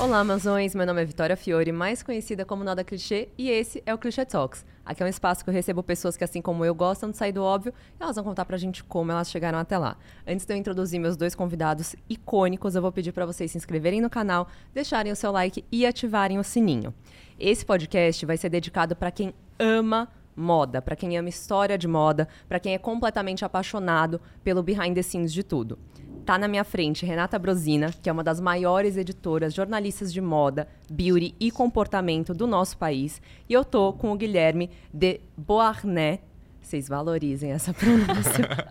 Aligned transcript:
Olá, 0.00 0.20
Amazões! 0.20 0.74
Meu 0.74 0.86
nome 0.86 1.02
é 1.02 1.04
Vitória 1.04 1.36
Fiore, 1.36 1.70
mais 1.72 2.02
conhecida 2.02 2.42
como 2.46 2.64
Nada 2.64 2.82
Clichê, 2.82 3.28
e 3.36 3.50
esse 3.50 3.82
é 3.84 3.92
o 3.92 3.98
Clichê 3.98 4.24
Talks. 4.24 4.64
Aqui 4.82 5.02
é 5.02 5.06
um 5.06 5.08
espaço 5.10 5.44
que 5.44 5.50
eu 5.50 5.52
recebo 5.52 5.82
pessoas 5.82 6.16
que, 6.16 6.24
assim 6.24 6.40
como 6.40 6.64
eu, 6.64 6.74
gostam 6.74 7.10
de 7.10 7.18
sair 7.18 7.32
do 7.32 7.44
óbvio 7.44 7.74
e 8.00 8.02
elas 8.02 8.16
vão 8.16 8.24
contar 8.24 8.46
pra 8.46 8.56
gente 8.56 8.82
como 8.82 9.12
elas 9.12 9.30
chegaram 9.30 9.58
até 9.58 9.76
lá. 9.76 9.98
Antes 10.26 10.46
de 10.46 10.54
eu 10.54 10.56
introduzir 10.56 10.98
meus 10.98 11.18
dois 11.18 11.34
convidados 11.34 11.94
icônicos, 12.08 12.74
eu 12.74 12.80
vou 12.80 12.90
pedir 12.90 13.12
para 13.12 13.26
vocês 13.26 13.50
se 13.50 13.58
inscreverem 13.58 14.00
no 14.00 14.08
canal, 14.08 14.48
deixarem 14.72 15.12
o 15.12 15.16
seu 15.16 15.30
like 15.30 15.66
e 15.70 15.84
ativarem 15.84 16.38
o 16.38 16.42
sininho. 16.44 16.94
Esse 17.38 17.62
podcast 17.66 18.24
vai 18.24 18.38
ser 18.38 18.48
dedicado 18.48 18.96
para 18.96 19.10
quem 19.10 19.34
ama 19.58 20.08
moda, 20.34 20.80
para 20.80 20.96
quem 20.96 21.18
ama 21.18 21.28
história 21.28 21.76
de 21.76 21.86
moda, 21.86 22.26
para 22.48 22.58
quem 22.58 22.72
é 22.72 22.78
completamente 22.78 23.44
apaixonado 23.44 24.18
pelo 24.42 24.62
behind 24.62 24.94
the 24.94 25.02
scenes 25.02 25.30
de 25.30 25.42
tudo. 25.42 25.78
Tá 26.24 26.38
na 26.38 26.46
minha 26.46 26.64
frente 26.64 27.04
Renata 27.04 27.38
Brosina, 27.38 27.92
que 28.02 28.08
é 28.08 28.12
uma 28.12 28.22
das 28.22 28.40
maiores 28.40 28.96
editoras, 28.96 29.54
jornalistas 29.54 30.12
de 30.12 30.20
moda, 30.20 30.68
beauty 30.90 31.34
e 31.40 31.50
comportamento 31.50 32.32
do 32.34 32.46
nosso 32.46 32.76
país. 32.76 33.20
E 33.48 33.52
eu 33.52 33.64
tô 33.64 33.92
com 33.92 34.12
o 34.12 34.16
Guilherme 34.16 34.70
de 34.92 35.20
Beauharnais. 35.36 36.20
Vocês 36.60 36.88
valorizem 36.88 37.50
essa 37.50 37.72
pronúncia. 37.74 38.68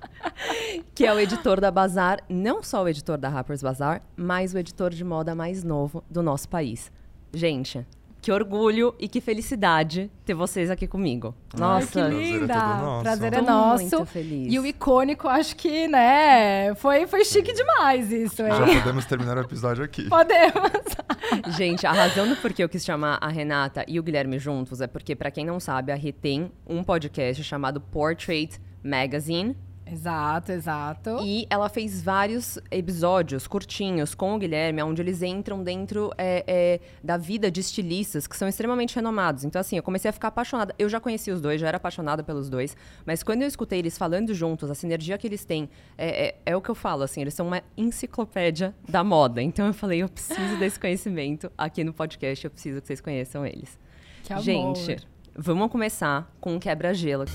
que 0.95 1.05
é 1.05 1.13
o 1.13 1.19
editor 1.19 1.59
da 1.59 1.71
Bazar, 1.71 2.19
não 2.29 2.63
só 2.63 2.83
o 2.83 2.87
editor 2.87 3.17
da 3.17 3.29
Harper's 3.29 3.61
Bazaar, 3.61 4.01
mas 4.15 4.53
o 4.53 4.57
editor 4.57 4.91
de 4.91 5.03
moda 5.03 5.35
mais 5.35 5.63
novo 5.63 6.03
do 6.09 6.23
nosso 6.23 6.47
país. 6.47 6.91
Gente, 7.33 7.85
que 8.21 8.31
orgulho 8.31 8.93
e 8.99 9.07
que 9.07 9.21
felicidade 9.21 10.11
ter 10.25 10.33
vocês 10.33 10.69
aqui 10.69 10.87
comigo. 10.87 11.33
Nossa, 11.57 12.03
Ai, 12.03 12.09
que 12.09 12.15
linda! 12.15 12.47
Prazer 12.47 12.63
é 12.63 12.69
todo 12.69 12.85
nosso. 12.85 13.03
Prazer 13.03 13.33
é 13.33 13.41
nosso. 13.41 13.81
muito 13.81 14.05
feliz. 14.05 14.53
E 14.53 14.59
o 14.59 14.65
icônico, 14.65 15.27
acho 15.27 15.55
que, 15.55 15.87
né? 15.87 16.75
Foi, 16.75 17.07
foi 17.07 17.23
chique 17.23 17.53
demais 17.53 18.11
isso, 18.11 18.41
hein? 18.41 18.49
Já 18.49 18.79
podemos 18.79 19.05
terminar 19.05 19.37
o 19.37 19.41
episódio 19.41 19.83
aqui. 19.83 20.07
Podemos. 20.09 21.55
Gente, 21.57 21.87
a 21.87 21.91
razão 21.91 22.27
do 22.27 22.35
porquê 22.35 22.63
eu 22.63 22.69
quis 22.69 22.83
chamar 22.83 23.17
a 23.21 23.27
Renata 23.27 23.85
e 23.87 23.99
o 23.99 24.03
Guilherme 24.03 24.37
juntos 24.37 24.81
é 24.81 24.87
porque, 24.87 25.15
pra 25.15 25.31
quem 25.31 25.45
não 25.45 25.59
sabe, 25.59 25.91
a 25.91 25.95
Rê 25.95 26.11
tem 26.11 26.51
um 26.67 26.83
podcast 26.83 27.43
chamado 27.43 27.79
Portrait 27.79 28.59
Magazine. 28.83 29.55
Exato, 29.91 30.51
exato. 30.51 31.17
E 31.23 31.47
ela 31.49 31.67
fez 31.69 32.01
vários 32.01 32.59
episódios 32.69 33.47
curtinhos 33.47 34.13
com 34.13 34.35
o 34.35 34.39
Guilherme, 34.39 34.81
onde 34.83 35.01
eles 35.01 35.21
entram 35.21 35.63
dentro 35.63 36.11
é, 36.17 36.43
é, 36.47 36.79
da 37.03 37.17
vida 37.17 37.49
de 37.49 37.59
estilistas 37.59 38.27
que 38.27 38.37
são 38.37 38.47
extremamente 38.47 38.95
renomados. 38.95 39.43
Então, 39.43 39.59
assim, 39.59 39.77
eu 39.77 39.83
comecei 39.83 40.09
a 40.09 40.11
ficar 40.11 40.27
apaixonada. 40.27 40.75
Eu 40.77 40.87
já 40.87 40.99
conheci 40.99 41.31
os 41.31 41.41
dois, 41.41 41.59
já 41.59 41.67
era 41.67 41.77
apaixonada 41.77 42.23
pelos 42.23 42.49
dois. 42.49 42.77
Mas 43.05 43.23
quando 43.23 43.41
eu 43.41 43.47
escutei 43.47 43.79
eles 43.79 43.97
falando 43.97 44.33
juntos, 44.33 44.69
a 44.69 44.75
sinergia 44.75 45.17
que 45.17 45.27
eles 45.27 45.43
têm, 45.43 45.69
é, 45.97 46.27
é, 46.27 46.35
é 46.45 46.55
o 46.55 46.61
que 46.61 46.69
eu 46.69 46.75
falo, 46.75 47.03
assim, 47.03 47.21
eles 47.21 47.33
são 47.33 47.47
uma 47.47 47.61
enciclopédia 47.75 48.75
da 48.87 49.03
moda. 49.03 49.41
Então 49.41 49.65
eu 49.65 49.73
falei, 49.73 50.03
eu 50.03 50.09
preciso 50.09 50.57
desse 50.57 50.77
conhecimento 50.79 51.51
aqui 51.57 51.83
no 51.83 51.93
podcast, 51.93 52.45
eu 52.45 52.51
preciso 52.51 52.81
que 52.81 52.87
vocês 52.87 53.01
conheçam 53.01 53.45
eles. 53.45 53.77
Que 54.23 54.33
amor. 54.33 54.43
Gente, 54.43 54.97
vamos 55.35 55.71
começar 55.71 56.31
com 56.39 56.53
um 56.53 56.59
quebra-gelo. 56.59 57.25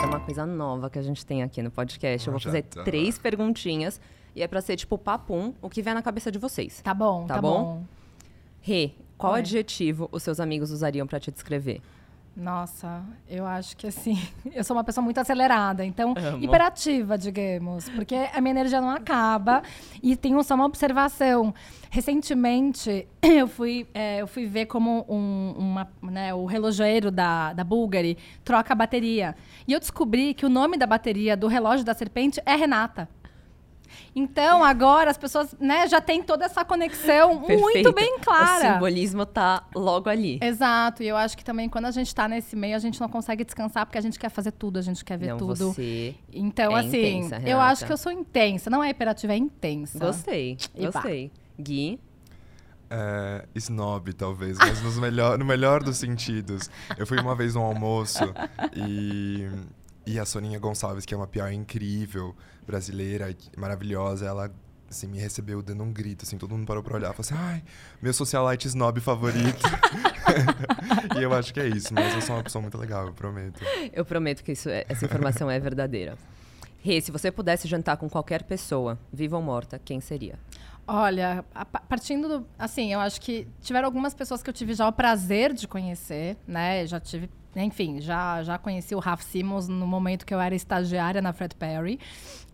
É 0.00 0.06
uma 0.06 0.20
coisa 0.20 0.46
nova 0.46 0.88
que 0.88 0.98
a 0.98 1.02
gente 1.02 1.24
tem 1.26 1.42
aqui 1.42 1.60
no 1.62 1.70
podcast. 1.70 2.26
Eu 2.26 2.30
Ah, 2.30 2.34
vou 2.34 2.40
já 2.40 2.50
fazer 2.50 2.62
tá. 2.62 2.84
três 2.84 3.18
perguntinhas 3.18 4.00
e 4.34 4.42
é 4.42 4.46
pra 4.46 4.60
ser 4.60 4.76
tipo 4.76 4.96
papum, 4.96 5.52
o 5.60 5.68
que 5.68 5.82
vier 5.82 5.94
na 5.94 6.02
cabeça 6.02 6.30
de 6.30 6.38
vocês. 6.38 6.80
Tá 6.82 6.94
bom, 6.94 7.26
Tá 7.26 7.34
tá, 7.34 7.42
bom? 7.42 7.62
bom? 7.64 7.84
Rê, 8.60 8.92
qual 9.16 9.32
Oi. 9.34 9.40
adjetivo 9.40 10.08
os 10.12 10.22
seus 10.22 10.38
amigos 10.38 10.70
usariam 10.70 11.06
pra 11.06 11.18
te 11.18 11.30
descrever? 11.32 11.80
Nossa, 12.38 13.02
eu 13.28 13.44
acho 13.44 13.76
que 13.76 13.88
assim, 13.88 14.16
eu 14.54 14.62
sou 14.62 14.76
uma 14.76 14.84
pessoa 14.84 15.04
muito 15.04 15.18
acelerada, 15.18 15.84
então 15.84 16.14
Amo. 16.16 16.44
hiperativa, 16.44 17.18
digamos, 17.18 17.88
porque 17.88 18.14
a 18.14 18.40
minha 18.40 18.52
energia 18.52 18.80
não 18.80 18.90
acaba. 18.90 19.60
E 20.00 20.14
tenho 20.14 20.40
só 20.44 20.54
uma 20.54 20.64
observação. 20.64 21.52
Recentemente, 21.90 23.08
eu 23.20 23.48
fui, 23.48 23.88
é, 23.92 24.22
eu 24.22 24.28
fui 24.28 24.46
ver 24.46 24.66
como 24.66 25.04
um, 25.08 25.54
uma, 25.58 25.88
né, 26.00 26.32
o 26.32 26.46
relojoeiro 26.46 27.10
da, 27.10 27.52
da 27.52 27.64
Bulgari 27.64 28.16
troca 28.44 28.72
a 28.72 28.76
bateria. 28.76 29.34
E 29.66 29.72
eu 29.72 29.80
descobri 29.80 30.32
que 30.32 30.46
o 30.46 30.48
nome 30.48 30.76
da 30.76 30.86
bateria 30.86 31.36
do 31.36 31.48
relógio 31.48 31.84
da 31.84 31.92
serpente 31.92 32.40
é 32.46 32.54
Renata. 32.54 33.08
Então, 34.14 34.64
agora 34.64 35.10
as 35.10 35.16
pessoas 35.18 35.54
né, 35.60 35.86
já 35.86 36.00
têm 36.00 36.22
toda 36.22 36.44
essa 36.44 36.64
conexão 36.64 37.34
muito 37.46 37.92
bem 37.92 38.16
O 38.16 38.20
clara. 38.20 38.74
simbolismo 38.74 39.24
tá 39.26 39.64
logo 39.74 40.08
ali. 40.10 40.38
Exato, 40.42 41.02
e 41.02 41.08
eu 41.08 41.16
acho 41.16 41.36
que 41.36 41.44
também 41.44 41.68
quando 41.68 41.84
a 41.86 41.90
gente 41.90 42.12
tá 42.14 42.26
nesse 42.28 42.56
meio, 42.56 42.74
a 42.74 42.78
gente 42.78 43.00
não 43.00 43.08
consegue 43.08 43.44
descansar 43.44 43.86
porque 43.86 43.98
a 43.98 44.00
gente 44.00 44.18
quer 44.18 44.30
fazer 44.30 44.52
tudo, 44.52 44.78
a 44.78 44.82
gente 44.82 45.04
quer 45.04 45.16
ver 45.18 45.28
Não, 45.28 45.36
tudo. 45.38 45.72
você. 45.72 46.14
Então, 46.32 46.76
é 46.76 46.80
assim, 46.80 47.18
intensa, 47.18 47.40
eu 47.48 47.60
acho 47.60 47.84
que 47.86 47.92
eu 47.92 47.96
sou 47.96 48.10
intensa. 48.12 48.68
Não 48.70 48.82
é 48.82 48.90
hiperativa, 48.90 49.32
é 49.32 49.36
intensa. 49.36 49.98
Gostei, 49.98 50.56
E 50.74 50.86
pá. 50.88 50.92
gostei. 51.00 51.30
Gui, 51.60 52.00
É, 52.90 53.44
snob, 53.54 54.12
talvez, 54.14 54.56
mas 54.58 54.82
nos 54.82 54.98
melhor, 54.98 55.36
no 55.38 55.44
melhor 55.44 55.82
dos 55.82 55.98
sentidos. 55.98 56.70
Eu 56.96 57.06
fui 57.06 57.20
uma 57.20 57.34
vez 57.34 57.54
num 57.54 57.62
almoço 57.62 58.24
e, 58.74 59.46
e 60.08 60.18
a 60.18 60.24
Soninha 60.24 60.58
Gonçalves, 60.58 61.04
que 61.04 61.12
é 61.12 61.16
uma 61.16 61.26
PR 61.26 61.52
incrível, 61.52 62.34
brasileira, 62.66 63.34
maravilhosa, 63.56 64.26
ela 64.26 64.50
assim, 64.90 65.06
me 65.06 65.18
recebeu 65.18 65.60
dando 65.62 65.82
um 65.82 65.92
grito, 65.92 66.24
assim, 66.24 66.38
todo 66.38 66.50
mundo 66.52 66.66
parou 66.66 66.82
pra 66.82 66.94
olhar, 66.96 67.12
falou 67.12 67.20
assim, 67.20 67.34
ai, 67.36 67.62
meu 68.00 68.12
socialite 68.14 68.66
snob 68.68 69.00
favorito. 69.00 69.62
e 71.18 71.22
eu 71.22 71.32
acho 71.34 71.52
que 71.52 71.60
é 71.60 71.68
isso, 71.68 71.92
mas 71.92 72.14
eu 72.14 72.22
sou 72.22 72.36
uma 72.36 72.42
pessoa 72.42 72.62
muito 72.62 72.78
legal, 72.78 73.06
eu 73.06 73.12
prometo. 73.12 73.60
eu 73.92 74.04
prometo 74.04 74.42
que 74.42 74.52
isso 74.52 74.70
é- 74.70 74.86
essa 74.88 75.04
informação 75.04 75.50
é 75.50 75.60
verdadeira. 75.60 76.16
Rê, 76.80 77.00
se 77.02 77.10
você 77.10 77.30
pudesse 77.30 77.68
jantar 77.68 77.96
com 77.98 78.08
qualquer 78.08 78.44
pessoa, 78.44 78.98
viva 79.12 79.36
ou 79.36 79.42
morta, 79.42 79.78
quem 79.78 80.00
seria? 80.00 80.38
Olha, 80.86 81.44
a 81.54 81.66
pa- 81.66 81.80
partindo 81.86 82.26
do. 82.28 82.46
Assim, 82.58 82.90
eu 82.94 83.00
acho 83.00 83.20
que 83.20 83.46
tiveram 83.60 83.84
algumas 83.86 84.14
pessoas 84.14 84.42
que 84.42 84.48
eu 84.48 84.54
tive 84.54 84.72
já 84.72 84.88
o 84.88 84.92
prazer 84.92 85.52
de 85.52 85.68
conhecer, 85.68 86.38
né? 86.46 86.86
Já 86.86 86.98
tive. 86.98 87.28
Enfim, 87.64 88.00
já, 88.00 88.42
já 88.42 88.58
conheci 88.58 88.94
o 88.94 88.98
Ralph 88.98 89.22
Simmons 89.22 89.68
no 89.68 89.86
momento 89.86 90.24
que 90.26 90.32
eu 90.34 90.40
era 90.40 90.54
estagiária 90.54 91.20
na 91.22 91.32
Fred 91.32 91.54
Perry. 91.56 91.98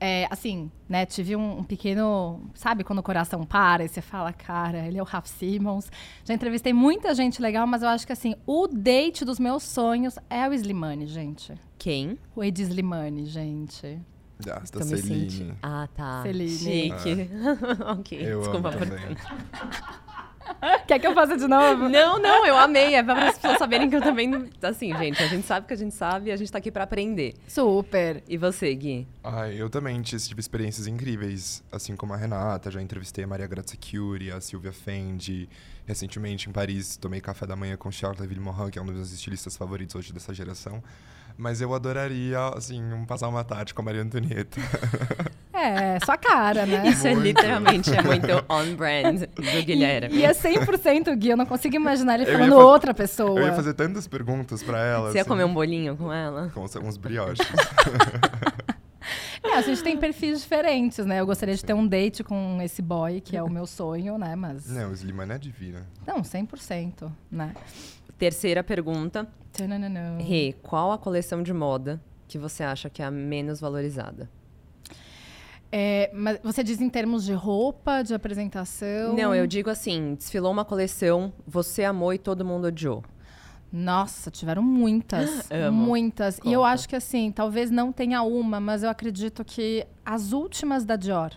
É, 0.01 0.27
assim, 0.31 0.71
né? 0.89 1.07
Tive 1.07 1.37
um, 1.37 1.59
um 1.59 1.65
pequeno. 1.65 2.41
Sabe 2.55 2.85
quando 2.85 2.99
o 2.99 3.03
coração 3.03 3.45
para 3.45 3.85
e 3.85 3.89
você 3.89 4.01
fala, 4.01 4.33
cara, 4.33 4.87
ele 4.87 4.99
é 4.99 5.03
o 5.03 5.05
Ralph 5.05 5.27
Simmons. 5.27 5.91
Já 6.25 6.35
entrevistei 6.35 6.73
muita 6.73 7.15
gente 7.15 7.41
legal, 7.41 7.67
mas 7.67 7.83
eu 7.83 7.89
acho 7.89 8.07
que, 8.07 8.13
assim, 8.13 8.35
o 8.47 8.67
date 8.67 9.25
dos 9.25 9.39
meus 9.39 9.63
sonhos 9.63 10.19
é 10.29 10.49
o 10.49 10.53
Slimane, 10.53 11.07
gente. 11.07 11.55
Quem? 11.79 12.19
O 12.35 12.43
Ed 12.43 12.61
Slimane, 12.63 13.25
gente. 13.27 13.99
Ah, 14.51 14.63
da 14.73 14.81
me 14.85 14.97
Celine. 14.97 15.31
sentindo- 15.31 15.57
Ah, 15.63 15.89
tá. 15.95 16.23
Celine. 16.23 16.49
Chique. 16.49 17.31
ok, 17.87 18.19
Eu 18.21 18.41
desculpa 18.41 18.69
amo 18.71 18.79
por 18.79 18.89
também. 18.89 19.17
Quer 20.87 20.99
que 20.99 21.07
eu 21.07 21.15
faça 21.15 21.37
de 21.37 21.47
novo? 21.47 21.89
Não, 21.89 22.19
não, 22.19 22.47
eu 22.47 22.57
amei. 22.57 22.95
É 22.95 23.03
pra 23.03 23.29
as 23.29 23.39
pessoas 23.39 23.59
saberem 23.59 23.89
que 23.89 23.97
eu 23.97 24.03
também. 24.03 24.51
Assim, 24.63 24.97
gente, 24.97 25.23
a 25.23 25.27
gente 25.27 25.47
sabe 25.47 25.67
que 25.67 25.75
a 25.75 25.77
gente 25.77 25.95
sabe 25.95 26.31
e 26.31 26.33
a 26.33 26.37
gente 26.37 26.51
tá 26.51 26.59
aqui 26.59 26.71
pra 26.71 26.85
aprender. 26.85 27.35
Super. 27.47 28.23
E 28.29 28.37
você, 28.37 28.75
Gui? 28.75 29.07
Ai, 29.23 29.61
eu 29.61 29.71
também 29.71 30.01
tive 30.03 30.35
tive 30.35 30.41
experiências 30.41 30.87
incríveis, 30.87 31.63
assim 31.71 31.95
como 31.95 32.13
a 32.13 32.17
Renata, 32.17 32.71
já 32.71 32.83
entrevistei 32.83 33.25
a 33.25 33.27
Maria 33.27 33.47
Grazia 33.47 33.79
Curie, 33.79 34.31
a 34.31 34.41
Silvia 34.41 34.73
Fendi. 34.73 35.49
Recentemente, 35.87 36.49
em 36.49 36.53
Paris, 36.53 36.97
tomei 36.97 37.21
café 37.21 37.47
da 37.47 37.55
manhã 37.55 37.77
com 37.77 37.91
Charles 37.91 38.27
Villemorin, 38.27 38.71
que 38.71 38.79
é 38.79 38.83
um 38.83 38.87
dos 38.87 38.95
meus 38.95 39.13
estilistas 39.13 39.57
favoritos 39.57 39.95
hoje 39.95 40.13
dessa 40.13 40.33
geração. 40.33 40.83
Mas 41.37 41.61
eu 41.61 41.75
adoraria, 41.75 42.39
assim, 42.57 42.81
passar 43.09 43.29
uma 43.29 43.43
tarde 43.43 43.75
com 43.75 43.83
a 43.83 43.85
Maria 43.85 44.03
Antonieta. 44.03 44.61
É, 45.57 45.99
sua 46.05 46.19
cara, 46.19 46.67
né? 46.67 46.89
Isso 46.89 47.07
é 47.07 47.13
Muito. 47.13 47.25
literalmente 47.25 47.91
é 47.95 48.03
muito 48.03 48.27
on-brand 48.53 49.21
do 49.21 49.65
Guilherme. 49.65 50.15
E 50.15 50.25
é 50.25 50.33
100% 50.33 51.17
Gui, 51.17 51.31
eu 51.31 51.37
não 51.39 51.47
consigo 51.47 51.77
imaginar 51.77 52.17
ele 52.17 52.25
Eu 52.25 52.33
ia 52.33 52.35
falando 52.35 52.51
fazer- 52.53 52.65
outra 52.65 52.93
pessoa. 52.93 53.41
Eu 53.41 53.47
ia 53.47 53.53
fazer 53.55 53.73
tantas 53.73 54.07
perguntas 54.07 54.63
pra 54.63 54.85
ela. 54.85 55.11
Você 55.11 55.19
ia 55.19 55.21
assim, 55.23 55.29
comer 55.31 55.45
um 55.45 55.55
bolinho 55.55 55.97
com 55.97 56.13
ela? 56.13 56.51
Com 56.53 56.65
uns 56.65 56.97
brioches. 56.97 57.47
É, 59.43 59.59
a 59.59 59.61
gente 59.61 59.83
tem 59.83 59.97
perfis 59.99 60.41
diferentes, 60.41 61.05
né? 61.05 61.21
Eu 61.21 61.27
gostaria 61.27 61.55
de 61.55 61.63
ter 61.63 61.75
um 61.75 61.87
date 61.87 62.25
com 62.25 62.59
esse 62.63 62.81
boy, 62.81 63.21
que 63.21 63.37
é 63.37 63.43
o 63.43 63.51
meu 63.51 63.67
sonho, 63.67 64.17
né? 64.17 64.35
Mas. 64.35 64.67
Não, 64.71 64.91
o 64.91 64.95
Slimane 64.95 65.33
é 65.33 65.39
divina. 65.39 65.87
Não, 66.07 66.23
100%, 66.23 67.13
né? 67.31 67.53
Terceira 68.19 68.63
pergunta. 68.63 69.27
Tananana. 69.53 70.19
Rê, 70.21 70.55
qual 70.63 70.93
a 70.93 70.99
coleção 70.99 71.43
de 71.43 71.53
moda 71.53 72.01
que 72.27 72.39
você 72.39 72.63
acha 72.63 72.89
que 72.91 73.03
é 73.03 73.05
a 73.05 73.11
menos 73.11 73.61
valorizada? 73.61 74.29
É, 75.71 76.11
mas 76.15 76.39
você 76.43 76.63
diz 76.63 76.81
em 76.81 76.89
termos 76.89 77.25
de 77.25 77.33
roupa, 77.33 78.03
de 78.03 78.15
apresentação? 78.15 79.13
Não, 79.15 79.35
eu 79.35 79.45
digo 79.47 79.69
assim, 79.69 80.15
desfilou 80.15 80.53
uma 80.53 80.65
coleção, 80.65 81.33
você 81.47 81.83
amou 81.85 82.15
e 82.15 82.19
todo 82.19 82.45
mundo 82.45 82.67
odiou. 82.69 83.03
Nossa, 83.73 84.31
tiveram 84.31 84.63
muitas. 84.63 85.49
Muitas. 85.73 86.39
E 86.45 86.53
eu 86.53 86.61
Conta. 86.61 86.73
acho 86.73 86.89
que 86.89 86.95
assim, 86.95 87.33
talvez 87.33 87.73
não 87.73 87.91
tenha 87.91 88.23
uma, 88.23 88.61
mas 88.61 88.85
eu 88.85 88.89
acredito 88.89 89.45
que 89.45 89.85
as 90.07 90.31
últimas 90.31 90.85
da 90.85 90.95
Dior. 90.95 91.33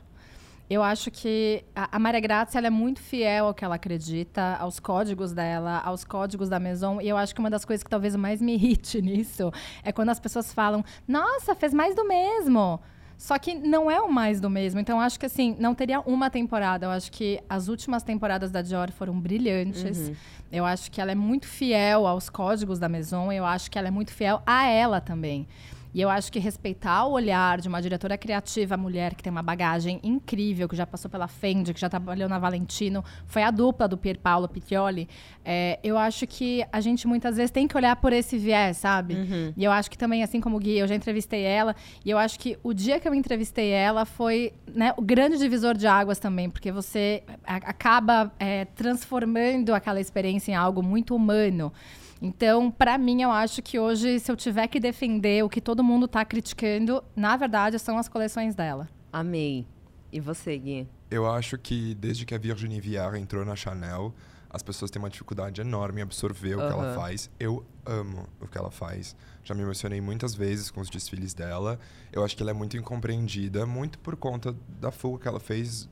Eu 0.69 0.83
acho 0.83 1.09
que 1.09 1.63
a, 1.75 1.95
a 1.95 1.99
Maria 1.99 2.19
Grazia 2.19 2.59
ela 2.59 2.67
é 2.67 2.71
muito 2.71 3.01
fiel 3.01 3.47
ao 3.47 3.53
que 3.53 3.63
ela 3.63 3.75
acredita, 3.75 4.57
aos 4.59 4.79
códigos 4.79 5.31
dela, 5.31 5.79
aos 5.79 6.03
códigos 6.03 6.49
da 6.49 6.59
Maison. 6.59 6.99
E 6.99 7.07
eu 7.07 7.15
acho 7.15 7.33
que 7.33 7.39
uma 7.39 7.49
das 7.49 7.63
coisas 7.63 7.83
que 7.83 7.89
talvez 7.89 8.15
mais 8.15 8.41
me 8.41 8.53
irrite 8.55 9.01
nisso 9.01 9.51
é 9.83 9.91
quando 9.91 10.09
as 10.09 10.19
pessoas 10.19 10.53
falam: 10.53 10.83
Nossa, 11.07 11.55
fez 11.55 11.73
mais 11.73 11.95
do 11.95 12.05
mesmo. 12.05 12.79
Só 13.17 13.39
que 13.39 13.55
não 13.55 13.89
é 13.89 13.99
o 13.99 14.11
mais 14.11 14.39
do 14.39 14.47
mesmo. 14.47 14.79
Então, 14.79 15.01
acho 15.01 15.19
que 15.19 15.25
assim, 15.25 15.55
não 15.59 15.73
teria 15.73 16.01
uma 16.01 16.29
temporada. 16.29 16.85
Eu 16.85 16.91
acho 16.91 17.11
que 17.11 17.41
as 17.49 17.67
últimas 17.67 18.03
temporadas 18.03 18.51
da 18.51 18.61
Dior 18.61 18.91
foram 18.91 19.19
brilhantes. 19.19 20.09
Uhum. 20.09 20.15
Eu 20.51 20.65
acho 20.65 20.91
que 20.91 21.01
ela 21.01 21.11
é 21.11 21.15
muito 21.15 21.47
fiel 21.47 22.05
aos 22.05 22.29
códigos 22.29 22.77
da 22.77 22.87
Maison. 22.87 23.31
Eu 23.31 23.43
acho 23.43 23.71
que 23.71 23.79
ela 23.79 23.87
é 23.87 23.91
muito 23.91 24.13
fiel 24.13 24.41
a 24.45 24.67
ela 24.67 25.01
também. 25.01 25.47
E 25.97 26.01
eu 26.01 26.11
acho 26.11 26.31
que 26.31 26.37
respeitar 26.37 27.07
o 27.07 27.13
olhar 27.13 27.59
de 27.59 27.67
uma 27.67 27.81
diretora 27.81 28.15
criativa 28.19 28.77
mulher 28.77 29.15
que 29.15 29.23
tem 29.23 29.31
uma 29.31 29.41
bagagem 29.41 29.99
incrível, 30.03 30.69
que 30.69 30.75
já 30.75 30.85
passou 30.85 31.09
pela 31.09 31.27
Fendi, 31.27 31.73
que 31.73 31.81
já 31.81 31.89
trabalhou 31.89 32.29
na 32.29 32.37
Valentino, 32.37 33.03
foi 33.25 33.41
a 33.41 33.49
dupla 33.49 33.87
do 33.87 33.97
Pier 33.97 34.19
Paolo 34.19 34.47
Piccioli. 34.47 35.09
É, 35.43 35.79
eu 35.83 35.97
acho 35.97 36.27
que 36.27 36.63
a 36.71 36.79
gente 36.81 37.07
muitas 37.07 37.35
vezes 37.37 37.49
tem 37.49 37.67
que 37.67 37.75
olhar 37.75 37.95
por 37.95 38.13
esse 38.13 38.37
viés, 38.37 38.77
sabe? 38.77 39.15
Uhum. 39.15 39.53
E 39.57 39.63
eu 39.63 39.71
acho 39.71 39.89
que 39.89 39.97
também, 39.97 40.21
assim 40.21 40.39
como 40.39 40.57
o 40.57 40.59
Gui, 40.59 40.77
eu 40.77 40.85
já 40.85 40.93
entrevistei 40.93 41.41
ela, 41.41 41.75
e 42.05 42.11
eu 42.11 42.19
acho 42.19 42.39
que 42.39 42.59
o 42.61 42.75
dia 42.75 42.99
que 42.99 43.07
eu 43.07 43.15
entrevistei 43.15 43.71
ela 43.71 44.05
foi 44.05 44.53
né, 44.71 44.93
o 44.97 45.01
grande 45.01 45.39
divisor 45.39 45.75
de 45.75 45.87
águas 45.87 46.19
também, 46.19 46.47
porque 46.47 46.71
você 46.71 47.23
acaba 47.43 48.31
é, 48.37 48.65
transformando 48.65 49.73
aquela 49.73 49.99
experiência 49.99 50.51
em 50.51 50.55
algo 50.55 50.83
muito 50.83 51.15
humano. 51.15 51.73
Então, 52.21 52.71
para 52.71 52.97
mim, 52.97 53.21
eu 53.21 53.31
acho 53.31 53.61
que 53.61 53.77
hoje, 53.79 54.19
se 54.19 54.31
eu 54.31 54.35
tiver 54.35 54.67
que 54.67 54.79
defender 54.79 55.43
o 55.43 55.49
que 55.49 55.61
todo 55.61 55.83
mundo 55.83 56.05
está 56.05 56.25
criticando, 56.25 57.03
na 57.15 57.37
verdade, 57.37 57.77
são 57.77 57.97
as 57.97 58.07
coleções 58.09 58.55
dela. 58.55 58.89
Amei. 59.11 59.65
E 60.11 60.19
você, 60.19 60.57
Gui? 60.57 60.87
Eu 61.11 61.29
acho 61.29 61.57
que 61.57 61.93
desde 61.95 62.25
que 62.25 62.33
a 62.33 62.37
Virginie 62.37 62.81
Viard 62.81 63.19
entrou 63.19 63.45
na 63.45 63.55
Chanel, 63.55 64.13
as 64.49 64.63
pessoas 64.63 64.89
têm 64.89 65.01
uma 65.01 65.09
dificuldade 65.09 65.61
enorme 65.61 65.99
em 65.99 66.03
absorver 66.03 66.55
o 66.55 66.57
que 66.57 66.73
ela 66.73 66.95
faz. 66.95 67.29
Eu 67.39 67.65
amo 67.85 68.27
o 68.41 68.47
que 68.47 68.57
ela 68.57 68.71
faz. 68.71 69.15
Já 69.43 69.53
me 69.53 69.61
emocionei 69.61 70.01
muitas 70.01 70.33
vezes 70.33 70.71
com 70.71 70.81
os 70.81 70.89
desfiles 70.89 71.33
dela. 71.33 71.79
Eu 72.11 72.23
acho 72.23 72.35
que 72.35 72.41
ela 72.41 72.51
é 72.51 72.53
muito 72.53 72.75
incompreendida, 72.75 73.65
muito 73.65 73.99
por 73.99 74.15
conta 74.15 74.55
da 74.79 74.91
fuga 74.91 75.21
que 75.21 75.27
ela 75.27 75.39
fez 75.39 75.87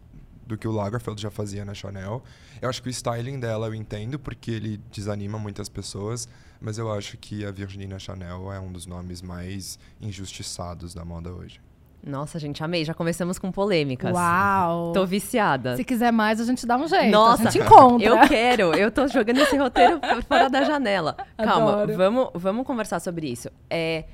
do 0.45 0.57
que 0.57 0.67
o 0.67 0.71
Lagerfeld 0.71 1.21
já 1.21 1.31
fazia 1.31 1.65
na 1.65 1.73
Chanel. 1.73 2.23
Eu 2.61 2.69
acho 2.69 2.81
que 2.81 2.87
o 2.87 2.91
styling 2.91 3.39
dela 3.39 3.67
eu 3.67 3.73
entendo 3.73 4.19
porque 4.19 4.51
ele 4.51 4.79
desanima 4.91 5.37
muitas 5.37 5.67
pessoas, 5.69 6.27
mas 6.59 6.77
eu 6.77 6.91
acho 6.91 7.17
que 7.17 7.45
a 7.45 7.51
Virginia 7.51 7.99
Chanel 7.99 8.51
é 8.51 8.59
um 8.59 8.71
dos 8.71 8.85
nomes 8.85 9.21
mais 9.21 9.79
injustiçados 9.99 10.93
da 10.93 11.03
moda 11.03 11.31
hoje. 11.33 11.59
Nossa, 12.05 12.37
gente, 12.37 12.63
amei. 12.63 12.85
Já 12.85 12.93
começamos 12.93 13.39
com 13.39 13.51
polêmicas. 13.51 14.13
Uau! 14.13 14.93
Tô 14.93 15.07
viciada. 15.07 15.75
Se 15.75 15.83
quiser 15.83 16.11
mais, 16.11 16.39
a 16.39 16.43
gente 16.43 16.63
dá 16.67 16.77
um 16.77 16.87
jeito. 16.87 17.09
Nossa, 17.09 17.47
a 17.47 17.51
gente 17.51 17.65
encontra. 17.65 18.07
Eu 18.07 18.27
quero. 18.27 18.75
Eu 18.75 18.91
tô 18.91 19.07
jogando 19.07 19.39
esse 19.39 19.57
roteiro 19.57 19.99
fora 20.27 20.47
da 20.47 20.63
janela. 20.63 21.17
Calma, 21.35 21.87
vamos, 21.87 22.29
vamos 22.35 22.67
conversar 22.67 22.99
sobre 22.99 23.27
isso. 23.27 23.49
É, 23.67 24.05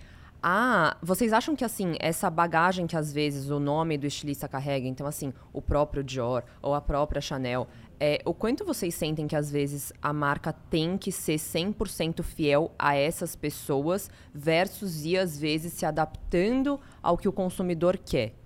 ah, 0.44 0.98
vocês 1.04 1.34
acham 1.34 1.56
que 1.56 1.64
assim, 1.64 1.96
essa 2.00 2.28
bagagem 2.30 2.88
que 2.88 2.98
às 2.98 3.14
vezes 3.14 3.52
o 3.52 3.60
nome 3.60 3.96
do 3.96 4.08
estilista 4.08 4.48
carrega, 4.48 4.88
então 4.88 5.06
assim, 5.06 5.32
o 5.54 5.62
próprio 5.62 6.04
Dior 6.04 6.44
ou 6.62 6.74
a 6.74 6.82
própria 6.82 7.22
Chanel, 7.22 7.68
é, 8.00 8.20
o 8.26 8.34
quanto 8.34 8.66
vocês 8.66 8.96
sentem 8.96 9.28
que 9.28 9.36
às 9.36 9.52
vezes 9.52 9.94
a 10.02 10.12
marca 10.12 10.52
tem 10.52 10.98
que 10.98 11.12
ser 11.12 11.36
100% 11.36 12.24
fiel 12.24 12.72
a 12.80 12.96
essas 12.96 13.36
pessoas 13.36 14.10
versus 14.34 15.06
ir 15.06 15.18
às 15.18 15.38
vezes 15.38 15.74
se 15.74 15.86
adaptando 15.86 16.80
ao 17.04 17.18
que 17.18 17.28
o 17.28 17.34
consumidor 17.34 17.96
quer? 17.98 18.41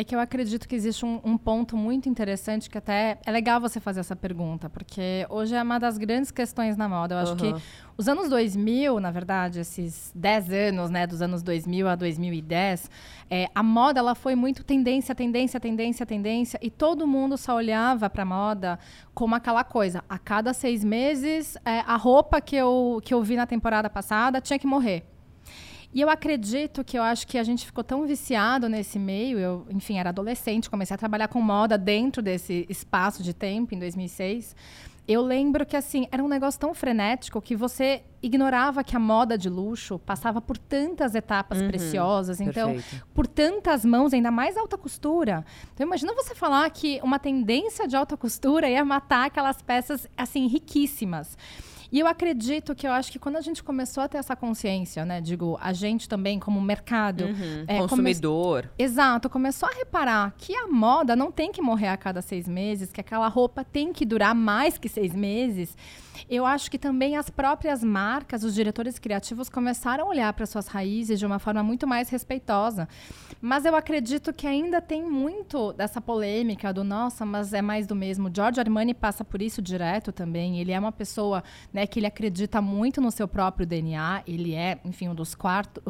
É 0.00 0.04
que 0.04 0.14
eu 0.14 0.18
acredito 0.18 0.66
que 0.66 0.74
existe 0.74 1.04
um, 1.04 1.20
um, 1.22 1.36
ponto 1.36 1.76
muito 1.76 2.08
interessante 2.08 2.70
que 2.70 2.78
até 2.78 3.18
é 3.22 3.30
legal 3.30 3.60
você 3.60 3.78
fazer 3.78 4.00
essa 4.00 4.16
pergunta, 4.16 4.70
porque 4.70 5.26
hoje 5.28 5.54
é 5.54 5.62
uma 5.62 5.78
das 5.78 5.98
grandes 5.98 6.30
questões 6.30 6.74
na 6.74 6.88
moda. 6.88 7.16
Eu 7.16 7.18
acho 7.18 7.32
uhum. 7.32 7.36
que 7.36 7.62
os 7.98 8.08
anos 8.08 8.30
2000, 8.30 8.98
na 8.98 9.10
verdade, 9.10 9.60
esses 9.60 10.10
10 10.14 10.52
anos, 10.52 10.88
né, 10.88 11.06
dos 11.06 11.20
anos 11.20 11.42
2000 11.42 11.86
a 11.86 11.94
2010, 11.96 12.90
é, 13.28 13.50
a 13.54 13.62
moda 13.62 14.00
ela 14.00 14.14
foi 14.14 14.34
muito 14.34 14.64
tendência, 14.64 15.14
tendência, 15.14 15.60
tendência, 15.60 16.06
tendência, 16.06 16.58
e 16.62 16.70
todo 16.70 17.06
mundo 17.06 17.36
só 17.36 17.56
olhava 17.56 18.08
para 18.08 18.22
a 18.22 18.24
moda 18.24 18.78
como 19.12 19.34
aquela 19.34 19.64
coisa. 19.64 20.02
A 20.08 20.18
cada 20.18 20.54
seis 20.54 20.82
meses, 20.82 21.58
é, 21.62 21.80
a 21.80 21.96
roupa 21.96 22.40
que 22.40 22.56
eu, 22.56 23.02
que 23.04 23.12
eu 23.12 23.22
vi 23.22 23.36
na 23.36 23.46
temporada 23.46 23.90
passada 23.90 24.40
tinha 24.40 24.58
que 24.58 24.66
morrer. 24.66 25.04
E 25.92 26.00
eu 26.00 26.08
acredito 26.08 26.84
que 26.84 26.96
eu 26.96 27.02
acho 27.02 27.26
que 27.26 27.36
a 27.36 27.42
gente 27.42 27.66
ficou 27.66 27.82
tão 27.82 28.06
viciado 28.06 28.68
nesse 28.68 28.98
meio. 28.98 29.38
Eu, 29.38 29.66
enfim, 29.70 29.98
era 29.98 30.10
adolescente, 30.10 30.70
comecei 30.70 30.94
a 30.94 30.98
trabalhar 30.98 31.28
com 31.28 31.40
moda 31.40 31.76
dentro 31.76 32.22
desse 32.22 32.64
espaço 32.68 33.22
de 33.22 33.34
tempo, 33.34 33.74
em 33.74 33.78
2006. 33.78 34.54
Eu 35.08 35.22
lembro 35.22 35.66
que, 35.66 35.76
assim, 35.76 36.06
era 36.12 36.22
um 36.22 36.28
negócio 36.28 36.60
tão 36.60 36.72
frenético 36.72 37.42
que 37.42 37.56
você 37.56 38.04
ignorava 38.22 38.84
que 38.84 38.94
a 38.94 38.98
moda 39.00 39.36
de 39.36 39.48
luxo 39.48 39.98
passava 39.98 40.40
por 40.40 40.56
tantas 40.56 41.16
etapas 41.16 41.60
uhum, 41.60 41.66
preciosas, 41.66 42.40
então, 42.40 42.74
perfeito. 42.74 43.06
por 43.12 43.26
tantas 43.26 43.84
mãos, 43.84 44.12
ainda 44.12 44.30
mais 44.30 44.56
alta 44.56 44.78
costura. 44.78 45.44
Então, 45.74 45.84
imagina 45.84 46.14
você 46.14 46.32
falar 46.32 46.70
que 46.70 47.00
uma 47.02 47.18
tendência 47.18 47.88
de 47.88 47.96
alta 47.96 48.16
costura 48.16 48.68
ia 48.68 48.84
matar 48.84 49.26
aquelas 49.26 49.60
peças, 49.60 50.06
assim, 50.16 50.46
riquíssimas. 50.46 51.36
E 51.92 51.98
eu 51.98 52.06
acredito 52.06 52.74
que 52.74 52.86
eu 52.86 52.92
acho 52.92 53.10
que 53.10 53.18
quando 53.18 53.36
a 53.36 53.40
gente 53.40 53.62
começou 53.62 54.02
a 54.02 54.08
ter 54.08 54.18
essa 54.18 54.36
consciência, 54.36 55.04
né? 55.04 55.20
Digo, 55.20 55.58
a 55.60 55.72
gente 55.72 56.08
também 56.08 56.38
como 56.38 56.60
mercado. 56.60 57.24
Uhum, 57.24 57.64
é, 57.66 57.78
consumidor. 57.78 58.62
Come... 58.62 58.74
Exato, 58.78 59.28
começou 59.28 59.68
a 59.68 59.72
reparar 59.72 60.34
que 60.38 60.54
a 60.54 60.68
moda 60.68 61.16
não 61.16 61.32
tem 61.32 61.50
que 61.50 61.60
morrer 61.60 61.88
a 61.88 61.96
cada 61.96 62.22
seis 62.22 62.46
meses, 62.46 62.92
que 62.92 63.00
aquela 63.00 63.28
roupa 63.28 63.64
tem 63.64 63.92
que 63.92 64.04
durar 64.04 64.34
mais 64.34 64.78
que 64.78 64.88
seis 64.88 65.14
meses. 65.14 65.76
Eu 66.28 66.44
acho 66.46 66.70
que 66.70 66.78
também 66.78 67.16
as 67.16 67.30
próprias 67.30 67.82
marcas, 67.82 68.44
os 68.44 68.54
diretores 68.54 68.98
criativos 68.98 69.48
começaram 69.48 70.04
a 70.04 70.08
olhar 70.08 70.32
para 70.32 70.46
suas 70.46 70.66
raízes 70.66 71.18
de 71.18 71.26
uma 71.26 71.38
forma 71.38 71.62
muito 71.62 71.86
mais 71.86 72.08
respeitosa. 72.08 72.88
Mas 73.40 73.64
eu 73.64 73.74
acredito 73.74 74.32
que 74.32 74.46
ainda 74.46 74.80
tem 74.80 75.02
muito 75.02 75.72
dessa 75.72 76.00
polêmica 76.00 76.72
do 76.72 76.84
nossa, 76.84 77.24
mas 77.24 77.52
é 77.52 77.62
mais 77.62 77.86
do 77.86 77.94
mesmo. 77.94 78.30
George 78.34 78.60
Armani 78.60 78.94
passa 78.94 79.24
por 79.24 79.40
isso 79.40 79.62
direto 79.62 80.12
também. 80.12 80.60
Ele 80.60 80.72
é 80.72 80.78
uma 80.78 80.92
pessoa, 80.92 81.42
né, 81.72 81.86
que 81.86 81.98
ele 81.98 82.06
acredita 82.06 82.60
muito 82.60 83.00
no 83.00 83.10
seu 83.10 83.26
próprio 83.26 83.66
DNA. 83.66 84.22
Ele 84.26 84.54
é, 84.54 84.78
enfim, 84.84 85.08
um 85.08 85.14
dos 85.14 85.36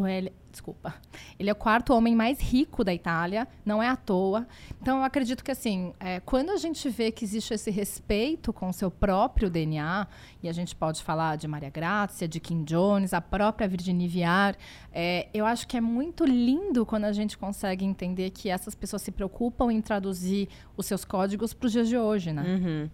ele, 0.09 0.33
desculpa. 0.51 0.95
Ele 1.39 1.49
é 1.49 1.53
o 1.53 1.57
quarto 1.57 1.95
homem 1.95 2.15
mais 2.15 2.41
rico 2.41 2.83
da 2.83 2.93
Itália, 2.93 3.47
não 3.65 3.83
é 3.83 3.89
à 3.89 3.97
toa. 3.97 4.47
Então, 4.81 4.99
eu 4.99 5.05
acredito 5.05 5.45
que, 5.45 5.51
assim, 5.51 5.95
é, 6.01 6.21
quando 6.21 6.51
a 6.51 6.57
gente 6.57 6.89
vê 6.89 7.11
que 7.11 7.25
existe 7.25 7.55
esse 7.55 7.71
respeito 7.71 8.53
com 8.53 8.69
o 8.69 8.73
seu 8.73 8.91
próprio 8.91 9.49
DNA, 9.49 10.07
e 10.43 10.49
a 10.49 10.53
gente 10.53 10.75
pode 10.75 11.03
falar 11.03 11.37
de 11.37 11.47
Maria 11.47 11.71
Grazia, 11.71 12.27
de 12.27 12.41
Kim 12.41 12.65
Jones, 12.65 13.15
a 13.15 13.21
própria 13.21 13.69
Virginie 13.69 14.09
Viard, 14.09 14.59
é, 14.93 15.29
eu 15.33 15.47
acho 15.47 15.67
que 15.67 15.77
é 15.77 15.81
muito 15.81 16.25
lindo 16.25 16.85
quando 16.85 17.05
a 17.05 17.13
gente 17.13 17.39
consegue 17.39 17.85
entender 17.85 18.31
que 18.31 18.49
essas 18.49 18.75
pessoas 18.75 19.03
se 19.03 19.11
preocupam 19.11 19.73
em 19.73 19.81
traduzir 19.81 20.49
os 20.77 20.87
seus 20.87 21.05
códigos 21.05 21.55
para 21.55 21.67
os 21.67 21.73
dias 21.73 21.89
de 21.89 21.97
hoje, 21.97 22.33
né? 22.33 22.43
Uhum. 22.43 22.91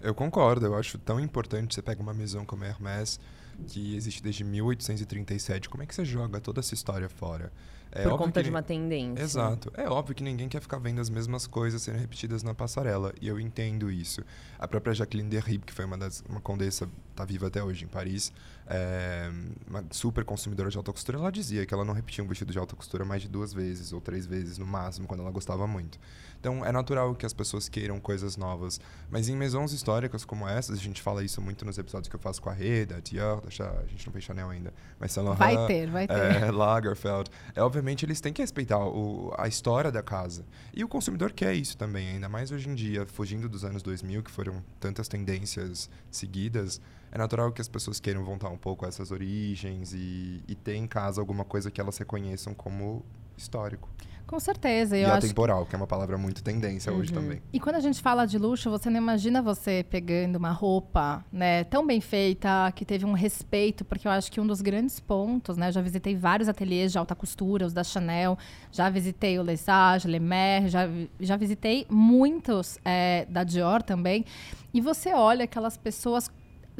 Eu 0.00 0.14
concordo, 0.14 0.66
eu 0.66 0.74
acho 0.74 0.98
tão 0.98 1.20
importante 1.20 1.74
você 1.74 1.82
pega 1.82 2.02
uma 2.02 2.12
maison 2.12 2.44
como 2.44 2.64
a 2.64 2.66
Hermès, 2.66 3.20
que 3.62 3.96
existe 3.96 4.22
desde 4.22 4.44
1837. 4.44 5.68
Como 5.68 5.82
é 5.82 5.86
que 5.86 5.94
você 5.94 6.04
joga 6.04 6.40
toda 6.40 6.60
essa 6.60 6.74
história 6.74 7.08
fora? 7.08 7.52
É 7.94 8.04
Por 8.04 8.16
conta 8.16 8.42
de 8.42 8.48
uma 8.48 8.62
tendência. 8.62 9.22
Exato. 9.22 9.70
É 9.76 9.86
óbvio 9.86 10.14
que 10.14 10.24
ninguém 10.24 10.48
quer 10.48 10.62
ficar 10.62 10.78
vendo 10.78 10.98
as 10.98 11.10
mesmas 11.10 11.46
coisas 11.46 11.82
sendo 11.82 11.98
repetidas 11.98 12.42
na 12.42 12.54
passarela. 12.54 13.12
E 13.20 13.28
eu 13.28 13.38
entendo 13.38 13.90
isso. 13.90 14.24
A 14.58 14.66
própria 14.66 14.94
Jacqueline 14.94 15.28
Derrib, 15.28 15.62
que 15.62 15.74
foi 15.74 15.84
uma 15.84 15.98
das 15.98 16.24
uma 16.26 16.40
condessa, 16.40 16.88
está 17.10 17.26
viva 17.26 17.48
até 17.48 17.62
hoje 17.62 17.84
em 17.84 17.88
Paris, 17.88 18.32
é, 18.66 19.30
uma 19.68 19.84
super 19.90 20.24
consumidora 20.24 20.70
de 20.70 20.76
alta 20.76 20.92
costura, 20.92 21.18
ela 21.18 21.30
dizia 21.30 21.66
que 21.66 21.74
ela 21.74 21.84
não 21.84 21.94
repetia 21.94 22.22
um 22.22 22.26
vestido 22.28 22.52
de 22.52 22.58
alta 22.58 22.76
costura 22.76 23.04
mais 23.04 23.22
de 23.22 23.28
duas 23.28 23.52
vezes 23.52 23.92
ou 23.92 24.00
três 24.00 24.26
vezes 24.26 24.58
no 24.58 24.66
máximo, 24.66 25.06
quando 25.06 25.20
ela 25.20 25.30
gostava 25.30 25.66
muito. 25.66 25.98
Então 26.40 26.64
é 26.64 26.72
natural 26.72 27.14
que 27.14 27.24
as 27.24 27.32
pessoas 27.32 27.68
queiram 27.68 28.00
coisas 28.00 28.36
novas. 28.36 28.80
Mas 29.10 29.28
em 29.28 29.36
maisons 29.36 29.72
históricas 29.72 30.24
como 30.24 30.48
essas, 30.48 30.78
a 30.78 30.82
gente 30.82 31.00
fala 31.00 31.22
isso 31.22 31.40
muito 31.40 31.64
nos 31.64 31.78
episódios 31.78 32.08
que 32.08 32.16
eu 32.16 32.20
faço 32.20 32.42
com 32.42 32.50
a 32.50 32.52
Reda, 32.52 32.96
a 32.96 33.00
Dior, 33.00 33.42
a 33.46 33.86
gente 33.86 34.06
não 34.06 34.12
fez 34.12 34.24
Chanel 34.24 34.50
ainda, 34.50 34.72
mas 34.98 35.12
Saint 35.12 35.24
Laurent, 35.26 35.38
Vai 35.38 35.66
ter, 35.66 35.90
vai 35.90 36.06
ter. 36.08 36.14
É, 36.14 36.50
Lagerfeld. 36.50 37.30
É, 37.54 37.62
obviamente 37.62 38.04
eles 38.04 38.20
têm 38.20 38.32
que 38.32 38.42
respeitar 38.42 38.78
o, 38.78 39.32
a 39.38 39.46
história 39.46 39.92
da 39.92 40.02
casa. 40.02 40.44
E 40.74 40.82
o 40.82 40.88
consumidor 40.88 41.32
quer 41.32 41.54
isso 41.54 41.76
também, 41.76 42.08
ainda 42.08 42.28
mais 42.28 42.50
hoje 42.50 42.68
em 42.68 42.74
dia, 42.74 43.06
fugindo 43.06 43.48
dos 43.48 43.64
anos 43.64 43.82
2000, 43.82 44.22
que 44.22 44.30
foram 44.30 44.62
tantas 44.80 45.08
tendências 45.08 45.88
seguidas 46.10 46.80
é 47.12 47.18
natural 47.18 47.52
que 47.52 47.60
as 47.60 47.68
pessoas 47.68 48.00
queiram 48.00 48.24
voltar 48.24 48.48
um 48.48 48.56
pouco 48.56 48.86
a 48.86 48.88
essas 48.88 49.10
origens 49.10 49.92
e, 49.92 50.42
e 50.48 50.54
ter 50.54 50.74
em 50.74 50.86
casa 50.86 51.20
alguma 51.20 51.44
coisa 51.44 51.70
que 51.70 51.80
elas 51.80 51.98
reconheçam 51.98 52.54
como 52.54 53.04
histórico. 53.36 53.88
Com 54.26 54.40
certeza. 54.40 54.96
Eu 54.96 55.08
e 55.08 55.10
atemporal, 55.10 55.64
que... 55.64 55.70
que... 55.70 55.76
é 55.76 55.78
uma 55.78 55.86
palavra 55.86 56.16
muito 56.16 56.42
tendência 56.42 56.90
uhum. 56.90 57.00
hoje 57.00 57.12
também. 57.12 57.42
E 57.52 57.60
quando 57.60 57.76
a 57.76 57.80
gente 57.80 58.00
fala 58.00 58.24
de 58.24 58.38
luxo, 58.38 58.70
você 58.70 58.88
não 58.88 58.96
imagina 58.96 59.42
você 59.42 59.84
pegando 59.90 60.36
uma 60.36 60.52
roupa 60.52 61.22
né, 61.30 61.64
tão 61.64 61.86
bem 61.86 62.00
feita, 62.00 62.72
que 62.74 62.82
teve 62.82 63.04
um 63.04 63.12
respeito, 63.12 63.84
porque 63.84 64.08
eu 64.08 64.12
acho 64.12 64.32
que 64.32 64.40
um 64.40 64.46
dos 64.46 64.62
grandes 64.62 64.98
pontos, 64.98 65.58
né? 65.58 65.70
Já 65.70 65.82
visitei 65.82 66.16
vários 66.16 66.48
ateliês 66.48 66.92
de 66.92 66.96
alta 66.96 67.14
costura, 67.14 67.66
os 67.66 67.74
da 67.74 67.84
Chanel, 67.84 68.38
já 68.70 68.88
visitei 68.88 69.38
o 69.38 69.42
Lesage, 69.42 70.08
Le 70.08 70.18
Mer, 70.18 70.66
já, 70.68 70.88
já 71.20 71.36
visitei 71.36 71.86
muitos 71.90 72.78
é, 72.86 73.26
da 73.28 73.44
Dior 73.44 73.82
também. 73.82 74.24
E 74.72 74.80
você 74.80 75.12
olha 75.12 75.44
aquelas 75.44 75.76
pessoas 75.76 76.30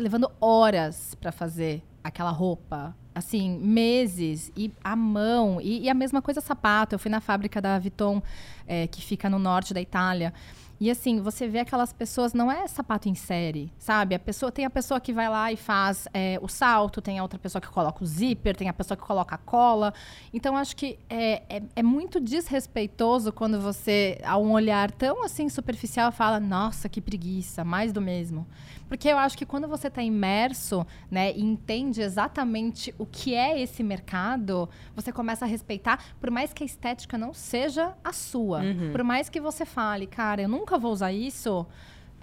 levando 0.02 0.30
horas 0.40 1.14
para 1.14 1.32
fazer 1.32 1.82
aquela 2.02 2.30
roupa 2.30 2.94
assim, 3.14 3.58
meses, 3.58 4.50
e 4.56 4.72
a 4.82 4.96
mão, 4.96 5.60
e, 5.60 5.82
e, 5.82 5.90
a 5.90 5.94
mesma 5.94 6.22
coisa 6.22 6.40
sapato. 6.40 6.94
Eu 6.94 6.98
fui 6.98 7.10
na 7.10 7.20
fábrica 7.20 7.60
da 7.60 7.78
Vuitton, 7.78 8.22
é, 8.66 8.86
que 8.86 9.02
fica 9.02 9.28
no 9.28 9.38
norte 9.38 9.74
da 9.74 9.80
Itália. 9.80 10.32
E 10.80 10.90
assim, 10.90 11.20
você 11.20 11.46
vê 11.46 11.60
aquelas 11.60 11.92
pessoas, 11.92 12.32
não 12.32 12.50
é 12.50 12.66
sapato 12.66 13.08
em 13.08 13.14
série, 13.14 13.72
sabe? 13.78 14.16
A 14.16 14.18
pessoa 14.18 14.50
tem 14.50 14.64
a 14.64 14.70
pessoa 14.70 14.98
que 14.98 15.12
vai 15.12 15.28
lá 15.28 15.52
e 15.52 15.56
faz 15.56 16.08
é, 16.12 16.40
o 16.42 16.48
salto, 16.48 17.00
tem 17.00 17.20
a 17.20 17.22
outra 17.22 17.38
pessoa 17.38 17.62
que 17.62 17.68
coloca 17.68 18.02
o 18.02 18.06
zíper, 18.06 18.56
tem 18.56 18.68
a 18.68 18.72
pessoa 18.72 18.96
que 18.96 19.04
coloca 19.04 19.36
a 19.36 19.38
cola. 19.38 19.94
Então, 20.34 20.56
acho 20.56 20.74
que 20.74 20.98
é, 21.08 21.42
é, 21.48 21.62
é 21.76 21.82
muito 21.84 22.18
desrespeitoso 22.18 23.32
quando 23.32 23.60
você, 23.60 24.18
a 24.24 24.36
um 24.36 24.50
olhar 24.50 24.90
tão 24.90 25.22
assim 25.22 25.48
superficial, 25.48 26.10
fala, 26.10 26.40
nossa, 26.40 26.88
que 26.88 27.00
preguiça, 27.00 27.62
mais 27.62 27.92
do 27.92 28.00
mesmo. 28.00 28.44
Porque 28.92 29.08
eu 29.08 29.16
acho 29.16 29.38
que 29.38 29.46
quando 29.46 29.66
você 29.66 29.88
está 29.88 30.02
imerso, 30.02 30.86
né, 31.10 31.32
e 31.32 31.40
entende 31.40 32.02
exatamente 32.02 32.94
o 32.98 33.06
que 33.06 33.34
é 33.34 33.58
esse 33.58 33.82
mercado, 33.82 34.68
você 34.94 35.10
começa 35.10 35.46
a 35.46 35.48
respeitar, 35.48 35.98
por 36.20 36.30
mais 36.30 36.52
que 36.52 36.62
a 36.62 36.66
estética 36.66 37.16
não 37.16 37.32
seja 37.32 37.94
a 38.04 38.12
sua. 38.12 38.60
Uhum. 38.60 38.92
Por 38.92 39.02
mais 39.02 39.30
que 39.30 39.40
você 39.40 39.64
fale, 39.64 40.06
cara, 40.06 40.42
eu 40.42 40.48
nunca 40.48 40.76
vou 40.78 40.92
usar 40.92 41.10
isso 41.10 41.66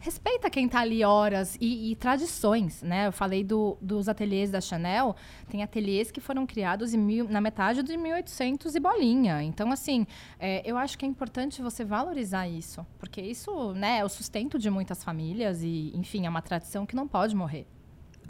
respeita 0.02 0.50
quem 0.50 0.66
está 0.66 0.80
ali 0.80 1.04
horas 1.04 1.58
e, 1.60 1.92
e, 1.92 1.96
tradições, 1.96 2.82
né? 2.82 3.08
Eu 3.08 3.12
falei 3.12 3.44
do, 3.44 3.78
dos 3.82 4.08
ateliês 4.08 4.50
da 4.52 4.62
Chanel, 4.62 5.16
tem 5.50 5.64
ateliês 5.64 6.12
que 6.12 6.22
foram 6.22 6.46
criados 6.46 6.94
mil, 6.94 7.28
na 7.28 7.42
metade 7.42 7.84
de 7.84 7.98
1800 7.98 8.76
e 8.76 8.80
bolinha. 8.80 9.42
Então, 9.44 9.72
assim, 9.72 10.06
é, 10.40 10.62
eu 10.70 10.78
acho 10.78 10.98
que 10.98 11.06
é 11.06 11.08
importante 11.08 11.62
você 11.62 11.84
valorizar 11.84 12.48
isso, 12.48 12.86
porque 12.98 13.22
isso, 13.22 13.74
né, 13.74 14.00
é 14.00 14.06
o 14.06 14.10
sustento 14.10 14.58
de 14.58 14.70
muitas 14.70 15.04
famílias 15.04 15.62
e, 15.64 15.92
enfim, 15.96 16.26
é 16.26 16.30
uma 16.30 16.42
tradição 16.42 16.86
que 16.86 16.96
não 16.96 17.08
pode 17.08 17.36
morrer. 17.36 17.68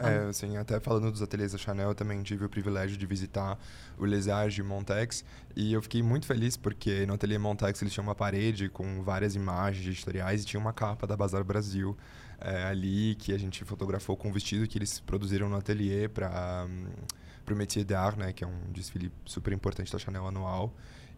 É, 0.06 0.28
assim, 0.28 0.56
até 0.56 0.80
falando 0.80 1.10
dos 1.10 1.22
ateliês 1.22 1.52
da 1.52 1.58
Chanel, 1.58 1.90
eu 1.90 1.94
também 1.94 2.22
tive 2.22 2.44
o 2.44 2.48
privilégio 2.48 2.96
de 2.96 3.06
visitar 3.06 3.58
o 3.98 4.04
Les 4.04 4.26
de 4.52 4.62
Montex 4.62 5.24
e 5.54 5.72
eu 5.72 5.82
fiquei 5.82 6.02
muito 6.02 6.26
feliz 6.26 6.56
porque 6.56 7.04
no 7.06 7.14
ateliê 7.14 7.38
Montex 7.38 7.82
eles 7.82 7.92
tinham 7.92 8.04
uma 8.04 8.14
parede 8.14 8.68
com 8.68 9.02
várias 9.02 9.34
imagens 9.34 9.86
editoriais 9.86 10.42
e 10.42 10.46
tinha 10.46 10.60
uma 10.60 10.72
capa 10.72 11.06
da 11.06 11.16
Bazar 11.16 11.44
Brasil 11.44 11.96
é, 12.40 12.64
ali 12.64 13.14
que 13.16 13.32
a 13.32 13.38
gente 13.38 13.64
fotografou 13.64 14.16
com 14.16 14.30
o 14.30 14.32
vestido 14.32 14.66
que 14.66 14.78
eles 14.78 15.00
produziram 15.00 15.48
no 15.48 15.56
ateliê 15.56 16.08
para 16.08 16.66
um, 16.68 17.52
o 17.52 17.56
Métier 17.56 17.84
d'Art, 17.84 18.16
né, 18.16 18.32
que 18.32 18.44
é 18.44 18.46
um 18.46 18.72
desfile 18.72 19.12
super 19.24 19.52
importante 19.52 19.92
da 19.92 19.98
Chanel 19.98 20.26
anual. 20.26 20.72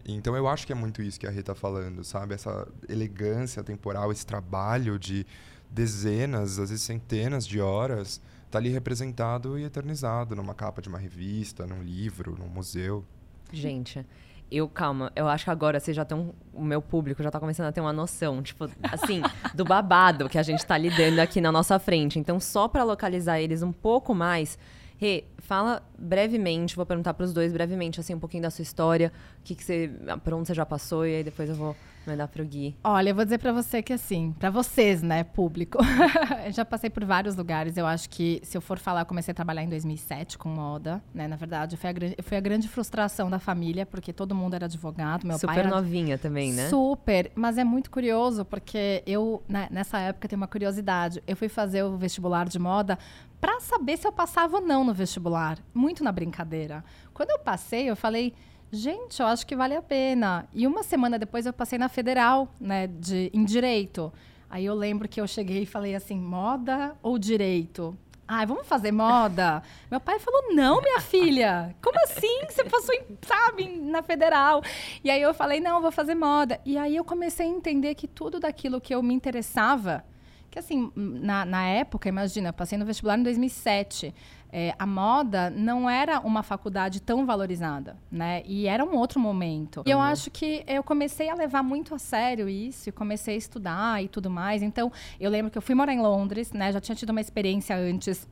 Então 0.05 0.35
eu 0.35 0.47
acho 0.47 0.65
que 0.65 0.73
é 0.73 0.75
muito 0.75 1.01
isso 1.01 1.19
que 1.19 1.27
a 1.27 1.29
Rita 1.29 1.53
tá 1.53 1.55
falando, 1.55 2.03
sabe? 2.03 2.33
Essa 2.33 2.67
elegância 2.89 3.63
temporal, 3.63 4.11
esse 4.11 4.25
trabalho 4.25 4.99
de 4.99 5.25
dezenas, 5.69 6.59
às 6.59 6.69
vezes 6.69 6.83
centenas 6.83 7.47
de 7.47 7.61
horas 7.61 8.21
está 8.53 8.59
ali 8.59 8.69
representado 8.69 9.57
e 9.57 9.63
eternizado 9.63 10.35
numa 10.35 10.53
capa 10.53 10.79
de 10.79 10.87
uma 10.87 10.99
revista, 10.99 11.65
num 11.65 11.81
livro, 11.81 12.37
num 12.37 12.47
museu. 12.47 13.03
Gente, 13.51 14.05
eu, 14.51 14.69
calma, 14.69 15.11
eu 15.15 15.27
acho 15.27 15.45
que 15.45 15.49
agora 15.49 15.79
vocês 15.79 15.97
já 15.97 16.03
estão. 16.03 16.35
O 16.53 16.63
meu 16.63 16.79
público 16.79 17.23
já 17.23 17.29
está 17.29 17.39
começando 17.39 17.65
a 17.65 17.71
ter 17.71 17.81
uma 17.81 17.91
noção, 17.91 18.43
tipo, 18.43 18.69
assim, 18.83 19.23
do 19.55 19.65
babado 19.65 20.29
que 20.29 20.37
a 20.37 20.43
gente 20.43 20.59
está 20.59 20.77
lidando 20.77 21.19
aqui 21.19 21.41
na 21.41 21.51
nossa 21.51 21.79
frente. 21.79 22.19
Então, 22.19 22.39
só 22.39 22.67
para 22.67 22.83
localizar 22.83 23.41
eles 23.41 23.63
um 23.63 23.71
pouco 23.71 24.13
mais, 24.13 24.59
Rê, 24.97 25.25
fala 25.43 25.83
brevemente, 25.97 26.75
vou 26.75 26.85
perguntar 26.85 27.13
para 27.13 27.25
os 27.25 27.33
dois 27.33 27.53
brevemente, 27.53 27.99
assim, 27.99 28.15
um 28.15 28.19
pouquinho 28.19 28.43
da 28.43 28.49
sua 28.49 28.63
história, 28.63 29.11
o 29.39 29.43
que, 29.43 29.55
que 29.55 29.63
você. 29.63 29.91
por 30.23 30.33
onde 30.33 30.47
você 30.47 30.53
já 30.53 30.65
passou, 30.65 31.05
e 31.05 31.15
aí 31.15 31.23
depois 31.23 31.49
eu 31.49 31.55
vou 31.55 31.75
Mandar 32.05 32.27
pro 32.27 32.43
Gui. 32.43 32.75
Olha, 32.83 33.11
eu 33.11 33.15
vou 33.15 33.23
dizer 33.23 33.37
para 33.37 33.53
você 33.53 33.81
que 33.81 33.93
assim, 33.93 34.35
para 34.37 34.49
vocês, 34.49 35.01
né, 35.01 35.23
público. 35.23 35.77
eu 36.45 36.51
já 36.51 36.65
passei 36.65 36.89
por 36.89 37.05
vários 37.05 37.35
lugares. 37.35 37.77
Eu 37.77 37.85
acho 37.85 38.09
que 38.09 38.41
se 38.43 38.57
eu 38.57 38.61
for 38.61 38.77
falar, 38.77 39.01
eu 39.01 39.05
comecei 39.05 39.31
a 39.31 39.35
trabalhar 39.35 39.63
em 39.63 39.69
2007 39.69 40.37
com 40.37 40.49
moda, 40.49 41.01
né? 41.13 41.27
Na 41.29 41.37
verdade, 41.37 41.77
foi 41.77 41.91
a, 41.91 41.93
foi 42.21 42.37
a 42.37 42.41
grande 42.41 42.67
frustração 42.67 43.29
da 43.29 43.39
família, 43.39 43.85
porque 43.85 44.11
todo 44.11 44.35
mundo 44.35 44.53
era 44.53 44.65
advogado, 44.65 45.25
meu 45.25 45.37
Super 45.37 45.47
pai 45.47 45.63
Super 45.63 45.75
novinha 45.75 46.17
também, 46.17 46.51
né? 46.51 46.67
Super, 46.67 47.31
mas 47.35 47.57
é 47.57 47.63
muito 47.63 47.89
curioso 47.89 48.43
porque 48.43 49.01
eu 49.07 49.41
né, 49.47 49.69
nessa 49.71 49.97
época 49.99 50.27
tenho 50.27 50.41
uma 50.41 50.47
curiosidade. 50.47 51.23
Eu 51.25 51.37
fui 51.37 51.47
fazer 51.47 51.83
o 51.83 51.95
vestibular 51.95 52.49
de 52.49 52.59
moda 52.59 52.99
para 53.43 53.59
saber 53.59 53.97
se 53.97 54.07
eu 54.07 54.11
passava 54.13 54.55
ou 54.55 54.61
não 54.65 54.85
no 54.85 54.93
vestibular, 54.93 55.59
muito 55.73 56.01
na 56.01 56.13
brincadeira. 56.13 56.81
Quando 57.13 57.31
eu 57.31 57.39
passei, 57.39 57.89
eu 57.89 57.95
falei, 57.95 58.33
gente, 58.71 59.19
eu 59.19 59.25
acho 59.25 59.45
que 59.45 59.53
vale 59.53 59.75
a 59.75 59.81
pena. 59.81 60.47
E 60.53 60.65
uma 60.65 60.81
semana 60.81 61.19
depois 61.19 61.45
eu 61.45 61.51
passei 61.51 61.77
na 61.77 61.89
federal, 61.89 62.47
né, 62.57 62.87
de, 62.87 63.29
em 63.33 63.43
direito. 63.43 64.13
Aí 64.49 64.63
eu 64.63 64.73
lembro 64.73 65.09
que 65.09 65.19
eu 65.19 65.27
cheguei 65.27 65.63
e 65.63 65.65
falei 65.65 65.93
assim, 65.93 66.17
moda 66.17 66.95
ou 67.03 67.19
direito? 67.19 67.97
Ai, 68.25 68.45
vamos 68.45 68.65
fazer 68.65 68.93
moda? 68.93 69.61
Meu 69.91 69.99
pai 69.99 70.19
falou, 70.19 70.55
não, 70.55 70.79
minha 70.81 71.01
filha. 71.01 71.75
Como 71.83 72.01
assim? 72.05 72.45
Você 72.47 72.63
passou, 72.63 72.95
em, 72.95 73.17
sabe, 73.27 73.67
na 73.75 74.01
federal. 74.01 74.63
E 75.03 75.11
aí 75.11 75.21
eu 75.21 75.33
falei, 75.33 75.59
não, 75.59 75.81
vou 75.81 75.91
fazer 75.91 76.15
moda. 76.15 76.61
E 76.65 76.77
aí 76.77 76.95
eu 76.95 77.03
comecei 77.03 77.45
a 77.45 77.49
entender 77.49 77.93
que 77.95 78.07
tudo 78.07 78.39
daquilo 78.39 78.79
que 78.79 78.95
eu 78.95 79.03
me 79.03 79.13
interessava, 79.13 80.05
que 80.53 80.59
assim, 80.59 80.91
na, 80.95 81.43
na 81.45 81.65
época, 81.65 82.07
imagina, 82.07 82.49
eu 82.49 82.53
passei 82.53 82.77
no 82.77 82.85
vestibular 82.85 83.17
em 83.17 83.23
2007 83.23 84.13
é, 84.55 84.75
a 84.77 84.85
moda 84.85 85.49
não 85.49 85.89
era 85.89 86.19
uma 86.19 86.43
faculdade 86.43 87.01
tão 87.01 87.25
valorizada, 87.25 87.97
né? 88.11 88.43
E 88.45 88.67
era 88.67 88.85
um 88.85 88.95
outro 88.95 89.19
momento. 89.19 89.81
E 89.83 89.89
eu 89.89 89.97
uhum. 89.97 90.03
acho 90.03 90.29
que 90.29 90.63
eu 90.67 90.83
comecei 90.83 91.27
a 91.27 91.33
levar 91.33 91.63
muito 91.63 91.95
a 91.95 91.97
sério 91.97 92.47
isso, 92.47 92.87
e 92.87 92.91
comecei 92.91 93.33
a 93.33 93.37
estudar 93.37 94.03
e 94.03 94.07
tudo 94.07 94.29
mais. 94.29 94.61
Então, 94.61 94.91
eu 95.19 95.31
lembro 95.31 95.51
que 95.51 95.57
eu 95.57 95.61
fui 95.61 95.73
morar 95.73 95.91
em 95.91 95.99
Londres, 95.99 96.51
né? 96.51 96.71
Já 96.71 96.79
tinha 96.79 96.95
tido 96.95 97.09
uma 97.09 97.19
experiência 97.19 97.75
antes 97.75 98.29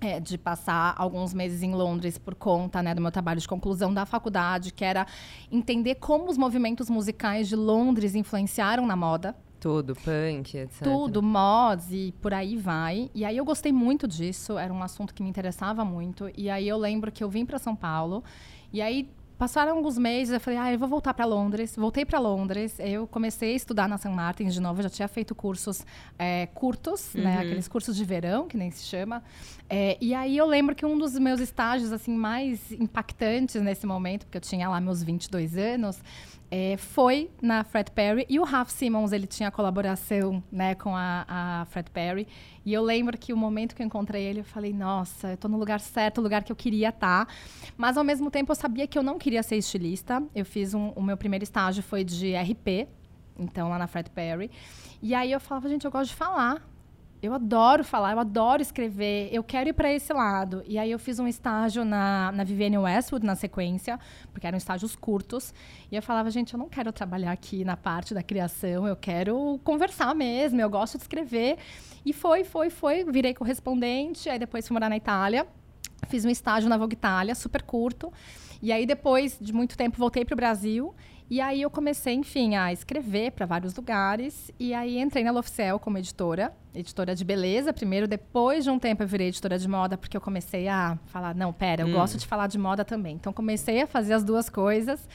é, 0.00 0.20
de 0.20 0.38
passar 0.38 0.94
alguns 0.96 1.34
meses 1.34 1.64
em 1.64 1.74
Londres 1.74 2.16
por 2.16 2.36
conta 2.36 2.80
né, 2.80 2.94
do 2.94 3.02
meu 3.02 3.10
trabalho 3.10 3.40
de 3.40 3.48
conclusão 3.48 3.92
da 3.92 4.06
faculdade, 4.06 4.72
que 4.72 4.84
era 4.84 5.04
entender 5.50 5.96
como 5.96 6.30
os 6.30 6.38
movimentos 6.38 6.88
musicais 6.88 7.48
de 7.48 7.56
Londres 7.56 8.14
influenciaram 8.14 8.86
na 8.86 8.94
moda. 8.94 9.34
Tudo, 9.66 9.96
punk, 9.96 10.56
etc. 10.56 10.84
Tudo, 10.84 11.20
mods 11.20 11.88
e 11.90 12.14
por 12.22 12.32
aí 12.32 12.56
vai. 12.56 13.10
E 13.12 13.24
aí 13.24 13.36
eu 13.36 13.44
gostei 13.44 13.72
muito 13.72 14.06
disso, 14.06 14.56
era 14.56 14.72
um 14.72 14.80
assunto 14.80 15.12
que 15.12 15.24
me 15.24 15.28
interessava 15.28 15.84
muito. 15.84 16.30
E 16.38 16.48
aí 16.48 16.68
eu 16.68 16.78
lembro 16.78 17.10
que 17.10 17.24
eu 17.24 17.28
vim 17.28 17.44
para 17.44 17.58
São 17.58 17.74
Paulo, 17.74 18.22
e 18.72 18.80
aí 18.80 19.10
passaram 19.36 19.76
alguns 19.76 19.98
meses, 19.98 20.32
eu 20.32 20.40
falei, 20.40 20.58
ah, 20.58 20.72
eu 20.72 20.78
vou 20.78 20.88
voltar 20.88 21.12
para 21.12 21.24
Londres. 21.24 21.74
Voltei 21.76 22.04
para 22.04 22.20
Londres, 22.20 22.78
eu 22.78 23.08
comecei 23.08 23.54
a 23.54 23.56
estudar 23.56 23.88
na 23.88 23.98
St. 23.98 24.08
Martins 24.08 24.54
de 24.54 24.60
novo, 24.60 24.80
já 24.82 24.88
tinha 24.88 25.08
feito 25.08 25.34
cursos 25.34 25.84
é, 26.16 26.46
curtos, 26.54 27.12
né, 27.12 27.20
uhum. 27.20 27.26
né, 27.26 27.38
aqueles 27.40 27.66
cursos 27.66 27.96
de 27.96 28.04
verão, 28.04 28.46
que 28.46 28.56
nem 28.56 28.70
se 28.70 28.84
chama. 28.84 29.20
É, 29.68 29.98
e 30.00 30.14
aí 30.14 30.36
eu 30.36 30.46
lembro 30.46 30.76
que 30.76 30.86
um 30.86 30.96
dos 30.96 31.18
meus 31.18 31.40
estágios 31.40 31.92
assim 31.92 32.14
mais 32.14 32.70
impactantes 32.70 33.60
nesse 33.60 33.84
momento, 33.84 34.26
porque 34.26 34.38
eu 34.38 34.42
tinha 34.42 34.68
lá 34.68 34.80
meus 34.80 35.02
22 35.02 35.56
anos, 35.56 36.00
é, 36.50 36.76
foi 36.76 37.30
na 37.40 37.64
Fred 37.64 37.90
Perry. 37.90 38.26
E 38.28 38.38
o 38.38 38.44
Ralph 38.44 38.70
Simmons 38.70 39.12
ele 39.12 39.26
tinha 39.26 39.50
colaboração 39.50 40.42
né, 40.50 40.74
com 40.74 40.94
a, 40.94 41.24
a 41.28 41.64
Fred 41.66 41.90
Perry. 41.90 42.26
E 42.64 42.72
eu 42.72 42.82
lembro 42.82 43.16
que 43.18 43.32
o 43.32 43.36
momento 43.36 43.74
que 43.74 43.82
eu 43.82 43.86
encontrei 43.86 44.22
ele 44.22 44.40
eu 44.40 44.44
falei 44.44 44.72
nossa 44.72 45.28
eu 45.28 45.34
estou 45.34 45.50
no 45.50 45.58
lugar 45.58 45.80
certo 45.80 46.20
lugar 46.20 46.42
que 46.42 46.50
eu 46.50 46.56
queria 46.56 46.88
estar 46.88 47.26
tá. 47.26 47.32
mas 47.76 47.96
ao 47.96 48.04
mesmo 48.04 48.30
tempo 48.30 48.50
eu 48.50 48.56
sabia 48.56 48.86
que 48.86 48.98
eu 48.98 49.02
não 49.02 49.18
queria 49.18 49.42
ser 49.42 49.56
estilista. 49.56 50.22
Eu 50.34 50.44
fiz 50.44 50.74
um, 50.74 50.90
o 50.90 51.02
meu 51.02 51.16
primeiro 51.16 51.42
estágio 51.42 51.82
foi 51.82 52.04
de 52.04 52.34
RP 52.34 52.88
então 53.38 53.68
lá 53.68 53.78
na 53.78 53.86
Fred 53.86 54.10
Perry. 54.10 54.50
E 55.02 55.14
aí 55.14 55.32
eu 55.32 55.40
falava 55.40 55.68
gente 55.68 55.84
eu 55.84 55.90
gosto 55.90 56.10
de 56.10 56.16
falar 56.16 56.62
eu 57.22 57.32
adoro 57.32 57.82
falar, 57.82 58.12
eu 58.12 58.18
adoro 58.18 58.60
escrever, 58.60 59.28
eu 59.32 59.42
quero 59.42 59.70
ir 59.70 59.72
para 59.72 59.92
esse 59.92 60.12
lado. 60.12 60.62
E 60.66 60.78
aí 60.78 60.90
eu 60.90 60.98
fiz 60.98 61.18
um 61.18 61.26
estágio 61.26 61.84
na, 61.84 62.30
na 62.32 62.44
Vivienne 62.44 62.78
Westwood 62.78 63.24
na 63.24 63.34
sequência, 63.34 63.98
porque 64.32 64.46
eram 64.46 64.58
estágios 64.58 64.94
curtos. 64.94 65.54
E 65.90 65.96
eu 65.96 66.02
falava, 66.02 66.30
gente, 66.30 66.52
eu 66.52 66.58
não 66.58 66.68
quero 66.68 66.92
trabalhar 66.92 67.32
aqui 67.32 67.64
na 67.64 67.76
parte 67.76 68.12
da 68.12 68.22
criação, 68.22 68.86
eu 68.86 68.96
quero 68.96 69.58
conversar 69.64 70.14
mesmo, 70.14 70.60
eu 70.60 70.68
gosto 70.68 70.98
de 70.98 71.04
escrever. 71.04 71.58
E 72.04 72.12
foi, 72.12 72.44
foi, 72.44 72.70
foi, 72.70 73.04
virei 73.04 73.34
correspondente, 73.34 74.28
aí 74.28 74.38
depois 74.38 74.66
fui 74.66 74.74
morar 74.74 74.88
na 74.88 74.96
Itália, 74.96 75.46
fiz 76.08 76.24
um 76.24 76.30
estágio 76.30 76.68
na 76.68 76.76
Vogue 76.76 76.94
Itália, 76.94 77.34
super 77.34 77.62
curto. 77.62 78.12
E 78.62 78.72
aí 78.72 78.86
depois 78.86 79.38
de 79.40 79.52
muito 79.52 79.76
tempo 79.76 79.98
voltei 79.98 80.24
para 80.24 80.34
o 80.34 80.36
Brasil 80.36 80.94
e 81.28 81.40
aí 81.40 81.62
eu 81.62 81.70
comecei, 81.70 82.14
enfim, 82.14 82.54
a 82.54 82.72
escrever 82.72 83.32
para 83.32 83.46
vários 83.46 83.74
lugares. 83.74 84.52
E 84.60 84.72
aí 84.72 84.98
entrei 84.98 85.24
na 85.24 85.32
Loficel 85.32 85.78
como 85.78 85.98
editora, 85.98 86.54
editora 86.72 87.14
de 87.14 87.24
beleza 87.24 87.72
primeiro. 87.72 88.06
Depois 88.06 88.62
de 88.62 88.70
um 88.70 88.78
tempo 88.78 89.02
eu 89.02 89.08
virei 89.08 89.28
editora 89.28 89.58
de 89.58 89.68
moda, 89.68 89.98
porque 89.98 90.16
eu 90.16 90.20
comecei 90.20 90.68
a 90.68 90.96
falar, 91.06 91.34
não, 91.34 91.52
pera, 91.52 91.82
eu 91.82 91.88
hum. 91.88 91.92
gosto 91.92 92.16
de 92.16 92.26
falar 92.26 92.46
de 92.46 92.58
moda 92.58 92.84
também. 92.84 93.16
Então 93.16 93.32
comecei 93.32 93.82
a 93.82 93.86
fazer 93.86 94.12
as 94.12 94.22
duas 94.22 94.48
coisas. 94.48 95.08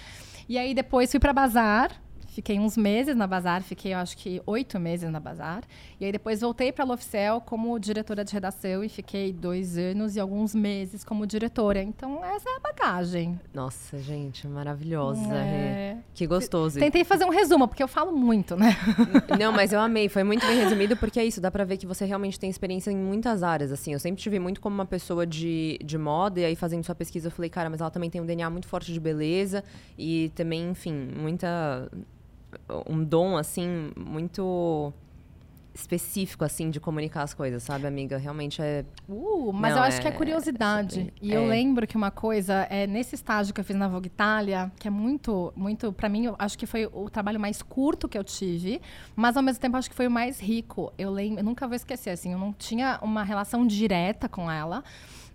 E 0.49 0.57
aí 0.57 0.73
depois 0.73 1.09
fui 1.09 1.19
para 1.19 1.31
Bazar, 1.31 1.91
fiquei 2.31 2.59
uns 2.59 2.77
meses 2.77 3.15
na 3.15 3.27
Bazar, 3.27 3.61
fiquei, 3.61 3.93
eu 3.93 3.97
acho 3.97 4.17
que 4.17 4.41
oito 4.45 4.79
meses 4.79 5.09
na 5.11 5.19
Bazar. 5.19 5.63
E 6.00 6.05
aí 6.05 6.11
depois 6.11 6.41
voltei 6.41 6.71
para 6.71 6.83
a 6.85 6.88
Lofcel 6.88 7.41
como 7.41 7.77
diretora 7.77 8.23
de 8.23 8.33
redação 8.33 8.83
e 8.83 8.89
fiquei 8.89 9.33
dois 9.33 9.77
anos 9.77 10.15
e 10.15 10.19
alguns 10.19 10.55
meses 10.55 11.03
como 11.03 11.27
diretora. 11.27 11.81
Então, 11.81 12.23
essa 12.23 12.50
é 12.50 12.55
a 12.55 12.59
bagagem. 12.59 13.39
Nossa, 13.53 13.97
gente, 14.00 14.47
maravilhosa. 14.47 15.33
É... 15.33 15.97
Que 16.13 16.25
gostoso. 16.25 16.79
Tentei 16.79 17.03
fazer 17.03 17.25
um 17.25 17.29
resumo, 17.29 17.67
porque 17.67 17.83
eu 17.83 17.88
falo 17.88 18.11
muito, 18.11 18.55
né? 18.55 18.77
Não, 19.38 19.51
mas 19.51 19.73
eu 19.73 19.79
amei. 19.79 20.07
Foi 20.07 20.23
muito 20.23 20.45
bem 20.45 20.57
resumido, 20.57 20.95
porque 20.95 21.19
é 21.19 21.25
isso, 21.25 21.41
dá 21.41 21.51
pra 21.51 21.65
ver 21.65 21.77
que 21.77 21.85
você 21.85 22.05
realmente 22.05 22.39
tem 22.39 22.50
experiência 22.50 22.91
em 22.91 22.97
muitas 22.97 23.43
áreas, 23.43 23.71
assim. 23.71 23.91
Eu 23.91 24.00
sempre 24.00 24.21
tive 24.21 24.39
muito 24.39 24.61
como 24.61 24.73
uma 24.73 24.85
pessoa 24.85 25.25
de, 25.27 25.77
de 25.83 25.97
moda, 25.97 26.39
e 26.39 26.45
aí 26.45 26.55
fazendo 26.55 26.83
sua 26.83 26.95
pesquisa 26.95 27.27
eu 27.27 27.31
falei, 27.31 27.50
cara, 27.50 27.69
mas 27.69 27.81
ela 27.81 27.91
também 27.91 28.09
tem 28.09 28.21
um 28.21 28.25
DNA 28.25 28.50
muito 28.50 28.67
forte 28.67 28.93
de 28.93 29.00
beleza, 29.00 29.63
e 29.97 30.31
também, 30.35 30.69
enfim, 30.69 30.93
muita 30.93 31.89
um 32.88 33.03
dom 33.03 33.38
assim 33.38 33.91
muito 33.98 34.93
específico, 35.74 36.43
assim, 36.43 36.70
de 36.70 36.79
comunicar 36.79 37.24
as 37.24 37.34
coisas, 37.34 37.63
sabe, 37.63 37.88
amiga? 37.88 38.17
Realmente 38.17 38.62
é. 38.62 38.86
Uh, 39.08 39.51
mas 39.53 39.74
Não, 39.74 39.79
eu 39.79 39.84
acho 39.84 39.98
é, 40.00 40.01
que 40.01 40.08
é 40.08 40.12
curiosidade. 40.12 41.01
É 41.01 41.12
e 41.22 41.34
é. 41.34 41.38
eu 41.38 41.48
lembro 41.48 41.88
que 41.88 41.96
uma 41.96 42.12
coisa, 42.12 42.67
é 42.70 42.86
nesse 42.86 43.15
estágio 43.15 43.53
que 43.53 43.62
eu 43.62 43.65
fiz 43.65 43.75
na 43.75 43.88
Vogue 43.88 44.08
Itália, 44.08 44.72
que 44.79 44.88
é 44.88 44.91
muito, 44.91 45.53
muito, 45.55 45.93
para 45.93 46.10
mim, 46.10 46.25
eu 46.25 46.36
acho 46.38 46.58
que 46.58 46.65
foi 46.65 46.86
o 46.88 47.10
trabalho 47.10 47.39
mais 47.39 47.62
curto 47.62 48.10
que 48.10 48.17
eu 48.17 48.24
tive, 48.24 48.81
mas 49.15 49.38
ao 49.38 49.43
mesmo 49.43 49.62
tempo 49.62 49.77
acho 49.77 49.89
que 49.89 49.96
foi 49.96 50.08
o 50.08 50.12
mais 50.12 50.39
rico. 50.39 50.91
Eu 50.98 51.12
lembro, 51.12 51.39
eu 51.39 51.43
nunca 51.43 51.67
vou 51.67 51.75
esquecer, 51.75 52.10
assim, 52.10 52.34
eu 52.34 52.39
não 52.39 52.51
tinha 52.51 53.00
uma 53.01 53.24
relação 53.24 53.65
direta 53.65 54.27
com 54.27 54.51
ela. 54.51 54.84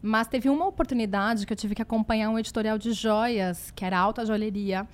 Mas 0.03 0.29
teve 0.29 0.49
uma 0.49 0.67
oportunidade 0.67 1.47
que 1.47 1.53
eu 1.53 1.57
tive 1.57 1.75
que 1.75 1.83
acompanhar 1.83 2.29
um 2.29 2.39
editorial 2.39 2.77
de 2.77 2.93
joias, 2.93 3.71
que 3.71 3.85
era 3.85 3.99
alta 3.99 4.25
joalheria. 4.25 4.87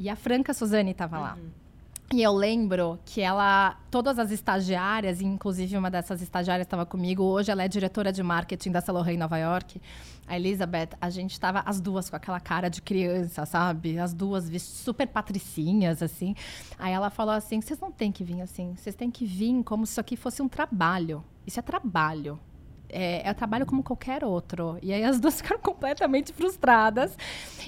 E 0.00 0.08
a 0.08 0.16
Franca 0.16 0.54
Suzane 0.54 0.92
estava 0.92 1.18
lá. 1.18 1.34
Uhum. 1.34 1.50
E 2.14 2.22
eu 2.22 2.32
lembro 2.32 2.98
que 3.04 3.20
ela, 3.20 3.76
todas 3.90 4.18
as 4.18 4.30
estagiárias, 4.30 5.20
inclusive 5.20 5.76
uma 5.76 5.90
dessas 5.90 6.22
estagiárias 6.22 6.66
estava 6.66 6.86
comigo, 6.86 7.22
hoje 7.22 7.52
ela 7.52 7.62
é 7.62 7.68
diretora 7.68 8.10
de 8.10 8.22
marketing 8.22 8.70
da 8.72 8.80
Saint 8.80 9.06
em 9.08 9.18
Nova 9.18 9.36
York, 9.36 9.78
a 10.26 10.36
Elizabeth, 10.36 10.88
a 10.98 11.10
gente 11.10 11.32
estava 11.32 11.62
as 11.66 11.82
duas 11.82 12.08
com 12.08 12.16
aquela 12.16 12.40
cara 12.40 12.70
de 12.70 12.80
criança, 12.80 13.44
sabe? 13.44 13.98
As 13.98 14.14
duas 14.14 14.50
super 14.62 15.06
patricinhas, 15.06 16.02
assim. 16.02 16.34
Aí 16.78 16.94
ela 16.94 17.10
falou 17.10 17.34
assim, 17.34 17.60
vocês 17.60 17.78
não 17.78 17.92
têm 17.92 18.10
que 18.10 18.24
vir 18.24 18.40
assim, 18.40 18.74
vocês 18.74 18.94
têm 18.94 19.10
que 19.10 19.26
vir 19.26 19.62
como 19.64 19.84
se 19.84 19.92
isso 19.92 20.00
aqui 20.00 20.16
fosse 20.16 20.40
um 20.40 20.48
trabalho. 20.48 21.22
Isso 21.46 21.60
é 21.60 21.62
trabalho 21.62 22.40
é, 22.92 23.28
eu 23.28 23.34
trabalho 23.34 23.66
como 23.66 23.82
qualquer 23.82 24.24
outro. 24.24 24.78
E 24.82 24.92
aí 24.92 25.04
as 25.04 25.18
duas 25.20 25.36
ficaram 25.36 25.60
completamente 25.60 26.32
frustradas. 26.32 27.16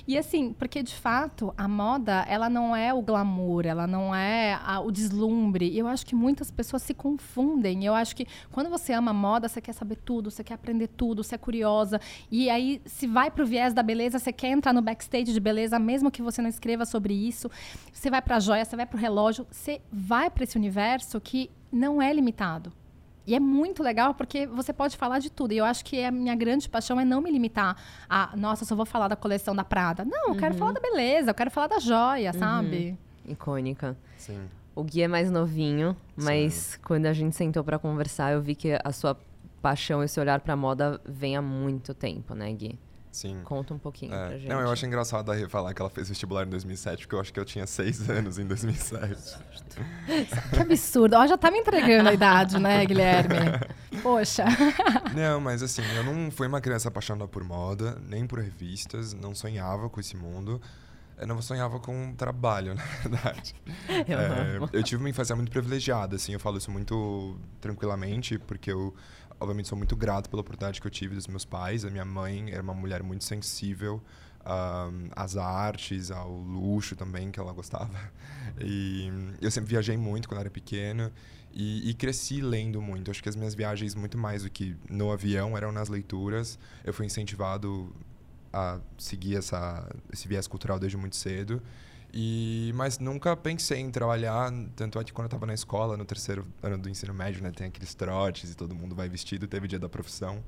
E 0.07 0.19
assim, 0.19 0.53
porque 0.53 0.83
de 0.83 0.95
fato 0.95 1.53
a 1.57 1.69
moda, 1.69 2.25
ela 2.29 2.49
não 2.49 2.75
é 2.75 2.93
o 2.93 3.03
glamour, 3.03 3.67
ela 3.67 3.87
não 3.87 4.15
é 4.15 4.59
a, 4.65 4.81
o 4.81 4.91
deslumbre. 4.91 5.69
E 5.69 5.79
eu 5.79 5.87
acho 5.87 6.05
que 6.05 6.15
muitas 6.15 6.51
pessoas 6.51 6.83
se 6.83 6.95
confundem. 6.95 7.85
Eu 7.85 7.95
acho 7.95 8.15
que 8.17 8.27
quando 8.51 8.69
você 8.69 8.93
ama 8.93 9.13
moda, 9.13 9.49
você 9.49 9.61
quer 9.61 9.73
saber 9.73 9.97
tudo, 9.97 10.31
você 10.31 10.43
quer 10.43 10.55
aprender 10.55 10.89
tudo, 10.89 11.23
você 11.23 11.35
é 11.35 11.39
curiosa. 11.39 12.01
E 12.31 12.51
aí, 12.51 12.83
se 12.85 13.07
vai 13.07 13.31
pro 13.31 13.47
viés 13.47 13.73
da 13.73 13.83
beleza, 13.83 14.19
você 14.19 14.33
quer 14.33 14.49
entrar 14.49 14.73
no 14.73 14.83
backstage 14.83 15.33
de 15.33 15.41
beleza, 15.41 15.79
mesmo 15.79 16.11
que 16.11 16.23
você 16.23 16.43
não 16.43 16.49
escreva 16.49 16.85
sobre 16.85 17.15
isso. 17.15 17.51
Você 17.93 18.11
vai 18.11 18.21
pra 18.21 18.41
joia, 18.41 18.65
você 18.65 18.77
vai 18.77 18.87
pro 18.87 18.99
relógio, 18.99 19.47
você 19.51 19.81
vai 19.91 20.31
para 20.31 20.45
esse 20.45 20.57
universo 20.57 21.21
que 21.21 21.51
não 21.71 22.03
é 22.03 22.13
limitado. 22.13 22.73
E 23.27 23.35
é 23.35 23.41
muito 23.41 23.83
legal 23.83 24.15
porque 24.15 24.47
você 24.47 24.73
pode 24.73 24.97
falar 24.97 25.19
de 25.19 25.31
tudo. 25.31 25.53
E 25.53 25.59
eu 25.59 25.65
acho 25.65 25.85
que 25.85 26.03
a 26.05 26.11
minha 26.11 26.35
grande 26.35 26.69
paixão 26.69 26.99
é 26.99 27.05
não 27.05 27.21
me 27.21 27.31
limitar 27.31 27.77
a, 28.09 28.37
nossa, 28.37 28.65
só 28.65 28.75
vou 28.75 28.87
falar 28.87 29.09
da 29.09 29.17
coleção 29.17 29.55
da 29.55 29.65
Prada. 29.65 30.05
Não, 30.05 30.29
eu 30.29 30.31
uhum. 30.31 30.37
quero 30.37 30.55
falar 30.55 30.73
da 30.73 30.81
beleza, 30.81 31.31
eu 31.31 31.35
quero 31.35 31.51
falar 31.51 31.69
da 31.69 31.79
joia, 31.79 32.33
uhum. 32.33 32.39
sabe? 32.39 32.99
Icônica. 33.27 33.97
Sim. 34.19 34.49
O 34.75 34.83
Gui 34.83 35.03
é 35.03 35.09
mais 35.09 35.31
novinho, 35.31 35.97
mas 36.17 36.55
Sim. 36.55 36.79
quando 36.85 37.07
a 37.07 37.13
gente 37.13 37.37
sentou 37.37 37.63
para 37.63 37.79
conversar, 37.79 38.33
eu 38.33 38.41
vi 38.41 38.55
que 38.55 38.79
a 38.83 38.91
sua 38.91 39.17
paixão, 39.61 40.03
esse 40.03 40.19
olhar 40.19 40.41
pra 40.41 40.57
moda 40.57 41.01
vem 41.05 41.37
há 41.37 41.43
muito 41.43 41.95
tempo, 41.95 42.35
né, 42.35 42.53
Gui? 42.53 42.79
Sim. 43.13 43.43
Conta 43.45 43.75
um 43.75 43.79
pouquinho 43.79 44.15
é. 44.15 44.27
pra 44.27 44.39
gente. 44.39 44.49
Não, 44.49 44.59
eu 44.59 44.71
acho 44.71 44.87
engraçado 44.87 45.31
a 45.31 45.35
Rê 45.35 45.47
falar 45.47 45.75
que 45.75 45.83
ela 45.83 45.91
fez 45.91 46.09
vestibular 46.09 46.47
em 46.47 46.49
2007, 46.49 47.03
porque 47.03 47.15
eu 47.15 47.21
acho 47.21 47.31
que 47.31 47.39
eu 47.39 47.45
tinha 47.45 47.67
seis 47.67 48.09
anos 48.09 48.39
em 48.39 48.47
2007. 48.47 49.39
que 50.51 50.59
absurdo. 50.59 51.17
Ó, 51.17 51.27
já 51.27 51.37
tá 51.37 51.51
me 51.51 51.59
entregando 51.59 52.09
a 52.09 52.15
idade, 52.15 52.59
né, 52.59 52.85
Guilherme? 52.87 53.37
Poxa. 54.03 54.47
Não, 55.15 55.39
mas 55.41 55.63
assim, 55.63 55.83
eu 55.95 56.03
não 56.03 56.31
fui 56.31 56.47
uma 56.47 56.61
criança 56.61 56.89
apaixonada 56.89 57.29
por 57.29 57.45
moda, 57.45 57.99
nem 58.09 58.27
por 58.27 58.39
revistas, 58.39 59.13
não 59.13 59.35
sonhava 59.35 59.91
com 59.91 60.01
esse 60.01 60.17
mundo. 60.17 60.61
Eu 61.19 61.27
não 61.27 61.41
sonhava 61.43 61.79
com 61.79 62.15
trabalho, 62.15 62.75
na 62.75 62.83
verdade. 62.83 63.55
Eu, 64.09 64.19
é, 64.19 64.69
eu 64.73 64.83
tive 64.83 65.03
uma 65.03 65.11
infância 65.11 65.37
muito 65.37 65.53
privilegiada, 65.53 66.17
assim, 66.17 66.33
eu 66.33 66.41
falo 66.41 66.57
isso 66.57 66.71
muito 66.71 67.39
tranquilamente, 67.61 68.39
porque 68.39 68.73
eu 68.73 68.95
obviamente, 69.43 69.69
sou 69.69 69.77
muito 69.77 69.97
grato 69.97 70.31
pela 70.31 70.41
oportunidade 70.41 70.81
que 70.81 70.87
eu 70.87 70.91
tive 70.91 71.15
dos 71.15 71.27
meus 71.27 71.45
pais. 71.45 71.85
A 71.85 71.91
minha 71.91 72.05
mãe 72.05 72.51
era 72.51 72.63
uma 72.63 72.75
mulher 72.75 73.03
muito 73.03 73.25
sensível 73.25 74.03
um, 74.47 75.09
às 75.15 75.37
artes, 75.37 76.11
ao 76.11 76.31
luxo 76.31 76.97
também, 76.97 77.31
que 77.31 77.39
ela 77.39 77.53
gostava. 77.53 77.93
E 78.61 79.11
eu 79.41 79.51
sempre 79.51 79.71
viajei 79.71 79.97
muito 79.97 80.29
quando 80.29 80.41
era 80.41 80.51
pequeno 80.51 81.11
e, 81.55 81.89
e, 81.89 81.95
cresci 81.95 82.43
lendo 82.43 82.83
muito. 82.83 83.11
Acho 83.11 83.23
que 83.23 83.29
as 83.29 83.35
minhas 83.35 83.55
viagens, 83.55 83.95
muito 83.95 84.19
mais 84.19 84.43
do 84.43 84.51
que 84.51 84.77
no 84.91 85.11
avião, 85.11 85.57
eram 85.57 85.73
nas 85.73 85.89
leituras. 85.89 86.59
Eu 86.85 86.93
fui 86.93 87.07
incentivado 87.07 87.91
a 88.53 88.79
seguir 88.99 89.37
essa, 89.37 89.89
esse 90.13 90.29
viés 90.29 90.47
cultural 90.47 90.79
desde 90.79 90.99
muito 90.99 91.17
cedo. 91.17 91.63
E, 92.15 92.73
mas 92.75 92.99
nunca 92.99 93.35
pensei 93.35 93.81
em 93.81 93.91
trabalhar, 93.91 94.53
tanto 94.77 94.99
é 94.99 95.05
que 95.05 95.13
quando 95.13 95.25
eu 95.25 95.29
estava 95.29 95.47
na 95.47 95.55
escola, 95.55 95.97
no 95.97 96.05
terceiro 96.05 96.47
ano 96.63 96.77
do 96.77 96.91
ensino 96.91 97.15
médio, 97.15 97.43
né, 97.43 97.51
tem 97.51 97.69
aqueles 97.69 97.95
trotes 97.95 98.51
e 98.51 98.55
todo 98.55 98.75
mundo 98.75 98.95
vai 98.95 99.09
vestido, 99.09 99.47
teve 99.47 99.67
dia 99.67 99.79
da 99.79 99.89
profissão. 99.89 100.45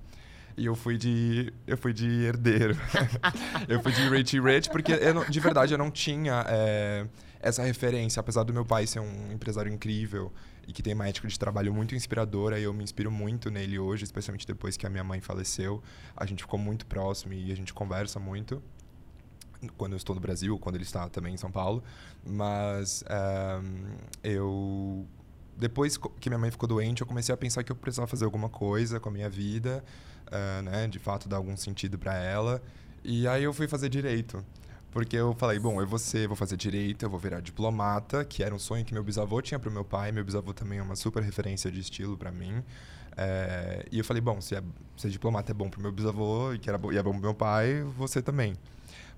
E 0.57 0.67
eu 0.67 0.77
fui 0.77 0.97
de 0.97 1.53
eu 1.67 1.77
fui 1.77 1.93
de 1.93 2.07
herdeiro. 2.07 2.77
eu 3.67 3.83
fui 3.83 3.93
de 3.93 4.09
Richie 4.09 4.41
Rich 4.41 4.71
porque 4.71 4.93
eu, 4.93 5.25
de 5.25 5.41
verdade 5.41 5.73
eu 5.73 5.79
não 5.79 5.91
tinha 5.91 6.45
é, 6.47 7.07
essa 7.41 7.63
referência, 7.63 8.21
apesar 8.21 8.45
do 8.45 8.53
meu 8.53 8.65
pai 8.65 8.87
ser 8.87 9.01
um 9.01 9.33
empresário 9.33 9.73
incrível 9.73 10.33
e 10.69 10.73
que 10.73 10.83
tem 10.83 10.95
uma 10.95 11.09
ética 11.09 11.27
de 11.27 11.39
trabalho 11.39 11.75
muito 11.75 11.95
inspiradora, 11.95 12.59
e 12.59 12.63
eu 12.63 12.73
me 12.73 12.85
inspiro 12.85 13.11
muito 13.11 13.51
nele 13.51 13.79
hoje, 13.79 14.05
especialmente 14.05 14.47
depois 14.47 14.77
que 14.77 14.87
a 14.87 14.91
minha 14.91 15.05
mãe 15.05 15.21
faleceu. 15.21 15.83
A 16.17 16.25
gente 16.25 16.43
ficou 16.43 16.59
muito 16.59 16.87
próximo 16.87 17.33
e 17.33 17.51
a 17.51 17.57
gente 17.57 17.75
conversa 17.75 18.21
muito 18.21 18.63
quando 19.69 19.93
eu 19.93 19.97
estou 19.97 20.15
no 20.15 20.21
Brasil, 20.21 20.59
quando 20.59 20.77
ele 20.77 20.85
está 20.85 21.09
também 21.09 21.35
em 21.35 21.37
São 21.37 21.51
Paulo. 21.51 21.83
Mas 22.25 23.05
um, 23.63 23.97
eu 24.23 25.07
depois 25.57 25.97
que 25.97 26.29
minha 26.29 26.39
mãe 26.39 26.51
ficou 26.51 26.69
doente, 26.69 27.01
eu 27.01 27.07
comecei 27.07 27.33
a 27.33 27.37
pensar 27.37 27.63
que 27.63 27.71
eu 27.71 27.77
precisava 27.77 28.07
fazer 28.09 28.25
alguma 28.25 28.49
coisa 28.49 28.99
com 28.99 29.09
a 29.09 29.13
minha 29.13 29.31
vida, 29.31 29.85
uh, 30.29 30.63
né, 30.63 30.89
de 30.89 30.99
fato 30.99 31.29
dar 31.29 31.37
algum 31.37 31.57
sentido 31.57 31.99
para 31.99 32.15
ela. 32.17 32.61
E 33.05 33.29
aí 33.29 33.45
eu 33.45 33.53
fui 33.53 33.69
fazer 33.69 33.89
direito. 33.89 34.45
Porque 34.91 35.17
eu 35.17 35.35
falei, 35.35 35.59
bom, 35.59 35.81
eu 35.81 35.87
vou 35.87 35.99
ser, 35.99 36.29
vou 36.29 36.37
fazer 36.37 36.57
direito, 36.57 37.05
eu 37.05 37.11
vou 37.11 37.19
virar 37.19 37.41
diplomata, 37.41 38.25
que 38.25 38.45
era 38.45 38.55
um 38.55 38.61
sonho 38.61 38.85
que 38.85 38.95
meu 38.95 39.03
bisavô 39.03 39.43
tinha 39.43 39.59
para 39.59 39.69
o 39.69 39.73
meu 39.73 39.85
pai. 39.85 40.13
Meu 40.13 40.25
bisavô 40.25 40.55
também 40.55 40.79
é 40.79 40.83
uma 40.83 40.95
super 40.95 41.21
referência 41.21 41.69
de 41.69 41.81
estilo 41.81 42.17
para 42.17 42.31
mim. 42.31 42.63
É, 43.17 43.87
e 43.91 43.99
eu 43.99 44.05
falei, 44.05 44.21
bom, 44.21 44.41
se, 44.41 44.55
é, 44.55 44.63
diplomata 45.09 45.51
é 45.51 45.55
bom 45.55 45.69
para 45.69 45.81
o 45.81 45.83
meu 45.83 45.91
bisavô 45.91 46.53
e 46.53 46.61
que 46.61 46.69
era 46.69 46.81
e 46.93 46.97
é 46.97 47.03
bom 47.03 47.11
para 47.11 47.21
meu 47.21 47.35
pai, 47.35 47.83
você 47.97 48.23
também. 48.23 48.55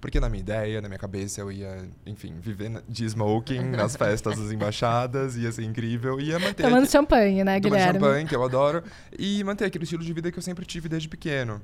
Porque 0.01 0.21
na 0.21 0.29
minha 0.29 0.41
ideia, 0.41 0.81
na 0.81 0.89
minha 0.89 0.99
cabeça, 0.99 1.41
eu 1.41 1.51
ia, 1.51 1.89
enfim, 2.05 2.35
viver 2.41 2.83
de 2.89 3.05
smoking 3.07 3.63
nas 3.77 3.97
festas 3.97 4.39
das 4.39 4.53
embaixadas, 4.53 5.37
ia 5.37 5.51
ser 5.51 5.65
incrível. 5.65 6.21
Ia 6.21 6.39
manter. 6.39 6.65
Tomando 6.65 6.85
aqui, 6.85 6.93
champanhe, 6.93 7.45
né, 7.45 7.59
Guilherme? 7.59 7.99
Tomando 7.99 8.03
champanhe, 8.05 8.29
que 8.29 8.37
eu 8.37 8.45
adoro. 8.45 8.83
E 9.19 9.43
manter 9.45 9.65
aquele 9.65 9.85
estilo 9.85 10.05
de 10.05 10.13
vida 10.13 10.31
que 10.31 10.39
eu 10.39 10.43
sempre 10.43 10.65
tive 10.65 10.89
desde 10.89 11.09
pequeno. 11.09 11.61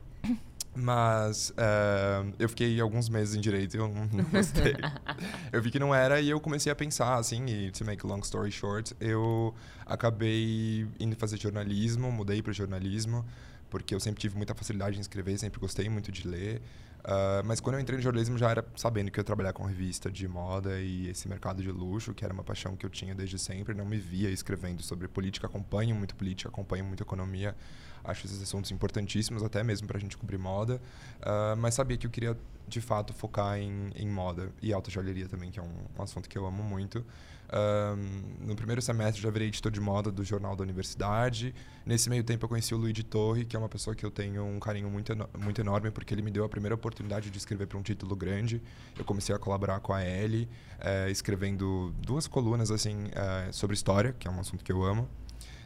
Mas 0.75 1.51
uh, 1.51 2.33
eu 2.39 2.49
fiquei 2.49 2.81
alguns 2.81 3.11
meses 3.11 3.35
em 3.35 3.41
direito 3.41 3.77
e 3.77 3.79
eu 3.79 3.89
não, 3.89 4.07
não 4.07 4.25
gostei. 4.25 4.75
eu 5.53 5.61
vi 5.61 5.71
que 5.71 5.79
não 5.79 5.95
era 5.95 6.19
e 6.19 6.31
eu 6.31 6.41
comecei 6.41 6.73
a 6.73 6.75
pensar, 6.75 7.17
assim, 7.17 7.45
e 7.45 7.71
to 7.71 7.85
make 7.85 8.05
a 8.05 8.09
long 8.09 8.21
story 8.21 8.51
short, 8.51 8.95
eu 8.99 9.55
acabei 9.85 10.87
indo 10.99 11.15
fazer 11.17 11.39
jornalismo, 11.39 12.11
mudei 12.11 12.41
para 12.41 12.55
jornalismo, 12.55 13.23
porque 13.69 13.95
eu 13.95 14.01
sempre 14.01 14.21
tive 14.21 14.35
muita 14.35 14.55
facilidade 14.55 14.97
em 14.97 15.01
escrever, 15.01 15.37
sempre 15.39 15.61
gostei 15.61 15.91
muito 15.91 16.11
de 16.11 16.27
ler. 16.27 16.63
Uh, 17.05 17.43
mas 17.45 17.59
quando 17.59 17.75
eu 17.75 17.81
entrei 17.81 17.97
no 17.97 18.03
jornalismo 18.03 18.39
já 18.39 18.49
era 18.49 18.65
sabendo 18.77 19.11
que 19.11 19.19
eu 19.19 19.23
ia 19.23 19.25
trabalhar 19.25 19.53
com 19.53 19.65
revista 19.65 20.09
de 20.09 20.29
moda 20.29 20.79
e 20.81 21.09
esse 21.09 21.29
mercado 21.29 21.61
de 21.61 21.71
luxo, 21.71 22.15
que 22.15 22.25
era 22.25 22.33
uma 22.33 22.45
paixão 22.45 22.77
que 22.77 22.87
eu 22.87 22.91
tinha 22.91 23.15
desde 23.15 23.39
sempre. 23.39 23.75
Não 23.75 23.85
me 23.85 23.99
via 23.99 24.31
escrevendo 24.31 24.83
sobre 24.83 25.09
política, 25.09 25.47
acompanho 25.47 25.97
muito 25.97 26.15
política, 26.15 26.49
acompanho 26.49 26.85
muito 26.85 27.03
economia. 27.03 27.57
Acho 28.05 28.27
esses 28.27 28.43
assuntos 28.43 28.71
importantíssimos, 28.71 29.43
até 29.43 29.63
mesmo 29.63 29.87
para 29.87 29.97
a 29.97 30.01
gente 30.01 30.17
cobrir 30.17 30.39
moda. 30.39 30.81
Uh, 31.21 31.57
mas 31.57 31.75
sabia 31.75 31.97
que 31.97 32.07
eu 32.07 32.11
queria, 32.11 32.37
de 32.69 32.81
fato, 32.81 33.13
focar 33.13 33.59
em, 33.59 33.91
em 33.97 34.09
moda 34.09 34.51
e 34.61 34.73
alta 34.73 34.91
joalheria 34.91 35.29
também, 35.29 35.51
que 35.51 35.59
é 35.59 35.63
um, 35.63 35.73
um 35.99 36.03
assunto 36.03 36.29
que 36.29 36.39
eu 36.39 36.47
amo 36.47 36.63
muito. 36.63 37.05
Um, 37.53 38.47
no 38.47 38.57
primeiro 38.57 38.81
semestre 38.81 39.23
já 39.23 39.31
virei 39.31 39.49
editor 39.49 39.71
de 39.71 39.81
moda 39.81 40.11
do 40.11 40.25
jornal 40.25 40.57
da 40.57 40.63
universidade. 40.63 41.55
Nesse 41.85 42.09
meio 42.09 42.25
tempo 42.25 42.47
eu 42.47 42.49
conheci 42.49 42.75
o 42.75 42.79
Luigi 42.79 43.03
Torre, 43.03 43.45
que 43.45 43.55
é 43.55 43.59
uma 43.59 43.69
pessoa 43.69 43.95
que 43.95 44.07
eu 44.07 44.11
tenho 44.11 44.43
um 44.43 44.59
carinho 44.59 44.89
muito, 44.89 45.13
muito 45.39 45.61
enorme, 45.61 45.91
porque 45.91 46.15
ele 46.15 46.23
me 46.23 46.31
deu 46.31 46.45
a 46.45 46.49
primeira 46.49 46.75
oportunidade 46.75 47.29
de 47.29 47.37
escrever 47.37 47.67
para 47.67 47.77
um 47.77 47.83
título 47.83 48.17
grande. 48.17 48.63
Eu 48.99 49.05
comecei 49.05 49.35
a 49.35 49.39
colaborar 49.39 49.81
com 49.81 49.93
a 49.93 50.03
Ellie, 50.03 50.49
é, 50.81 51.11
escrevendo 51.11 51.95
duas 51.99 52.27
colunas 52.27 52.71
assim 52.71 53.05
é, 53.13 53.53
sobre 53.53 53.75
história, 53.75 54.15
que 54.19 54.27
é 54.27 54.31
um 54.31 54.41
assunto 54.41 54.65
que 54.65 54.73
eu 54.73 54.83
amo. 54.83 55.07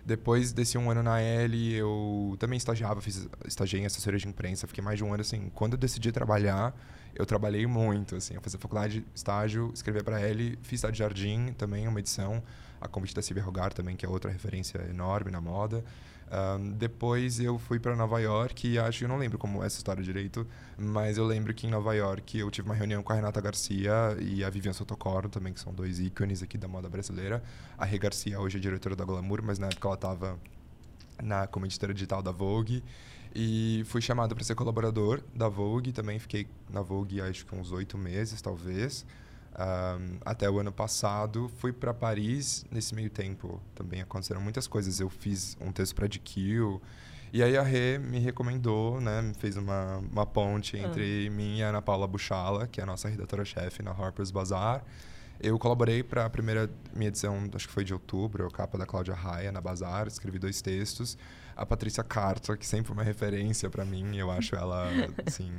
Depois 0.05 0.53
desse 0.53 0.77
um 0.79 0.91
ano 0.91 1.03
na 1.03 1.21
L, 1.21 1.73
eu 1.75 2.37
também 2.39 2.57
estagiava, 2.57 3.01
fiz, 3.01 3.29
estagiei 3.45 3.83
em 3.83 3.87
assessoria 3.87 4.19
de 4.19 4.27
imprensa, 4.29 4.67
fiquei 4.67 4.83
mais 4.83 4.99
de 4.99 5.05
um 5.05 5.13
ano 5.13 5.21
assim. 5.21 5.51
Quando 5.55 5.73
eu 5.73 5.79
decidi 5.79 6.13
trabalhar, 6.13 6.75
eu 7.17 7.27
trabalhei 7.27 7.67
muito, 7.67 8.17
assim. 8.17 8.35
Eu 8.35 8.41
fazia 8.41 8.59
faculdade, 8.59 9.05
estágio, 9.15 9.71
escrevia 9.75 10.05
para 10.05 10.21
L, 10.21 10.59
fiz 10.63 10.81
Cidade 10.81 10.99
Jardim 10.99 11.53
também, 11.57 11.89
uma 11.89 11.99
edição, 11.99 12.43
a 12.81 12.87
convite 12.87 13.15
da 13.15 13.23
Silvia 13.23 13.43
Rogar 13.43 13.73
também, 13.73 13.97
que 13.97 14.05
é 14.05 14.09
outra 14.09 14.31
referência 14.31 14.79
enorme 14.91 15.31
na 15.31 15.41
moda. 15.41 15.85
Um, 16.29 16.73
depois 16.73 17.39
eu 17.39 17.57
fui 17.57 17.79
para 17.79 17.95
Nova 17.95 18.21
York 18.21 18.67
e 18.67 18.79
acho 18.79 18.99
que 18.99 19.05
eu 19.05 19.09
não 19.09 19.17
lembro 19.17 19.39
como 19.39 19.63
é 19.63 19.67
essa 19.67 19.77
história 19.77 20.03
direito, 20.03 20.45
mas 20.77 21.19
eu 21.19 21.25
lembro 21.25 21.55
que 21.55 21.69
em 21.69 21.71
Nova 21.71 21.95
York 21.95 22.37
eu 22.37 22.51
tive 22.51 22.69
uma 22.69 22.75
reunião 22.75 23.01
com 23.01 23.13
a 23.13 23.17
Renata 23.17 23.41
Garcia 23.41 24.17
e 24.21 24.43
a 24.43 24.51
Vivian 24.51 24.73
Sotocorro 24.73 25.29
também, 25.29 25.53
que 25.53 25.61
são 25.61 25.73
dois 25.73 26.01
ícones 26.01 26.43
aqui 26.43 26.59
da 26.59 26.67
moda 26.67 26.89
brasileira. 26.89 27.43
A 27.79 27.85
Rê 27.85 27.97
Garcia 27.97 28.41
hoje 28.41 28.59
é 28.59 28.61
diretora 28.61 28.97
da 28.97 29.05
Glamour, 29.05 29.41
mas 29.43 29.59
na 29.59 29.69
época 29.69 29.87
ela 29.87 29.95
estava 29.95 30.39
na 31.23 31.47
como 31.47 31.65
editora 31.65 31.95
digital 31.95 32.23
da 32.23 32.33
Vogue. 32.33 32.83
E 33.35 33.83
fui 33.87 34.01
chamado 34.01 34.35
para 34.35 34.45
ser 34.45 34.55
colaborador 34.55 35.23
da 35.35 35.49
Vogue. 35.49 35.93
Também 35.93 36.19
fiquei 36.19 36.47
na 36.71 36.83
Vogue 36.83 37.21
acho 37.21 37.45
que 37.45 37.55
uns 37.55 37.73
oito 37.73 37.99
meses, 37.99 38.41
talvez. 38.41 39.05
Um, 39.59 40.19
até 40.25 40.49
o 40.49 40.59
ano 40.59 40.73
passado. 40.73 41.51
Fui 41.59 41.73
para 41.73 41.93
Paris 41.93 42.65
nesse 42.71 42.95
meio 42.95 43.11
tempo. 43.11 43.61
Também 43.75 44.01
aconteceram 44.01 44.41
muitas 44.41 44.67
coisas. 44.67 45.01
Eu 45.01 45.09
fiz 45.09 45.57
um 45.61 45.73
texto 45.73 45.95
para 45.95 46.07
GQ. 46.07 46.81
E 47.33 47.43
aí 47.43 47.57
a 47.57 47.63
Rê 47.63 47.99
me 47.99 48.19
recomendou, 48.19 49.01
né? 49.01 49.33
Fez 49.39 49.57
uma, 49.57 49.99
uma 49.99 50.25
ponte 50.25 50.77
entre 50.77 51.29
mim 51.31 51.59
e 51.59 51.63
a 51.63 51.69
Ana 51.69 51.83
Paula 51.83 52.07
Buchala, 52.07 52.67
que 52.67 52.81
é 52.81 52.85
a 52.85 52.87
nossa 52.87 53.09
redatora-chefe 53.09 53.83
na 53.83 53.91
Harper's 53.91 54.31
Bazaar. 54.31 54.85
Eu 55.39 55.59
colaborei 55.59 56.03
para 56.03 56.25
a 56.25 56.31
primeira 56.31 56.71
minha 56.95 57.09
edição, 57.09 57.49
acho 57.55 57.67
que 57.67 57.73
foi 57.75 57.85
de 57.85 57.93
outubro, 57.93 58.47
a 58.47 58.51
capa 58.51 58.79
da 58.79 58.87
Cláudia 58.87 59.15
Raia 59.15 59.53
na 59.53 59.61
Bazar, 59.61 60.07
escrevi 60.07 60.39
dois 60.39 60.63
textos. 60.63 61.19
A 61.57 61.65
Patrícia 61.65 62.05
Carta, 62.05 62.57
que 62.57 62.67
sempre 62.67 62.89
foi 62.89 62.95
uma 62.95 63.03
referência 63.03 63.71
para 63.71 63.85
mim, 63.85 64.17
eu 64.17 64.31
acho 64.31 64.55
ela 64.55 64.89
assim 65.27 65.51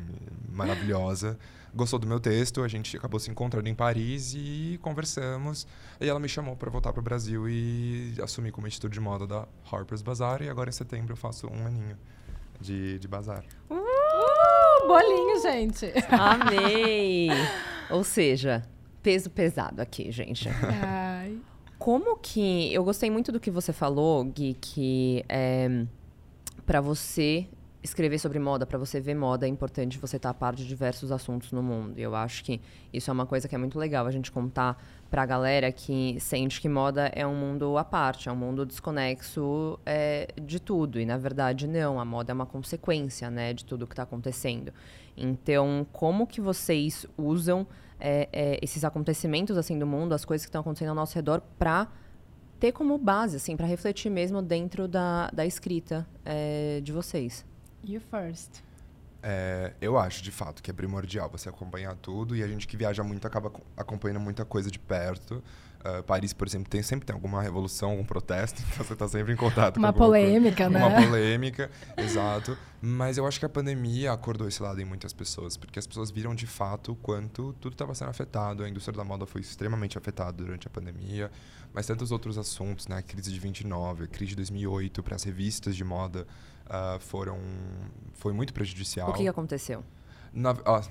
maravilhosa. 0.51 1.37
Gostou 1.73 1.99
do 1.99 2.07
meu 2.07 2.19
texto, 2.19 2.63
a 2.63 2.67
gente 2.67 2.95
acabou 2.97 3.19
se 3.19 3.29
encontrando 3.29 3.67
em 3.67 3.75
Paris 3.75 4.33
e 4.35 4.79
conversamos. 4.81 5.67
E 5.99 6.07
ela 6.07 6.19
me 6.19 6.29
chamou 6.29 6.55
para 6.55 6.69
voltar 6.69 6.93
para 6.93 6.99
o 6.99 7.03
Brasil 7.03 7.49
e 7.49 8.15
assumir 8.21 8.51
como 8.51 8.67
editor 8.67 8.89
de 8.89 8.99
moda 8.99 9.27
da 9.27 9.47
Harper's 9.71 10.01
Bazaar 10.01 10.41
e 10.41 10.49
agora 10.49 10.69
em 10.69 10.73
setembro 10.73 11.13
eu 11.13 11.17
faço 11.17 11.47
um 11.47 11.65
aninho 11.65 11.97
de, 12.59 12.99
de 12.99 13.07
bazar. 13.07 13.43
Uh, 13.69 14.87
bolinho, 14.87 15.41
gente. 15.41 15.91
Amei. 16.09 17.29
Ou 17.89 18.03
seja, 18.03 18.63
peso 19.03 19.29
pesado 19.29 19.81
aqui, 19.81 20.11
gente. 20.11 20.49
Ai. 20.49 20.97
Como 21.77 22.17
que. 22.17 22.73
Eu 22.73 22.83
gostei 22.83 23.09
muito 23.09 23.31
do 23.31 23.39
que 23.39 23.51
você 23.51 23.71
falou, 23.71 24.23
Gui, 24.23 24.55
que 24.59 25.23
é, 25.29 25.85
para 26.65 26.81
você 26.81 27.47
escrever 27.83 28.19
sobre 28.19 28.39
moda, 28.39 28.65
para 28.65 28.77
você 28.77 28.99
ver 28.99 29.15
moda, 29.15 29.45
é 29.45 29.49
importante 29.49 29.97
você 29.97 30.17
estar 30.17 30.29
a 30.29 30.33
par 30.33 30.53
de 30.53 30.67
diversos 30.67 31.11
assuntos 31.11 31.51
no 31.51 31.63
mundo. 31.63 31.97
E 31.97 32.01
eu 32.01 32.15
acho 32.15 32.43
que 32.43 32.59
isso 32.91 33.09
é 33.09 33.13
uma 33.13 33.25
coisa 33.25 33.47
que 33.47 33.55
é 33.55 33.57
muito 33.57 33.79
legal 33.79 34.05
a 34.05 34.11
gente 34.11 34.31
contar 34.31 34.81
para 35.09 35.21
a 35.21 35.25
galera 35.25 35.71
que 35.71 36.17
sente 36.19 36.59
que 36.59 36.67
moda 36.67 37.09
é 37.15 37.25
um 37.25 37.35
mundo 37.35 37.77
à 37.77 37.83
parte, 37.83 38.27
é 38.27 38.31
um 38.31 38.35
mundo 38.35 38.65
desconexo 38.65 39.79
é, 39.85 40.27
de 40.41 40.59
tudo. 40.59 40.99
E 40.99 41.05
na 41.05 41.17
verdade 41.17 41.67
não, 41.67 41.99
a 41.99 42.05
moda 42.05 42.31
é 42.31 42.33
uma 42.33 42.45
consequência, 42.45 43.29
né, 43.29 43.53
de 43.53 43.63
tudo 43.63 43.87
que 43.87 43.93
está 43.93 44.03
acontecendo. 44.03 44.73
Então, 45.15 45.87
como 45.91 46.27
que 46.27 46.41
vocês 46.41 47.05
usam 47.17 47.65
é, 47.99 48.29
é, 48.31 48.59
esses 48.61 48.83
acontecimentos 48.83 49.57
assim 49.57 49.77
do 49.77 49.87
mundo, 49.87 50.13
as 50.13 50.25
coisas 50.25 50.45
que 50.45 50.49
estão 50.49 50.61
acontecendo 50.61 50.89
ao 50.89 50.95
nosso 50.95 51.15
redor, 51.15 51.41
para 51.57 51.87
ter 52.59 52.71
como 52.71 52.97
base, 52.97 53.37
assim, 53.37 53.55
para 53.55 53.67
refletir 53.67 54.09
mesmo 54.09 54.41
dentro 54.41 54.87
da, 54.87 55.29
da 55.31 55.45
escrita 55.45 56.07
é, 56.25 56.81
de 56.81 56.91
vocês? 56.91 57.45
You 57.83 58.01
first. 58.01 58.63
É, 59.21 59.73
eu 59.81 59.97
acho, 59.97 60.23
de 60.23 60.31
fato, 60.31 60.61
que 60.61 60.69
é 60.69 60.73
primordial 60.73 61.29
você 61.29 61.49
acompanhar 61.49 61.95
tudo 61.95 62.35
e 62.35 62.43
a 62.43 62.47
gente 62.47 62.67
que 62.67 62.77
viaja 62.77 63.03
muito 63.03 63.25
acaba 63.25 63.51
acompanhando 63.75 64.19
muita 64.19 64.45
coisa 64.45 64.69
de 64.69 64.79
perto. 64.79 65.43
Uh, 65.87 66.03
Paris, 66.03 66.33
por 66.33 66.47
exemplo, 66.47 66.69
tem, 66.69 66.81
sempre 66.81 67.05
tem 67.05 67.13
alguma 67.13 67.41
revolução, 67.41 67.91
algum 67.91 68.03
protesto, 68.03 68.61
então 68.61 68.83
você 68.83 68.93
está 68.93 69.07
sempre 69.07 69.31
em 69.31 69.35
contato 69.37 69.77
uma 69.77 69.93
com 69.93 69.99
polêmica, 69.99 70.65
coisa. 70.65 70.69
né? 70.69 70.85
Uma 70.85 71.07
polêmica, 71.07 71.71
exato. 71.95 72.57
Mas 72.81 73.17
eu 73.17 73.25
acho 73.25 73.39
que 73.39 73.45
a 73.45 73.49
pandemia 73.49 74.11
acordou 74.11 74.47
esse 74.47 74.61
lado 74.61 74.81
em 74.81 74.85
muitas 74.85 75.13
pessoas, 75.13 75.55
porque 75.55 75.79
as 75.79 75.87
pessoas 75.87 76.11
viram 76.11 76.35
de 76.35 76.45
fato 76.45 76.91
o 76.91 76.95
quanto 76.95 77.53
tudo 77.53 77.73
estava 77.73 77.95
sendo 77.95 78.09
afetado. 78.09 78.63
A 78.63 78.69
indústria 78.69 78.97
da 78.97 79.03
moda 79.03 79.25
foi 79.25 79.41
extremamente 79.41 79.97
afetada 79.97 80.33
durante 80.33 80.67
a 80.67 80.69
pandemia, 80.69 81.31
mas 81.73 81.87
tantos 81.87 82.11
outros 82.11 82.37
assuntos, 82.37 82.87
né? 82.87 82.97
A 82.97 83.01
crise 83.01 83.31
de 83.31 83.39
29, 83.39 84.03
a 84.03 84.07
crise 84.07 84.31
de 84.31 84.35
2008 84.37 85.01
para 85.01 85.15
as 85.15 85.23
revistas 85.23 85.75
de 85.75 85.83
moda 85.83 86.27
uh, 86.65 86.99
foram 86.99 87.39
foi 88.13 88.33
muito 88.33 88.53
prejudicial. 88.53 89.09
O 89.09 89.13
que 89.13 89.27
aconteceu? 89.27 89.83
Na, 90.33 90.55
ah, 90.65 90.81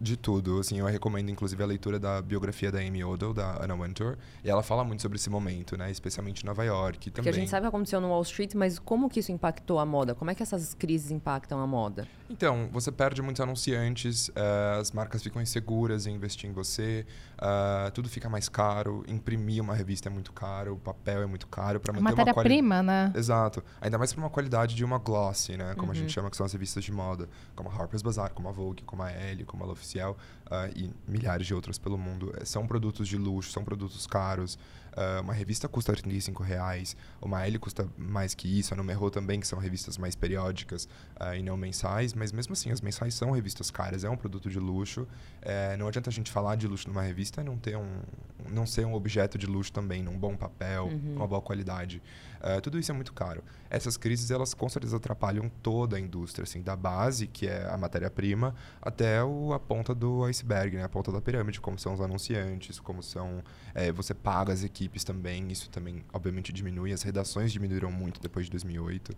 de 0.00 0.16
tudo, 0.16 0.60
assim, 0.60 0.78
eu 0.78 0.86
recomendo 0.86 1.30
inclusive 1.30 1.62
a 1.62 1.66
leitura 1.66 1.98
da 1.98 2.22
biografia 2.22 2.70
da 2.70 2.78
Amy 2.78 3.04
Odell, 3.04 3.34
da 3.34 3.62
Anna 3.62 3.74
Wintour, 3.74 4.16
e 4.42 4.48
ela 4.48 4.62
fala 4.62 4.84
muito 4.84 5.02
sobre 5.02 5.16
esse 5.16 5.28
momento, 5.28 5.76
né, 5.76 5.90
especialmente 5.90 6.42
em 6.42 6.46
Nova 6.46 6.64
York 6.64 7.10
também. 7.10 7.12
Porque 7.14 7.28
a 7.28 7.32
gente 7.32 7.50
sabe 7.50 7.66
o 7.66 7.70
que 7.70 7.76
aconteceu 7.76 8.00
no 8.00 8.08
Wall 8.08 8.22
Street, 8.22 8.54
mas 8.54 8.78
como 8.78 9.08
que 9.08 9.20
isso 9.20 9.32
impactou 9.32 9.78
a 9.78 9.86
moda? 9.86 10.14
Como 10.14 10.30
é 10.30 10.34
que 10.34 10.42
essas 10.42 10.74
crises 10.74 11.10
impactam 11.10 11.60
a 11.60 11.66
moda? 11.66 12.06
Então, 12.30 12.68
você 12.72 12.90
perde 12.90 13.20
muitos 13.20 13.40
anunciantes, 13.40 14.28
uh, 14.28 14.80
as 14.80 14.92
marcas 14.92 15.22
ficam 15.22 15.42
inseguras 15.42 16.06
em 16.06 16.14
investir 16.14 16.48
em 16.48 16.52
você, 16.52 17.04
uh, 17.34 17.90
tudo 17.90 18.08
fica 18.08 18.28
mais 18.28 18.48
caro, 18.48 19.04
imprimir 19.06 19.62
uma 19.62 19.74
revista 19.74 20.08
é 20.08 20.12
muito 20.12 20.32
caro, 20.32 20.74
o 20.74 20.78
papel 20.78 21.22
é 21.22 21.26
muito 21.26 21.46
caro 21.46 21.80
para 21.80 21.92
manter 21.92 22.04
Matéria 22.04 22.30
uma 22.30 22.34
qualidade. 22.34 22.60
prima, 22.60 22.82
né? 22.82 23.12
Exato. 23.14 23.62
Ainda 23.80 23.98
mais 23.98 24.12
para 24.12 24.22
uma 24.22 24.30
qualidade 24.30 24.74
de 24.74 24.84
uma 24.84 24.98
glossy, 24.98 25.56
né, 25.56 25.74
como 25.74 25.86
uhum. 25.86 25.92
a 25.92 25.94
gente 25.94 26.12
chama 26.12 26.30
que 26.30 26.36
são 26.36 26.46
as 26.46 26.52
revistas 26.52 26.82
de 26.82 26.92
moda, 26.92 27.28
como 27.54 27.68
a 27.68 27.72
Harper's 27.72 28.02
Bazaar, 28.02 28.32
como 28.32 28.48
a 28.48 28.52
Vogue, 28.52 28.82
como 28.84 29.02
a 29.02 29.10
Elle, 29.10 29.44
como 29.44 29.64
a 29.64 29.66
L'Oficial 29.66 30.16
uh, 30.46 30.70
e 30.76 30.90
milhares 31.06 31.46
de 31.46 31.54
outras 31.54 31.78
pelo 31.78 31.98
mundo. 31.98 32.32
São 32.44 32.66
produtos 32.66 33.08
de 33.08 33.16
luxo, 33.16 33.50
são 33.50 33.64
produtos 33.64 34.06
caros. 34.06 34.58
Uh, 34.94 35.22
uma 35.22 35.32
revista 35.32 35.68
custa 35.68 35.92
35 35.92 36.42
reais, 36.44 36.96
uma 37.20 37.44
L 37.44 37.58
custa 37.58 37.88
mais 37.98 38.32
que 38.32 38.46
isso, 38.46 38.72
a 38.72 38.76
Numero 38.76 39.10
também, 39.10 39.40
que 39.40 39.46
são 39.46 39.58
revistas 39.58 39.98
mais 39.98 40.14
periódicas 40.14 40.84
uh, 41.20 41.34
e 41.36 41.42
não 41.42 41.56
mensais, 41.56 42.14
mas 42.14 42.30
mesmo 42.30 42.52
assim, 42.52 42.70
as 42.70 42.80
mensais 42.80 43.12
são 43.14 43.32
revistas 43.32 43.72
caras, 43.72 44.04
é 44.04 44.08
um 44.08 44.16
produto 44.16 44.48
de 44.48 44.60
luxo. 44.60 45.06
É, 45.42 45.76
não 45.76 45.88
adianta 45.88 46.10
a 46.10 46.12
gente 46.12 46.30
falar 46.30 46.54
de 46.54 46.68
luxo 46.68 46.86
numa 46.88 47.02
revista 47.02 47.40
e 47.40 47.44
não, 47.44 47.58
ter 47.58 47.76
um, 47.76 48.02
não 48.48 48.66
ser 48.66 48.86
um 48.86 48.94
objeto 48.94 49.36
de 49.36 49.46
luxo 49.46 49.72
também, 49.72 50.00
num 50.00 50.16
bom 50.16 50.36
papel, 50.36 50.86
uhum. 50.86 51.16
uma 51.16 51.26
boa 51.26 51.42
qualidade. 51.42 52.00
Uh, 52.40 52.60
tudo 52.60 52.78
isso 52.78 52.92
é 52.92 52.94
muito 52.94 53.12
caro. 53.12 53.42
Essas 53.70 53.96
crises, 53.96 54.30
elas 54.30 54.54
com 54.54 54.68
certeza 54.68 54.96
atrapalham 54.96 55.50
toda 55.62 55.96
a 55.96 56.00
indústria, 56.00 56.44
assim, 56.44 56.62
da 56.62 56.76
base, 56.76 57.26
que 57.26 57.48
é 57.48 57.66
a 57.68 57.76
matéria-prima, 57.76 58.54
até 58.80 59.24
o, 59.24 59.52
a 59.52 59.58
ponta 59.58 59.94
do 59.94 60.24
iceberg, 60.24 60.76
né? 60.76 60.84
a 60.84 60.88
ponta 60.88 61.10
da 61.10 61.20
pirâmide, 61.20 61.60
como 61.60 61.78
são 61.78 61.94
os 61.94 62.00
anunciantes, 62.00 62.78
como 62.78 63.02
são... 63.02 63.42
É, 63.74 63.90
você 63.90 64.14
paga 64.14 64.52
as 64.52 64.62
equipes 64.62 64.83
também, 65.04 65.50
isso 65.50 65.70
também, 65.70 66.04
obviamente, 66.12 66.52
diminui. 66.52 66.92
As 66.92 67.02
redações 67.02 67.52
diminuíram 67.52 67.90
muito 67.90 68.20
depois 68.20 68.46
de 68.46 68.52
2008. 68.52 69.12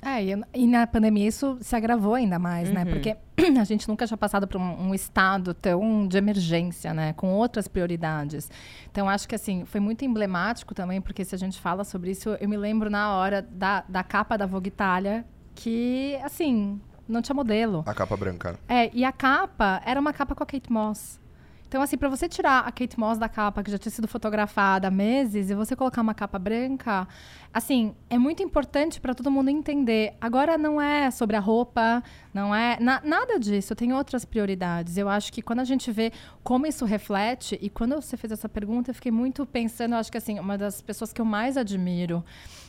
É, 0.00 0.24
e, 0.24 0.42
e, 0.54 0.66
na 0.66 0.86
pandemia 0.86 1.26
isso 1.26 1.58
se 1.60 1.74
agravou 1.74 2.14
ainda 2.14 2.38
mais, 2.38 2.70
né? 2.70 2.80
uhum. 2.80 2.86
né? 2.86 2.92
Porque 2.92 3.16
a 3.58 3.64
gente 3.64 3.88
nunca 3.88 4.06
tinha 4.06 4.16
passado 4.16 4.46
por 4.46 4.60
um, 4.60 4.88
um, 4.88 4.94
estado 4.94 5.52
tão 5.52 6.06
de 6.06 6.16
emergência, 6.16 6.94
né? 6.94 7.12
Com 7.14 7.32
outras 7.32 7.66
prioridades. 7.66 8.50
Então, 8.90 9.08
acho 9.08 9.28
que, 9.28 9.34
assim, 9.34 9.64
foi 9.64 9.80
muito 9.80 10.04
emblemático 10.04 10.74
também, 10.74 11.00
porque 11.00 11.24
se 11.24 11.34
a 11.34 11.38
gente 11.38 11.58
fala 11.60 11.82
sobre 11.82 12.12
isso, 12.12 12.30
eu 12.40 12.48
me 12.48 12.56
lembro 12.56 12.88
na 12.88 13.14
hora 13.14 13.42
da, 13.42 13.84
da 13.88 14.04
capa 14.04 14.38
da 14.38 14.46
Vogue 14.46 14.68
Itália, 14.68 15.24
que, 15.54 16.16
assim, 16.22 16.80
não 17.08 17.20
tinha 17.20 17.34
modelo. 17.34 17.82
A 17.84 17.94
capa 17.94 18.16
branca. 18.16 18.58
É, 18.68 18.90
e 18.94 19.04
a 19.04 19.10
capa 19.10 19.82
era 19.84 19.98
uma 20.00 20.12
capa 20.12 20.34
com 20.34 20.42
a 20.42 20.46
Kate 20.46 20.70
Moss. 20.70 21.18
Então, 21.68 21.82
assim, 21.82 21.98
para 21.98 22.08
você 22.08 22.26
tirar 22.26 22.60
a 22.60 22.72
Kate 22.72 22.98
Moss 22.98 23.18
da 23.18 23.28
capa, 23.28 23.62
que 23.62 23.70
já 23.70 23.76
tinha 23.76 23.92
sido 23.92 24.08
fotografada 24.08 24.88
há 24.88 24.90
meses, 24.90 25.50
e 25.50 25.54
você 25.54 25.76
colocar 25.76 26.00
uma 26.00 26.14
capa 26.14 26.38
branca, 26.38 27.06
assim, 27.52 27.94
é 28.08 28.16
muito 28.16 28.42
importante 28.42 28.98
para 28.98 29.14
todo 29.14 29.30
mundo 29.30 29.50
entender. 29.50 30.14
Agora 30.18 30.56
não 30.56 30.80
é 30.80 31.10
sobre 31.10 31.36
a 31.36 31.40
roupa, 31.40 32.02
não 32.32 32.54
é 32.54 32.78
na, 32.80 33.02
nada 33.04 33.38
disso, 33.38 33.74
tem 33.74 33.92
outras 33.92 34.24
prioridades. 34.24 34.96
Eu 34.96 35.10
acho 35.10 35.30
que 35.30 35.42
quando 35.42 35.60
a 35.60 35.64
gente 35.64 35.92
vê 35.92 36.10
como 36.42 36.66
isso 36.66 36.86
reflete, 36.86 37.58
e 37.60 37.68
quando 37.68 37.96
você 37.96 38.16
fez 38.16 38.32
essa 38.32 38.48
pergunta, 38.48 38.90
eu 38.90 38.94
fiquei 38.94 39.12
muito 39.12 39.44
pensando, 39.44 39.92
eu 39.92 39.98
acho 39.98 40.10
que 40.10 40.16
assim, 40.16 40.40
uma 40.40 40.56
das 40.56 40.80
pessoas 40.80 41.12
que 41.12 41.20
eu 41.20 41.26
mais 41.26 41.58
admiro 41.58 42.24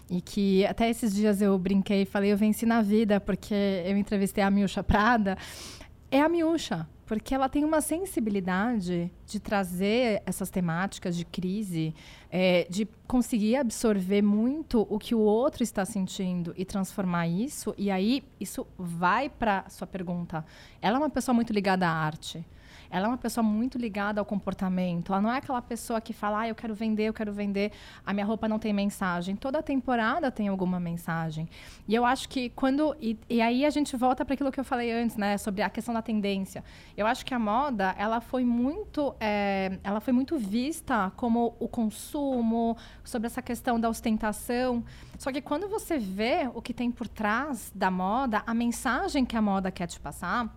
e 0.09 0.19
que 0.19 0.65
até 0.65 0.89
esses 0.89 1.15
dias 1.15 1.41
eu 1.41 1.57
brinquei 1.57 2.01
e 2.01 2.05
falei, 2.05 2.33
eu 2.33 2.37
venci 2.37 2.65
na 2.65 2.81
vida, 2.81 3.21
porque 3.21 3.53
eu 3.85 3.95
entrevistei 3.95 4.43
a 4.43 4.51
Milcha 4.51 4.83
Prada, 4.83 5.37
é 6.11 6.21
a 6.21 6.27
Miúcha. 6.27 6.85
Porque 7.09 7.33
ela 7.33 7.49
tem 7.49 7.65
uma 7.65 7.81
sensibilidade 7.81 9.11
de 9.25 9.39
trazer 9.39 10.21
essas 10.27 10.51
temáticas 10.51 11.17
de 11.17 11.25
crise, 11.25 11.91
é, 12.29 12.67
de 12.69 12.87
conseguir 13.07 13.55
absorver 13.55 14.21
muito 14.21 14.85
o 14.87 14.99
que 14.99 15.15
o 15.15 15.19
outro 15.19 15.63
está 15.63 15.83
sentindo 15.85 16.53
e 16.55 16.63
transformar 16.63 17.27
isso. 17.27 17.73
E 17.79 17.89
aí, 17.89 18.23
isso 18.39 18.67
vai 18.77 19.27
para 19.27 19.67
sua 19.69 19.87
pergunta. 19.87 20.45
Ela 20.79 20.97
é 20.97 20.99
uma 20.99 21.09
pessoa 21.09 21.33
muito 21.33 21.51
ligada 21.51 21.87
à 21.87 21.91
arte 21.91 22.45
ela 22.89 23.05
é 23.05 23.09
uma 23.09 23.17
pessoa 23.17 23.43
muito 23.43 23.77
ligada 23.77 24.19
ao 24.19 24.25
comportamento. 24.25 25.11
Ela 25.11 25.21
não 25.21 25.31
é 25.31 25.37
aquela 25.37 25.61
pessoa 25.61 26.01
que 26.01 26.13
fala, 26.13 26.41
ah, 26.41 26.47
eu 26.47 26.55
quero 26.55 26.73
vender, 26.73 27.03
eu 27.03 27.13
quero 27.13 27.31
vender, 27.31 27.71
a 28.05 28.13
minha 28.13 28.25
roupa 28.25 28.47
não 28.47 28.57
tem 28.57 28.73
mensagem. 28.73 29.35
Toda 29.35 29.61
temporada 29.61 30.31
tem 30.31 30.47
alguma 30.47 30.79
mensagem. 30.79 31.47
E 31.87 31.93
eu 31.93 32.05
acho 32.05 32.27
que 32.27 32.49
quando. 32.49 32.95
E, 32.99 33.17
e 33.29 33.41
aí 33.41 33.65
a 33.65 33.69
gente 33.69 33.95
volta 33.95 34.25
para 34.25 34.33
aquilo 34.33 34.51
que 34.51 34.59
eu 34.59 34.63
falei 34.63 34.91
antes, 34.91 35.15
né? 35.15 35.37
Sobre 35.37 35.61
a 35.61 35.69
questão 35.69 35.93
da 35.93 36.01
tendência. 36.01 36.63
Eu 36.97 37.05
acho 37.05 37.25
que 37.25 37.33
a 37.33 37.39
moda, 37.39 37.95
ela 37.97 38.19
foi 38.21 38.43
muito. 38.43 39.15
É, 39.19 39.77
ela 39.83 39.99
foi 39.99 40.13
muito 40.13 40.37
vista 40.37 41.11
como 41.15 41.55
o 41.59 41.67
consumo, 41.67 42.75
sobre 43.03 43.27
essa 43.27 43.41
questão 43.41 43.79
da 43.79 43.89
ostentação. 43.89 44.83
Só 45.17 45.31
que 45.31 45.41
quando 45.41 45.67
você 45.67 45.97
vê 45.97 46.49
o 46.53 46.61
que 46.61 46.73
tem 46.73 46.89
por 46.89 47.07
trás 47.07 47.71
da 47.75 47.91
moda, 47.91 48.41
a 48.47 48.53
mensagem 48.53 49.25
que 49.25 49.35
a 49.35 49.41
moda 49.41 49.69
quer 49.69 49.87
te 49.87 49.99
passar 49.99 50.49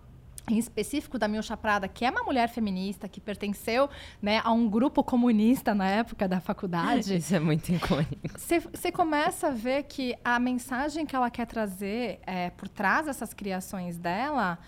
em 0.49 0.57
específico 0.57 1.17
da 1.17 1.27
Milcha 1.27 1.55
Prada, 1.55 1.87
que 1.87 2.03
é 2.03 2.09
uma 2.09 2.23
mulher 2.23 2.49
feminista, 2.49 3.07
que 3.07 3.21
pertenceu 3.21 3.89
né, 4.21 4.41
a 4.43 4.51
um 4.51 4.67
grupo 4.67 5.03
comunista 5.03 5.73
na 5.73 5.89
época 5.89 6.27
da 6.27 6.39
faculdade. 6.39 7.15
Isso 7.17 7.35
é 7.35 7.39
muito 7.39 7.69
icônico. 7.69 8.37
Você 8.37 8.91
começa 8.91 9.47
a 9.47 9.51
ver 9.51 9.83
que 9.83 10.15
a 10.23 10.39
mensagem 10.39 11.05
que 11.05 11.15
ela 11.15 11.29
quer 11.29 11.45
trazer 11.47 12.19
é, 12.25 12.49
por 12.49 12.67
trás 12.67 13.05
dessas 13.05 13.33
criações 13.33 13.97
dela, 13.97 14.59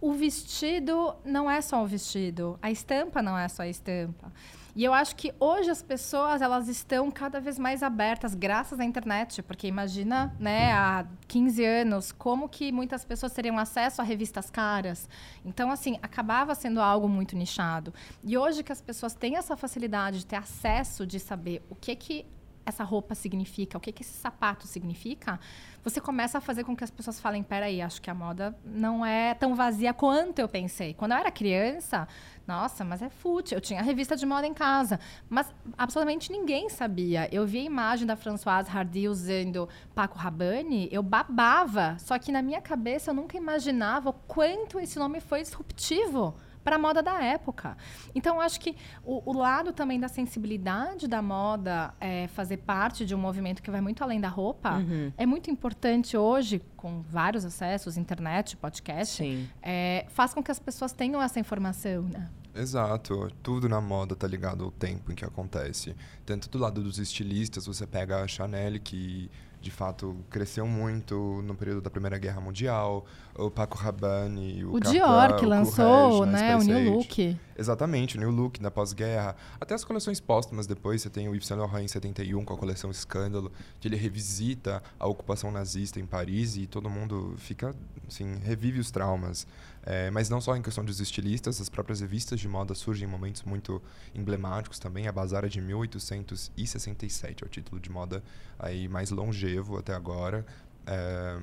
o 0.00 0.12
vestido 0.12 1.14
não 1.24 1.50
é 1.50 1.60
só 1.60 1.82
o 1.82 1.86
vestido, 1.86 2.58
a 2.60 2.70
estampa 2.70 3.22
não 3.22 3.38
é 3.38 3.48
só 3.48 3.62
a 3.62 3.68
estampa. 3.68 4.32
E 4.76 4.84
eu 4.84 4.92
acho 4.92 5.16
que 5.16 5.32
hoje 5.40 5.70
as 5.70 5.80
pessoas 5.80 6.42
elas 6.42 6.68
estão 6.68 7.10
cada 7.10 7.40
vez 7.40 7.58
mais 7.58 7.82
abertas 7.82 8.34
graças 8.34 8.78
à 8.78 8.84
internet, 8.84 9.42
porque 9.42 9.66
imagina, 9.66 10.36
né, 10.38 10.70
há 10.70 11.06
15 11.26 11.64
anos 11.64 12.12
como 12.12 12.46
que 12.46 12.70
muitas 12.70 13.02
pessoas 13.02 13.32
teriam 13.32 13.58
acesso 13.58 14.02
a 14.02 14.04
revistas 14.04 14.50
caras. 14.50 15.08
Então 15.42 15.70
assim, 15.70 15.98
acabava 16.02 16.54
sendo 16.54 16.78
algo 16.78 17.08
muito 17.08 17.34
nichado. 17.34 17.94
E 18.22 18.36
hoje 18.36 18.62
que 18.62 18.70
as 18.70 18.82
pessoas 18.82 19.14
têm 19.14 19.36
essa 19.36 19.56
facilidade 19.56 20.18
de 20.18 20.26
ter 20.26 20.36
acesso 20.36 21.06
de 21.06 21.18
saber 21.18 21.64
o 21.70 21.74
que 21.74 21.96
que 21.96 22.26
essa 22.66 22.82
roupa 22.82 23.14
significa, 23.14 23.78
o 23.78 23.80
que, 23.80 23.92
que 23.92 24.02
esse 24.02 24.12
sapato 24.12 24.66
significa, 24.66 25.38
você 25.84 26.00
começa 26.00 26.38
a 26.38 26.40
fazer 26.40 26.64
com 26.64 26.76
que 26.76 26.82
as 26.82 26.90
pessoas 26.90 27.20
falem: 27.20 27.42
peraí, 27.44 27.80
acho 27.80 28.02
que 28.02 28.10
a 28.10 28.14
moda 28.14 28.58
não 28.64 29.06
é 29.06 29.34
tão 29.34 29.54
vazia 29.54 29.94
quanto 29.94 30.40
eu 30.40 30.48
pensei. 30.48 30.92
Quando 30.92 31.12
eu 31.12 31.18
era 31.18 31.30
criança, 31.30 32.08
nossa, 32.46 32.84
mas 32.84 33.02
é 33.02 33.08
fútil. 33.08 33.56
Eu 33.56 33.60
tinha 33.60 33.82
revista 33.82 34.16
de 34.16 34.24
moda 34.24 34.46
em 34.46 34.54
casa, 34.54 35.00
mas 35.28 35.52
absolutamente 35.76 36.30
ninguém 36.30 36.68
sabia. 36.68 37.28
Eu 37.32 37.46
vi 37.46 37.58
a 37.58 37.64
imagem 37.64 38.06
da 38.06 38.16
Françoise 38.16 38.70
Hardy 38.70 39.08
usando 39.08 39.68
Paco 39.94 40.18
Rabanne, 40.18 40.88
eu 40.92 41.02
babava. 41.02 41.96
Só 41.98 42.18
que 42.18 42.30
na 42.30 42.42
minha 42.42 42.60
cabeça 42.60 43.10
eu 43.10 43.14
nunca 43.14 43.36
imaginava 43.36 44.10
o 44.10 44.12
quanto 44.12 44.78
esse 44.78 44.98
nome 44.98 45.20
foi 45.20 45.42
disruptivo 45.42 46.34
para 46.66 46.74
a 46.74 46.78
moda 46.80 47.00
da 47.00 47.22
época. 47.22 47.76
Então, 48.12 48.40
acho 48.40 48.58
que 48.58 48.74
o, 49.04 49.22
o, 49.30 49.32
lado 49.32 49.72
também 49.72 50.00
da 50.00 50.08
sensibilidade 50.08 51.06
da 51.06 51.22
moda 51.22 51.94
é, 52.00 52.26
fazer 52.26 52.56
parte 52.56 53.06
de 53.06 53.14
um 53.14 53.18
movimento 53.18 53.62
que 53.62 53.70
vai 53.70 53.80
muito 53.80 54.02
além 54.02 54.20
da 54.20 54.28
roupa 54.28 54.78
uhum. 54.78 55.12
é 55.16 55.24
muito 55.24 55.48
importante 55.48 56.16
hoje, 56.16 56.60
com 56.76 57.02
vários 57.02 57.44
acessos, 57.44 57.96
internet, 57.96 58.56
podcast, 58.56 59.48
é, 59.62 60.06
faz 60.08 60.34
com 60.34 60.42
que 60.42 60.50
as 60.50 60.58
pessoas 60.58 60.92
tenham 60.92 61.22
essa 61.22 61.38
informação, 61.38 62.02
né? 62.02 62.28
Exato. 62.52 63.30
Tudo 63.44 63.68
na 63.68 63.80
moda 63.80 64.16
tá 64.16 64.26
ligado 64.26 64.64
ao 64.64 64.72
tempo 64.72 65.12
em 65.12 65.14
que 65.14 65.24
acontece. 65.24 65.94
Tanto 66.24 66.48
do 66.48 66.58
lado 66.58 66.82
dos 66.82 66.98
estilistas, 66.98 67.66
você 67.66 67.86
pega 67.86 68.20
a 68.24 68.26
Chanel, 68.26 68.80
que 68.80 69.30
de 69.66 69.70
fato 69.72 70.16
cresceu 70.30 70.64
muito 70.64 71.42
no 71.44 71.56
período 71.56 71.80
da 71.80 71.90
Primeira 71.90 72.16
Guerra 72.18 72.40
Mundial, 72.40 73.04
o 73.34 73.50
Paco 73.50 73.76
Rabanne, 73.76 74.64
o, 74.64 74.74
o 74.74 74.80
Dior 74.80 75.34
que 75.34 75.44
o 75.44 75.48
lançou, 75.48 76.24
né, 76.24 76.56
o 76.56 76.62
New 76.62 76.94
Look. 76.94 77.36
Exatamente, 77.58 78.16
o 78.16 78.20
New 78.20 78.30
Look 78.30 78.62
na 78.62 78.70
pós-guerra. 78.70 79.34
Até 79.60 79.74
as 79.74 79.84
coleções 79.84 80.20
póstumas 80.20 80.68
depois, 80.68 81.02
você 81.02 81.10
tem 81.10 81.28
o 81.28 81.34
Yves 81.34 81.48
Saint 81.48 81.58
Laurent 81.58 81.84
em 81.84 81.88
71 81.88 82.44
com 82.44 82.54
a 82.54 82.56
coleção 82.56 82.90
Escândalo, 82.90 83.50
que 83.80 83.88
ele 83.88 83.96
revisita 83.96 84.80
a 85.00 85.06
ocupação 85.08 85.50
nazista 85.50 85.98
em 85.98 86.06
Paris 86.06 86.56
e 86.56 86.66
todo 86.66 86.88
mundo 86.88 87.34
fica, 87.38 87.74
assim, 88.06 88.36
revive 88.44 88.78
os 88.78 88.92
traumas. 88.92 89.48
É, 89.88 90.10
mas 90.10 90.28
não 90.28 90.40
só 90.40 90.56
em 90.56 90.62
questão 90.62 90.84
dos 90.84 91.00
estilistas, 91.00 91.60
as 91.60 91.68
próprias 91.68 92.00
revistas 92.00 92.40
de 92.40 92.48
moda 92.48 92.74
surgem 92.74 93.08
em 93.08 93.10
momentos 93.10 93.44
muito 93.44 93.80
emblemáticos 94.12 94.80
também. 94.80 95.06
A 95.06 95.12
Bazar 95.12 95.44
é 95.44 95.48
de 95.48 95.60
1867, 95.60 97.44
é 97.44 97.46
o 97.46 97.48
título 97.48 97.80
de 97.80 97.88
moda 97.88 98.20
aí 98.58 98.88
mais 98.88 99.10
longevo 99.10 99.78
até 99.78 99.94
agora. 99.94 100.44
É, 100.88 101.38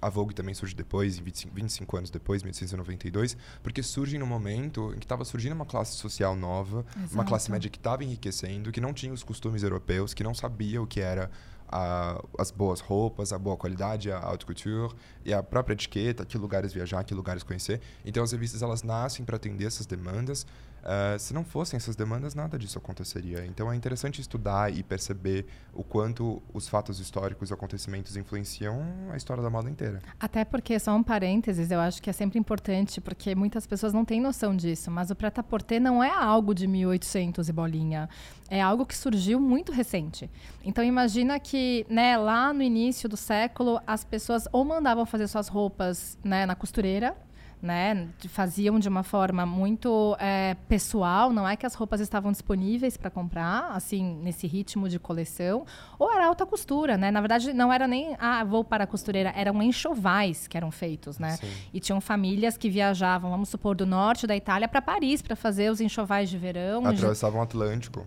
a 0.00 0.08
Vogue 0.08 0.32
também 0.32 0.54
surge 0.54 0.74
depois, 0.74 1.18
25, 1.18 1.54
25 1.54 1.96
anos 1.96 2.10
depois, 2.10 2.42
1892, 2.42 3.36
porque 3.62 3.82
surge 3.82 4.16
no 4.16 4.26
momento 4.26 4.92
em 4.94 4.98
que 4.98 5.04
estava 5.04 5.24
surgindo 5.24 5.52
uma 5.52 5.66
classe 5.66 5.96
social 5.96 6.36
nova, 6.36 6.84
Exato. 6.96 7.14
uma 7.14 7.24
classe 7.24 7.50
média 7.50 7.68
que 7.68 7.78
estava 7.78 8.04
enriquecendo, 8.04 8.70
que 8.70 8.80
não 8.80 8.92
tinha 8.92 9.12
os 9.12 9.24
costumes 9.24 9.64
europeus, 9.64 10.14
que 10.14 10.22
não 10.22 10.34
sabia 10.34 10.80
o 10.80 10.86
que 10.86 11.00
era 11.00 11.30
a, 11.68 12.22
as 12.38 12.50
boas 12.50 12.80
roupas, 12.80 13.32
a 13.32 13.38
boa 13.38 13.56
qualidade, 13.56 14.10
a 14.10 14.18
haute 14.18 14.46
couture 14.46 14.94
e 15.24 15.32
a 15.32 15.42
própria 15.42 15.74
etiqueta, 15.74 16.24
que 16.24 16.38
lugares 16.38 16.72
viajar, 16.72 17.04
que 17.04 17.14
lugares 17.14 17.42
conhecer. 17.42 17.80
Então 18.04 18.22
as 18.22 18.32
revistas 18.32 18.62
elas 18.62 18.82
nascem 18.82 19.24
para 19.24 19.36
atender 19.36 19.66
essas 19.66 19.86
demandas. 19.86 20.46
Uh, 20.88 21.18
se 21.18 21.34
não 21.34 21.44
fossem 21.44 21.76
essas 21.76 21.94
demandas, 21.94 22.34
nada 22.34 22.58
disso 22.58 22.78
aconteceria. 22.78 23.44
Então 23.44 23.70
é 23.70 23.76
interessante 23.76 24.22
estudar 24.22 24.72
e 24.72 24.82
perceber 24.82 25.44
o 25.74 25.84
quanto 25.84 26.42
os 26.54 26.66
fatos 26.66 26.98
históricos 26.98 27.50
e 27.50 27.52
acontecimentos 27.52 28.16
influenciam 28.16 28.82
a 29.12 29.16
história 29.16 29.42
da 29.42 29.50
moda 29.50 29.68
inteira. 29.68 30.00
Até 30.18 30.46
porque, 30.46 30.78
só 30.78 30.96
um 30.96 31.02
parênteses, 31.02 31.70
eu 31.70 31.78
acho 31.78 32.00
que 32.00 32.08
é 32.08 32.12
sempre 32.14 32.38
importante, 32.38 33.02
porque 33.02 33.34
muitas 33.34 33.66
pessoas 33.66 33.92
não 33.92 34.02
têm 34.02 34.18
noção 34.18 34.56
disso, 34.56 34.90
mas 34.90 35.10
o 35.10 35.14
prêt-à-porter 35.14 35.78
não 35.78 36.02
é 36.02 36.10
algo 36.10 36.54
de 36.54 36.66
1800 36.66 37.50
e 37.50 37.52
bolinha. 37.52 38.08
É 38.48 38.62
algo 38.62 38.86
que 38.86 38.96
surgiu 38.96 39.38
muito 39.38 39.72
recente. 39.72 40.30
Então 40.64 40.82
imagina 40.82 41.38
que 41.38 41.84
né, 41.90 42.16
lá 42.16 42.50
no 42.50 42.62
início 42.62 43.10
do 43.10 43.16
século, 43.16 43.78
as 43.86 44.04
pessoas 44.04 44.48
ou 44.50 44.64
mandavam 44.64 45.04
fazer 45.04 45.28
suas 45.28 45.48
roupas 45.48 46.16
né, 46.24 46.46
na 46.46 46.54
costureira, 46.54 47.14
né? 47.60 48.08
Faziam 48.28 48.78
de 48.78 48.88
uma 48.88 49.02
forma 49.02 49.44
muito 49.44 50.16
é, 50.18 50.56
pessoal, 50.68 51.32
não 51.32 51.48
é 51.48 51.56
que 51.56 51.66
as 51.66 51.74
roupas 51.74 52.00
estavam 52.00 52.30
disponíveis 52.30 52.96
para 52.96 53.10
comprar, 53.10 53.70
assim, 53.72 54.20
nesse 54.22 54.46
ritmo 54.46 54.88
de 54.88 54.98
coleção, 54.98 55.64
ou 55.98 56.12
era 56.12 56.26
alta 56.26 56.46
costura, 56.46 56.96
né? 56.96 57.10
Na 57.10 57.20
verdade, 57.20 57.52
não 57.52 57.72
era 57.72 57.86
nem, 57.86 58.16
ah, 58.18 58.44
vou 58.44 58.64
para 58.64 58.84
a 58.84 58.86
costureira, 58.86 59.32
eram 59.36 59.62
enxovais 59.62 60.46
que 60.46 60.56
eram 60.56 60.70
feitos, 60.70 61.18
né? 61.18 61.36
Sim. 61.36 61.50
E 61.72 61.80
tinham 61.80 62.00
famílias 62.00 62.56
que 62.56 62.70
viajavam, 62.70 63.30
vamos 63.30 63.48
supor, 63.48 63.74
do 63.74 63.86
norte 63.86 64.26
da 64.26 64.36
Itália 64.36 64.68
para 64.68 64.80
Paris 64.80 65.22
para 65.22 65.36
fazer 65.36 65.70
os 65.70 65.80
enxovais 65.80 66.30
de 66.30 66.38
verão. 66.38 66.86
Atravessavam 66.86 67.40
o 67.40 67.42
Atlântico. 67.42 68.06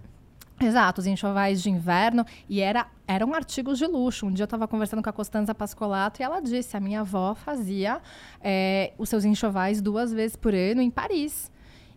Exato, 0.62 1.02
os 1.02 1.08
enxovais 1.08 1.62
de 1.62 1.69
inverno. 1.69 2.26
E 2.47 2.62
era, 2.62 2.88
eram 3.08 3.34
artigos 3.34 3.78
de 3.78 3.88
luxo. 3.88 4.28
Um 4.28 4.32
dia 4.32 4.43
eu 4.43 4.45
estava 4.45 4.67
conversando 4.67 5.02
com 5.02 5.10
a 5.10 5.13
Costanza 5.13 5.56
Pascolato 5.56 6.21
e 6.21 6.24
ela 6.24 6.39
disse: 6.39 6.78
a 6.78 6.80
minha 6.80 7.02
avó 7.02 7.34
fazia 7.34 8.00
é, 8.39 8.93
os 8.97 9.10
seus 9.10 9.26
enxovais 9.26 9.82
duas 9.82 10.13
vezes 10.13 10.36
por 10.36 10.54
ano 10.54 10.82
em 10.82 10.91
Paris. 10.91 11.52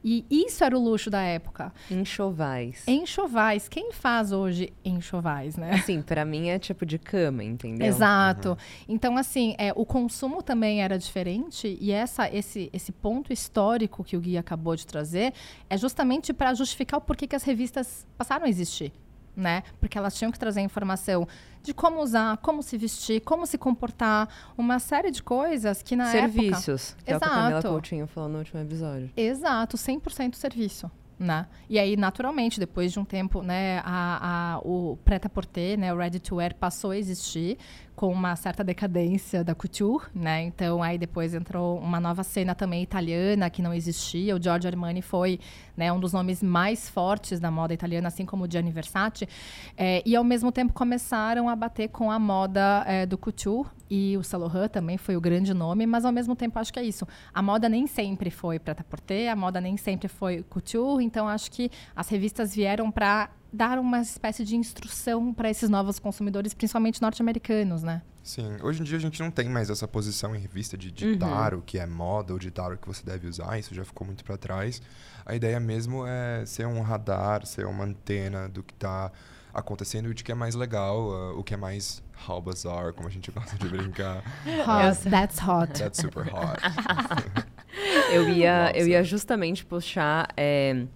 E 0.04 0.26
isso 0.30 0.62
era 0.62 0.76
o 0.76 0.82
luxo 0.82 1.08
da 1.08 1.22
época. 1.22 1.72
Enxovais. 1.90 2.84
Enxovais. 2.86 3.68
Quem 3.68 3.90
faz 3.90 4.32
hoje 4.32 4.70
enxovais, 4.84 5.56
né? 5.56 5.72
Assim, 5.72 6.02
para 6.02 6.24
mim 6.26 6.48
é 6.48 6.58
tipo 6.58 6.84
de 6.84 6.98
cama, 6.98 7.42
entendeu? 7.42 7.86
Exato. 7.86 8.50
Uhum. 8.50 8.56
Então, 8.86 9.16
assim, 9.16 9.54
é, 9.56 9.72
o 9.74 9.86
consumo 9.86 10.42
também 10.42 10.82
era 10.82 10.98
diferente 10.98 11.78
e 11.80 11.90
essa, 11.90 12.28
esse, 12.30 12.68
esse 12.72 12.92
ponto 12.92 13.32
histórico 13.32 14.04
que 14.04 14.16
o 14.16 14.20
Gui 14.20 14.36
acabou 14.36 14.76
de 14.76 14.86
trazer 14.86 15.32
é 15.70 15.78
justamente 15.78 16.34
para 16.34 16.52
justificar 16.52 16.98
o 16.98 17.00
porquê 17.00 17.26
que 17.26 17.34
as 17.34 17.42
revistas 17.42 18.06
passaram 18.18 18.44
a 18.44 18.48
existir 18.48 18.92
né? 19.36 19.62
Porque 19.80 19.98
elas 19.98 20.14
tinham 20.14 20.30
que 20.30 20.38
trazer 20.38 20.60
informação 20.60 21.26
de 21.62 21.72
como 21.72 22.02
usar, 22.02 22.36
como 22.38 22.62
se 22.62 22.76
vestir, 22.76 23.20
como 23.20 23.46
se 23.46 23.56
comportar, 23.56 24.28
uma 24.56 24.78
série 24.78 25.10
de 25.10 25.22
coisas 25.22 25.82
que 25.82 25.96
na 25.96 26.06
Serviços, 26.06 26.44
época... 26.44 26.60
Serviços, 26.60 26.96
que 27.04 27.10
Exato. 27.10 27.12
é 27.12 27.16
o 27.16 27.18
que 27.18 27.24
a 27.24 27.42
Camila 27.42 27.62
Coutinho 27.62 28.06
falou 28.06 28.28
no 28.28 28.38
último 28.38 28.60
episódio. 28.60 29.10
Exato, 29.16 29.76
100% 29.76 30.34
serviço. 30.34 30.90
Né? 31.18 31.46
E 31.70 31.78
aí, 31.78 31.96
naturalmente, 31.96 32.58
depois 32.58 32.92
de 32.92 32.98
um 32.98 33.04
tempo, 33.04 33.40
né, 33.40 33.80
a, 33.84 34.54
a, 34.54 34.58
o 34.58 34.98
prêt-à-porter, 35.04 35.78
né, 35.78 35.94
o 35.94 35.96
ready-to-wear 35.96 36.56
passou 36.56 36.90
a 36.90 36.98
existir 36.98 37.56
com 37.96 38.12
uma 38.12 38.34
certa 38.36 38.64
decadência 38.64 39.44
da 39.44 39.54
couture, 39.54 40.06
né? 40.14 40.42
Então, 40.42 40.82
aí 40.82 40.98
depois 40.98 41.34
entrou 41.34 41.78
uma 41.78 42.00
nova 42.00 42.24
cena 42.24 42.54
também 42.54 42.82
italiana 42.82 43.48
que 43.48 43.62
não 43.62 43.72
existia. 43.72 44.34
O 44.34 44.42
Giorgio 44.42 44.68
Armani 44.68 45.00
foi 45.00 45.38
né, 45.76 45.92
um 45.92 46.00
dos 46.00 46.12
nomes 46.12 46.42
mais 46.42 46.88
fortes 46.88 47.38
da 47.38 47.50
moda 47.50 47.72
italiana, 47.72 48.08
assim 48.08 48.26
como 48.26 48.44
o 48.44 48.50
Gianni 48.50 48.70
Versace, 48.70 49.28
é, 49.76 50.02
e 50.04 50.16
ao 50.16 50.24
mesmo 50.24 50.50
tempo 50.50 50.72
começaram 50.72 51.48
a 51.48 51.56
bater 51.56 51.88
com 51.88 52.10
a 52.10 52.18
moda 52.18 52.84
é, 52.86 53.06
do 53.06 53.16
couture 53.16 53.68
e 53.90 54.16
o 54.16 54.22
Saint 54.24 54.44
também 54.72 54.96
foi 54.96 55.16
o 55.16 55.20
grande 55.20 55.54
nome, 55.54 55.86
mas 55.86 56.04
ao 56.04 56.12
mesmo 56.12 56.34
tempo 56.34 56.58
acho 56.58 56.72
que 56.72 56.78
é 56.78 56.82
isso. 56.82 57.06
A 57.32 57.40
moda 57.40 57.68
nem 57.68 57.86
sempre 57.86 58.30
foi 58.30 58.58
prêt-à-porter, 58.58 59.30
a 59.30 59.36
moda 59.36 59.60
nem 59.60 59.76
sempre 59.76 60.08
foi 60.08 60.42
couture, 60.42 61.04
então 61.04 61.28
acho 61.28 61.50
que 61.50 61.70
as 61.94 62.08
revistas 62.08 62.54
vieram 62.54 62.90
para 62.90 63.30
dar 63.54 63.78
uma 63.78 64.00
espécie 64.00 64.44
de 64.44 64.56
instrução 64.56 65.32
para 65.32 65.48
esses 65.48 65.68
novos 65.68 65.98
consumidores, 65.98 66.52
principalmente 66.52 67.00
norte-americanos, 67.00 67.82
né? 67.82 68.02
Sim, 68.22 68.56
hoje 68.62 68.80
em 68.80 68.84
dia 68.84 68.96
a 68.96 69.00
gente 69.00 69.22
não 69.22 69.30
tem 69.30 69.48
mais 69.48 69.70
essa 69.70 69.86
posição 69.86 70.34
em 70.34 70.38
revista 70.38 70.76
de 70.76 70.90
ditar 70.90 71.52
uhum. 71.52 71.60
o 71.60 71.62
que 71.62 71.78
é 71.78 71.86
moda 71.86 72.32
ou 72.32 72.38
ditar 72.38 72.72
o 72.72 72.76
que 72.78 72.88
você 72.88 73.04
deve 73.04 73.28
usar, 73.28 73.58
isso 73.58 73.74
já 73.74 73.84
ficou 73.84 74.06
muito 74.06 74.24
para 74.24 74.36
trás. 74.36 74.80
A 75.24 75.34
ideia 75.34 75.60
mesmo 75.60 76.06
é 76.06 76.44
ser 76.46 76.66
um 76.66 76.80
radar, 76.80 77.46
ser 77.46 77.66
uma 77.66 77.84
antena 77.84 78.48
do 78.48 78.62
que 78.62 78.72
está 78.72 79.12
acontecendo 79.52 80.10
e 80.10 80.14
de 80.14 80.24
que 80.24 80.32
é 80.32 80.34
mais 80.34 80.54
legal, 80.54 81.10
uh, 81.10 81.38
o 81.38 81.44
que 81.44 81.54
é 81.54 81.56
mais 81.56 82.02
how 82.28 82.40
bizarre, 82.40 82.92
como 82.92 83.06
a 83.06 83.10
gente 83.10 83.30
gosta 83.30 83.56
de 83.56 83.68
brincar. 83.68 84.24
Hot, 84.66 85.08
that's 85.08 85.38
hot. 85.38 85.72
That's 85.78 86.00
super 86.00 86.24
hot. 86.24 86.60
eu, 88.12 88.28
ia, 88.28 88.72
eu 88.74 88.86
ia 88.86 89.02
justamente 89.02 89.64
puxar 89.64 90.28
é, 90.36 90.86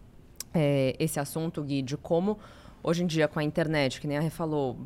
é, 0.53 0.95
esse 0.99 1.19
assunto, 1.21 1.63
Gui, 1.63 1.83
de 1.83 1.97
como 1.97 2.39
hoje 2.83 3.03
em 3.03 3.07
dia 3.07 3.29
com 3.29 3.39
a 3.39 3.45
internet, 3.45 4.01
que 4.01 4.07
nem 4.07 4.17
a 4.17 4.21
Rê 4.21 4.31
falou, 4.31 4.79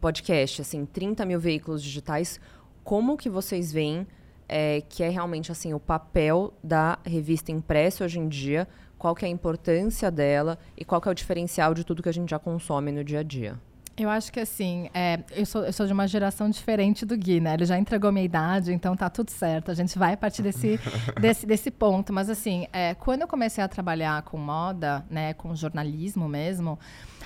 podcast, 0.00 0.62
assim, 0.62 0.84
30 0.86 1.24
mil 1.26 1.38
veículos 1.38 1.82
digitais, 1.82 2.40
como 2.82 3.16
que 3.16 3.28
vocês 3.28 3.72
veem 3.72 4.06
é, 4.48 4.80
que 4.80 5.04
é 5.04 5.08
realmente 5.08 5.52
assim 5.52 5.72
o 5.72 5.78
papel 5.78 6.52
da 6.62 6.98
revista 7.04 7.52
impressa 7.52 8.04
hoje 8.04 8.18
em 8.18 8.28
dia, 8.28 8.66
qual 8.98 9.14
que 9.14 9.24
é 9.24 9.28
a 9.28 9.30
importância 9.30 10.10
dela 10.10 10.58
e 10.76 10.84
qual 10.84 11.00
que 11.00 11.08
é 11.08 11.12
o 11.12 11.14
diferencial 11.14 11.72
de 11.72 11.84
tudo 11.84 12.02
que 12.02 12.08
a 12.08 12.12
gente 12.12 12.30
já 12.30 12.38
consome 12.38 12.90
no 12.90 13.04
dia 13.04 13.20
a 13.20 13.22
dia? 13.22 13.58
Eu 14.02 14.08
acho 14.08 14.32
que 14.32 14.40
assim, 14.40 14.88
é, 14.94 15.20
eu, 15.32 15.44
sou, 15.44 15.64
eu 15.64 15.72
sou 15.72 15.86
de 15.86 15.92
uma 15.92 16.08
geração 16.08 16.48
diferente 16.48 17.04
do 17.04 17.16
Gui, 17.16 17.38
né? 17.38 17.54
Ele 17.54 17.66
já 17.66 17.78
entregou 17.78 18.10
minha 18.10 18.24
idade, 18.24 18.72
então 18.72 18.96
tá 18.96 19.10
tudo 19.10 19.30
certo. 19.30 19.70
A 19.70 19.74
gente 19.74 19.98
vai 19.98 20.16
partir 20.16 20.42
desse, 20.42 20.80
desse, 21.20 21.44
desse 21.44 21.70
ponto. 21.70 22.12
Mas 22.12 22.30
assim, 22.30 22.66
é, 22.72 22.94
quando 22.94 23.22
eu 23.22 23.28
comecei 23.28 23.62
a 23.62 23.68
trabalhar 23.68 24.22
com 24.22 24.38
moda, 24.38 25.04
né, 25.10 25.34
com 25.34 25.54
jornalismo 25.54 26.28
mesmo, 26.28 26.78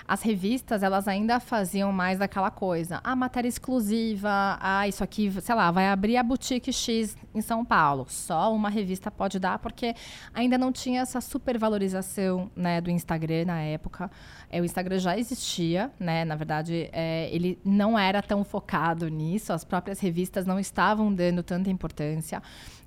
as 0.07 0.23
revistas, 0.23 0.83
elas 0.83 1.09
ainda 1.09 1.41
faziam 1.41 1.93
mais 1.93 2.21
aquela 2.21 2.51
coisa. 2.51 2.97
A 3.05 3.13
ah, 3.13 3.17
matéria 3.17 3.49
exclusiva, 3.49 4.59
ah, 4.61 4.87
isso 4.89 5.03
aqui, 5.03 5.31
sei 5.41 5.55
lá, 5.55 5.71
vai 5.71 5.89
abrir 5.89 6.17
a 6.17 6.23
boutique 6.23 6.73
X 6.73 7.17
em 7.35 7.41
São 7.41 7.65
Paulo. 7.65 8.07
Só 8.09 8.55
uma 8.55 8.69
revista 8.69 9.11
pode 9.11 9.39
dar, 9.39 9.59
porque 9.59 9.95
ainda 10.33 10.59
não 10.59 10.73
tinha 10.73 11.03
essa 11.03 11.21
supervalorização 11.21 12.51
né, 12.55 12.81
do 12.81 12.91
Instagram 12.91 13.47
na 13.47 13.61
época. 13.61 14.11
É, 14.51 14.61
o 14.61 14.65
Instagram 14.65 14.99
já 14.99 15.19
existia, 15.19 15.91
né? 15.99 16.25
Na 16.25 16.37
verdade, 16.37 16.89
é, 16.93 17.29
ele 17.33 17.59
não 17.65 17.99
era 17.99 18.23
tão 18.23 18.45
focado 18.45 19.09
nisso. 19.09 19.53
As 19.53 19.65
próprias 19.65 20.01
revistas 20.01 20.47
não 20.47 20.61
estavam 20.61 21.13
dando 21.13 21.43
tanta 21.43 21.71
importância. 21.71 22.43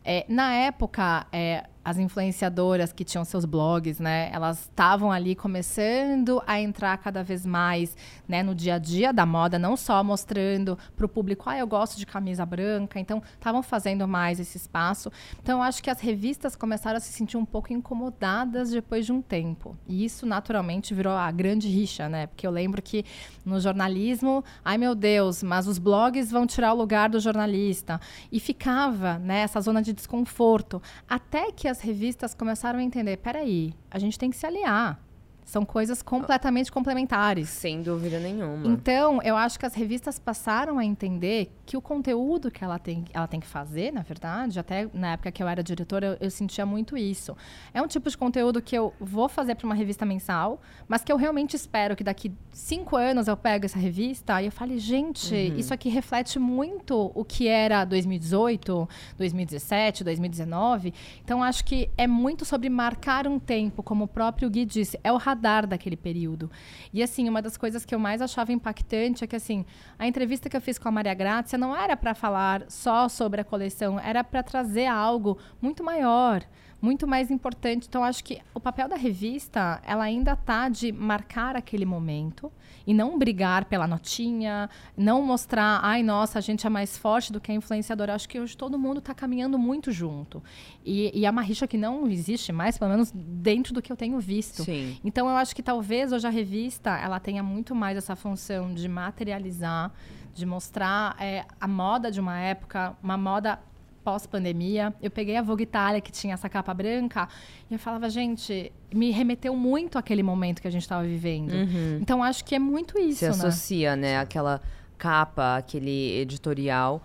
É, 0.10 0.26
na 0.30 0.54
época, 0.54 1.28
é, 1.34 1.66
as 1.88 1.98
influenciadoras 1.98 2.92
que 2.92 3.06
tinham 3.06 3.24
seus 3.24 3.46
blogs, 3.46 3.98
né, 3.98 4.30
elas 4.34 4.64
estavam 4.64 5.10
ali 5.10 5.34
começando 5.34 6.44
a 6.46 6.60
entrar 6.60 6.98
cada 6.98 7.24
vez 7.24 7.46
mais, 7.46 7.96
né, 8.28 8.44
no 8.44 8.54
dia 8.54 8.76
a 8.76 8.78
dia 8.78 9.14
da 9.14 9.26
moda, 9.26 9.58
não 9.58 9.78
só 9.78 10.04
mostrando 10.04 10.78
para 10.98 11.06
o 11.06 11.10
público, 11.10 11.50
ah, 11.50 11.58
eu 11.58 11.66
gosto 11.66 11.98
de 11.98 12.06
camisa 12.06 12.46
branca, 12.46 13.00
então 13.00 13.24
estavam 13.34 13.64
fazendo 13.64 14.06
mais 14.06 14.38
esse 14.38 14.58
espaço. 14.58 15.10
Então, 15.42 15.60
eu 15.60 15.64
acho 15.64 15.82
que 15.82 15.90
as 15.90 16.02
revistas 16.02 16.58
começaram 16.58 16.98
a 16.98 17.00
se 17.00 17.14
sentir 17.14 17.38
um 17.38 17.46
pouco 17.46 17.72
incomodadas 17.72 18.70
depois 18.70 19.06
de 19.06 19.14
um 19.14 19.22
tempo. 19.22 19.74
E 19.88 20.04
isso, 20.04 20.26
naturalmente, 20.26 20.94
virou 20.94 21.14
a 21.14 21.32
grande 21.32 21.70
rixa, 21.70 22.10
né, 22.10 22.28
porque 22.28 22.46
eu 22.46 22.52
lembro 22.52 22.82
que 22.82 23.06
no 23.46 23.62
jornalismo, 23.62 24.44
ai 24.66 24.78
meu 24.78 24.94
Deus, 24.94 25.42
mas 25.42 25.70
os 25.70 25.78
blogs 25.78 26.30
vão 26.30 26.46
tirar 26.46 26.74
o 26.74 26.78
lugar 26.78 27.08
do 27.08 27.18
jornalista. 27.18 27.98
E 28.30 28.42
ficava, 28.42 29.18
né, 29.20 29.40
essa 29.40 29.62
zona 29.62 29.82
de 29.82 29.94
desconforto, 29.94 30.82
até 31.08 31.50
que 31.50 31.66
as 31.66 31.77
revistas 31.82 32.34
começaram 32.34 32.80
a 32.80 32.84
entender: 32.84 33.18
peraí, 33.18 33.74
a 33.90 34.00
gente 34.00 34.18
tem 34.18 34.30
que 34.30 34.38
se 34.38 34.46
aliar. 34.46 35.00
São 35.48 35.64
coisas 35.64 36.02
completamente 36.02 36.70
complementares. 36.70 37.48
Sem 37.48 37.82
dúvida 37.82 38.20
nenhuma. 38.20 38.68
Então, 38.68 39.22
eu 39.24 39.38
acho 39.38 39.58
que 39.58 39.66
as 39.66 39.74
revistas 39.74 40.20
passaram 40.20 40.78
a 40.78 40.84
entender 40.84 41.50
que 41.66 41.78
o 41.78 41.82
conteúdo 41.82 42.52
que 42.52 42.66
ela 42.66 42.78
tem, 42.78 43.06
ela 43.14 43.28
tem 43.28 43.40
que 43.40 43.48
fazer, 43.48 43.94
na 43.94 44.02
verdade, 44.02 44.60
até 44.60 44.90
na 44.94 45.14
época 45.14 45.32
que 45.32 45.42
eu 45.42 45.48
era 45.48 45.64
diretora, 45.64 46.06
eu, 46.06 46.18
eu 46.20 46.30
sentia 46.30 46.66
muito 46.66 46.98
isso. 46.98 47.34
É 47.74 47.82
um 47.82 47.88
tipo 47.88 48.10
de 48.10 48.18
conteúdo 48.18 48.62
que 48.62 48.78
eu 48.78 48.94
vou 49.00 49.30
fazer 49.30 49.56
para 49.56 49.66
uma 49.66 49.74
revista 49.74 50.06
mensal, 50.06 50.60
mas 50.86 51.02
que 51.02 51.14
eu 51.14 51.16
realmente 51.16 51.56
espero 51.56 51.96
que 51.96 52.04
daqui 52.04 52.34
cinco 52.52 52.98
anos 52.98 53.30
eu 53.30 53.38
pegue 53.38 53.68
essa 53.68 53.80
revista 53.80 54.42
e 54.42 54.48
eu 54.48 54.52
fale, 54.52 54.78
gente, 54.78 55.34
uhum. 55.34 55.56
isso 55.58 55.74
aqui 55.74 55.88
reflete 55.88 56.38
muito 56.38 57.10
o 57.16 57.24
que 57.24 57.48
era 57.48 57.86
2018, 57.86 58.90
2017, 59.18 60.04
2019. 60.04 60.94
Então, 61.24 61.42
acho 61.42 61.64
que 61.64 61.90
é 61.98 62.06
muito 62.06 62.44
sobre 62.44 62.68
marcar 62.70 63.26
um 63.28 63.40
tempo, 63.40 63.82
como 63.82 64.04
o 64.04 64.08
próprio 64.10 64.50
Gui 64.50 64.66
disse, 64.66 65.00
é 65.06 65.12
o 65.12 65.16
radar 65.16 65.37
daquele 65.66 65.96
período. 65.96 66.52
E 66.94 67.02
assim, 67.02 67.30
uma 67.30 67.42
das 67.42 67.56
coisas 67.56 67.86
que 67.86 67.94
eu 67.96 68.00
mais 68.00 68.22
achava 68.22 68.52
impactante 68.52 69.24
é 69.24 69.28
que 69.28 69.36
assim, 69.36 69.66
a 69.98 70.08
entrevista 70.08 70.50
que 70.50 70.58
eu 70.58 70.62
fiz 70.62 70.78
com 70.78 70.88
a 70.88 70.92
Maria 70.92 71.14
Grácia 71.14 71.58
não 71.58 71.76
era 71.76 71.96
para 71.96 72.14
falar 72.14 72.66
só 72.68 73.08
sobre 73.08 73.42
a 73.42 73.44
coleção, 73.44 74.00
era 74.00 74.24
para 74.24 74.44
trazer 74.44 74.88
algo 74.88 75.38
muito 75.62 75.84
maior 75.84 76.44
muito 76.82 77.08
mais 77.08 77.32
importante. 77.32 77.88
Então, 77.88 78.04
acho 78.04 78.24
que 78.24 78.40
o 78.54 78.60
papel 78.60 78.88
da 78.88 78.96
revista, 78.96 79.82
ela 79.86 80.04
ainda 80.04 80.36
tá 80.36 80.70
de 80.70 80.92
marcar 80.92 81.56
aquele 81.56 81.86
momento 81.86 82.52
e 82.86 82.94
não 82.94 83.18
brigar 83.18 83.66
pela 83.66 83.88
notinha, 83.88 84.70
não 84.96 85.22
mostrar, 85.22 85.80
ai, 85.84 86.04
nossa, 86.04 86.38
a 86.38 86.42
gente 86.42 86.66
é 86.66 86.70
mais 86.70 86.98
forte 86.98 87.34
do 87.34 87.42
que 87.42 87.52
a 87.52 87.56
influenciadora. 87.56 88.14
Acho 88.14 88.30
que 88.30 88.40
hoje 88.40 88.56
todo 88.56 88.78
mundo 88.78 89.00
está 89.00 89.14
caminhando 89.14 89.58
muito 89.58 89.92
junto. 89.92 90.42
E, 90.86 91.12
e 91.20 91.26
é 91.26 91.30
uma 91.30 91.42
rixa 91.42 91.68
que 91.68 91.78
não 91.78 92.08
existe 92.08 92.52
mais, 92.52 92.78
pelo 92.78 92.92
menos 92.92 93.12
dentro 93.14 93.74
do 93.74 93.82
que 93.82 93.92
eu 93.92 93.98
tenho 93.98 94.20
visto. 94.20 94.64
Sim. 94.64 94.98
Então, 95.04 95.28
eu 95.28 95.36
acho 95.36 95.56
que 95.56 95.64
talvez 95.64 96.12
hoje 96.12 96.28
a 96.28 96.32
revista, 96.32 96.98
ela 96.98 97.20
tenha 97.20 97.42
muito 97.42 97.74
mais 97.74 97.98
essa 97.98 98.16
função 98.16 98.74
de 98.74 98.88
materializar, 98.88 99.92
de 100.34 100.46
mostrar 100.46 101.16
é, 101.20 101.46
a 101.60 101.68
moda 101.68 102.12
de 102.12 102.20
uma 102.20 102.38
época, 102.40 102.96
uma 103.02 103.18
moda 103.18 103.60
pós-pandemia. 104.08 104.94
Eu 105.02 105.12
peguei 105.12 105.36
a 105.36 105.42
Vogue 105.42 105.64
Itália, 105.64 106.00
que 106.00 106.14
tinha 106.14 106.34
essa 106.34 106.48
capa 106.48 106.74
branca, 106.74 107.28
e 107.70 107.74
eu 107.74 107.80
falava, 107.80 108.10
gente, 108.10 108.72
me 108.94 109.12
remeteu 109.12 109.54
muito 109.54 109.98
àquele 109.98 110.24
momento 110.24 110.62
que 110.62 110.68
a 110.68 110.72
gente 110.72 110.84
estava 110.84 111.04
vivendo. 111.04 111.52
Uhum. 111.52 112.00
Então, 112.02 112.24
acho 112.24 112.46
que 112.46 112.56
é 112.56 112.60
muito 112.60 112.98
isso, 112.98 113.20
Se 113.20 113.26
né? 113.26 113.32
associa, 113.32 113.98
né? 113.98 114.18
Aquela 114.18 114.62
capa, 114.98 115.58
aquele 115.58 116.18
editorial 116.22 117.04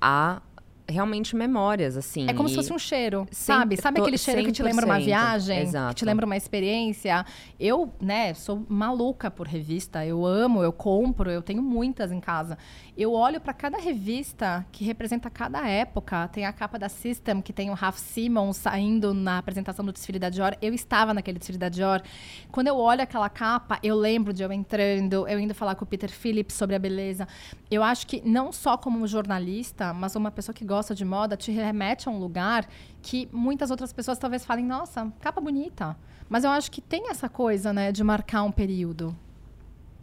a 0.00 0.40
realmente 0.88 1.34
memórias, 1.36 1.96
assim. 1.96 2.28
É 2.28 2.32
como 2.32 2.48
se 2.48 2.54
fosse 2.54 2.72
um 2.72 2.78
cheiro, 2.78 3.26
sabe? 3.30 3.80
Sabe 3.80 4.00
aquele 4.00 4.18
cheiro 4.18 4.44
que 4.44 4.52
te 4.52 4.62
lembra 4.62 4.84
uma 4.84 4.98
viagem? 4.98 5.60
Exato. 5.60 5.88
Que 5.90 5.94
te 5.96 6.04
lembra 6.04 6.26
uma 6.26 6.36
experiência? 6.36 7.24
Eu, 7.58 7.92
né, 8.00 8.34
sou 8.34 8.64
maluca 8.68 9.30
por 9.30 9.46
revista. 9.46 10.04
Eu 10.04 10.26
amo, 10.26 10.62
eu 10.62 10.72
compro, 10.72 11.30
eu 11.30 11.42
tenho 11.42 11.62
muitas 11.62 12.10
em 12.12 12.20
casa. 12.20 12.58
Eu 12.96 13.12
olho 13.12 13.40
para 13.40 13.52
cada 13.54 13.78
revista 13.78 14.66
que 14.70 14.84
representa 14.84 15.30
cada 15.30 15.66
época. 15.66 16.28
Tem 16.28 16.44
a 16.44 16.52
capa 16.52 16.78
da 16.78 16.88
System, 16.88 17.40
que 17.40 17.52
tem 17.52 17.70
o 17.70 17.74
Ralph 17.74 17.98
Simons 17.98 18.56
saindo 18.56 19.14
na 19.14 19.38
apresentação 19.38 19.84
do 19.84 19.92
desfile 19.92 20.18
da 20.18 20.28
Dior. 20.28 20.56
Eu 20.60 20.74
estava 20.74 21.14
naquele 21.14 21.38
desfile 21.38 21.58
da 21.58 21.68
Dior. 21.68 22.02
Quando 22.50 22.68
eu 22.68 22.76
olho 22.76 23.02
aquela 23.02 23.28
capa, 23.28 23.78
eu 23.82 23.96
lembro 23.96 24.32
de 24.32 24.42
eu 24.42 24.52
entrando, 24.52 25.26
eu 25.26 25.38
indo 25.38 25.54
falar 25.54 25.74
com 25.74 25.84
o 25.84 25.88
Peter 25.88 26.10
Phillips 26.10 26.54
sobre 26.54 26.76
a 26.76 26.78
beleza. 26.78 27.26
Eu 27.70 27.82
acho 27.82 28.06
que 28.06 28.20
não 28.28 28.52
só 28.52 28.76
como 28.76 29.06
jornalista, 29.06 29.94
mas 29.94 30.14
uma 30.14 30.30
pessoa 30.30 30.54
que 30.54 30.64
gosta 30.72 30.94
de 30.94 31.04
moda, 31.04 31.36
te 31.36 31.52
remete 31.52 32.08
a 32.08 32.12
um 32.12 32.18
lugar 32.18 32.66
que 33.02 33.28
muitas 33.30 33.70
outras 33.70 33.92
pessoas 33.92 34.18
talvez 34.18 34.44
falem, 34.44 34.64
nossa, 34.64 35.12
capa 35.20 35.40
bonita. 35.40 35.96
Mas 36.28 36.44
eu 36.44 36.50
acho 36.50 36.70
que 36.70 36.80
tem 36.80 37.10
essa 37.10 37.28
coisa, 37.28 37.72
né, 37.72 37.92
de 37.92 38.02
marcar 38.02 38.42
um 38.42 38.50
período. 38.50 39.14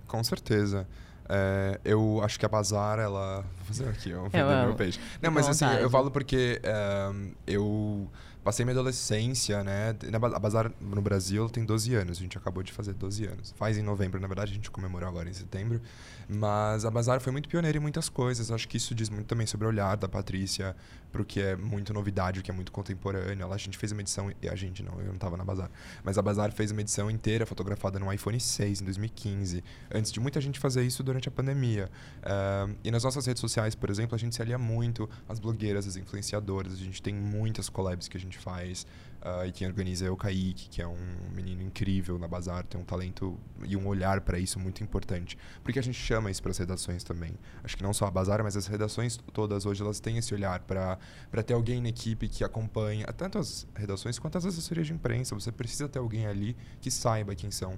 Com 0.07 0.23
certeza. 0.23 0.87
É, 1.27 1.79
eu 1.83 2.21
acho 2.23 2.39
que 2.39 2.45
a 2.45 2.49
Bazar, 2.49 2.99
ela. 2.99 3.43
Vou 3.57 3.65
fazer 3.65 3.87
aqui, 3.87 4.09
eu 4.09 4.21
vou 4.21 4.29
vender 4.29 4.65
meu 4.65 4.75
peixe. 4.75 4.99
Não, 5.21 5.31
mas 5.31 5.47
assim, 5.47 5.65
eu 5.79 5.89
falo 5.89 6.09
porque 6.09 6.59
é, 6.63 7.11
eu 7.45 8.09
passei 8.49 8.65
minha 8.65 8.73
adolescência, 8.73 9.63
né? 9.63 9.95
A 10.11 10.39
Bazar 10.39 10.71
no 10.81 11.01
Brasil 11.03 11.47
tem 11.49 11.63
12 11.63 11.93
anos, 11.93 12.17
a 12.17 12.21
gente 12.21 12.35
acabou 12.35 12.63
de 12.63 12.73
fazer 12.73 12.93
12 12.95 13.25
anos. 13.27 13.53
Faz 13.55 13.77
em 13.77 13.83
novembro, 13.83 14.19
na 14.19 14.27
verdade, 14.27 14.51
a 14.51 14.55
gente 14.55 14.71
comemorou 14.71 15.07
agora 15.07 15.29
em 15.29 15.33
setembro. 15.33 15.79
Mas 16.27 16.83
a 16.83 16.89
Bazar 16.89 17.19
foi 17.19 17.31
muito 17.31 17.47
pioneira 17.47 17.77
em 17.77 17.81
muitas 17.81 18.09
coisas. 18.09 18.51
Acho 18.51 18.67
que 18.67 18.77
isso 18.77 18.95
diz 18.95 19.09
muito 19.09 19.27
também 19.27 19.45
sobre 19.45 19.67
o 19.67 19.69
olhar 19.69 19.97
da 19.97 20.07
Patrícia 20.07 20.75
para 21.11 21.21
o 21.21 21.25
que 21.25 21.41
é 21.41 21.55
muito 21.55 21.93
novidade, 21.93 22.39
o 22.39 22.43
que 22.43 22.51
é 22.51 22.53
muito 22.53 22.71
contemporâneo. 22.71 23.51
A 23.51 23.57
gente 23.57 23.77
fez 23.77 23.91
uma 23.91 24.01
edição, 24.01 24.31
a 24.49 24.55
gente 24.55 24.83
não, 24.83 24.99
eu 24.99 25.07
não 25.07 25.15
estava 25.15 25.35
na 25.35 25.43
Bazar, 25.43 25.69
mas 26.03 26.17
a 26.17 26.21
Bazar 26.21 26.51
fez 26.51 26.71
uma 26.71 26.81
edição 26.81 27.09
inteira 27.09 27.45
fotografada 27.45 27.99
no 27.99 28.11
iPhone 28.13 28.39
6 28.39 28.81
em 28.81 28.83
2015, 28.83 29.63
antes 29.91 30.11
de 30.11 30.19
muita 30.19 30.39
gente 30.39 30.59
fazer 30.59 30.83
isso 30.83 31.03
durante 31.03 31.27
a 31.27 31.31
pandemia. 31.31 31.89
Uh, 32.19 32.75
e 32.83 32.91
nas 32.91 33.03
nossas 33.03 33.25
redes 33.25 33.41
sociais, 33.41 33.73
por 33.73 33.89
exemplo, 33.89 34.15
a 34.15 34.19
gente 34.19 34.35
se 34.35 34.41
alia 34.41 34.57
muito 34.57 35.09
às 35.27 35.39
blogueiras, 35.39 35.87
às 35.87 35.95
influenciadoras. 35.95 36.73
A 36.73 36.77
gente 36.77 37.01
tem 37.01 37.13
muitas 37.13 37.69
collabs 37.69 38.07
que 38.07 38.17
a 38.17 38.19
gente 38.19 38.37
faz. 38.41 38.85
Uh, 39.21 39.45
e 39.45 39.51
quem 39.51 39.67
organiza 39.67 40.05
é 40.05 40.09
o 40.09 40.15
Kaique, 40.15 40.69
que 40.69 40.81
é 40.81 40.87
um 40.87 40.97
menino 41.33 41.61
incrível 41.61 42.17
na 42.17 42.25
Bazar, 42.25 42.65
tem 42.65 42.79
um 42.79 42.85
talento 42.85 43.37
e 43.65 43.75
um 43.75 43.85
olhar 43.85 44.21
para 44.21 44.39
isso 44.39 44.57
muito 44.57 44.81
importante. 44.81 45.37
Porque 45.61 45.77
a 45.77 45.81
gente 45.81 45.97
chama 45.97 46.31
isso 46.31 46.41
para 46.41 46.51
as 46.51 46.57
redações 46.57 47.03
também. 47.03 47.33
Acho 47.61 47.75
que 47.75 47.83
não 47.83 47.93
só 47.93 48.05
a 48.05 48.11
Bazar, 48.11 48.41
mas 48.43 48.55
as 48.55 48.65
redações 48.67 49.17
todas 49.33 49.65
hoje 49.65 49.81
elas 49.81 49.99
têm 49.99 50.17
esse 50.17 50.33
olhar 50.33 50.61
para 50.61 50.97
ter 51.45 51.53
alguém 51.53 51.81
na 51.81 51.89
equipe 51.89 52.29
que 52.29 52.45
acompanha 52.45 53.05
tanto 53.07 53.37
as 53.37 53.67
redações 53.75 54.17
quanto 54.17 54.37
as 54.37 54.45
assessorias 54.45 54.87
de 54.87 54.93
imprensa. 54.93 55.35
Você 55.35 55.51
precisa 55.51 55.89
ter 55.89 55.99
alguém 55.99 56.25
ali 56.25 56.55
que 56.79 56.89
saiba 56.89 57.35
quem 57.35 57.51
são 57.51 57.77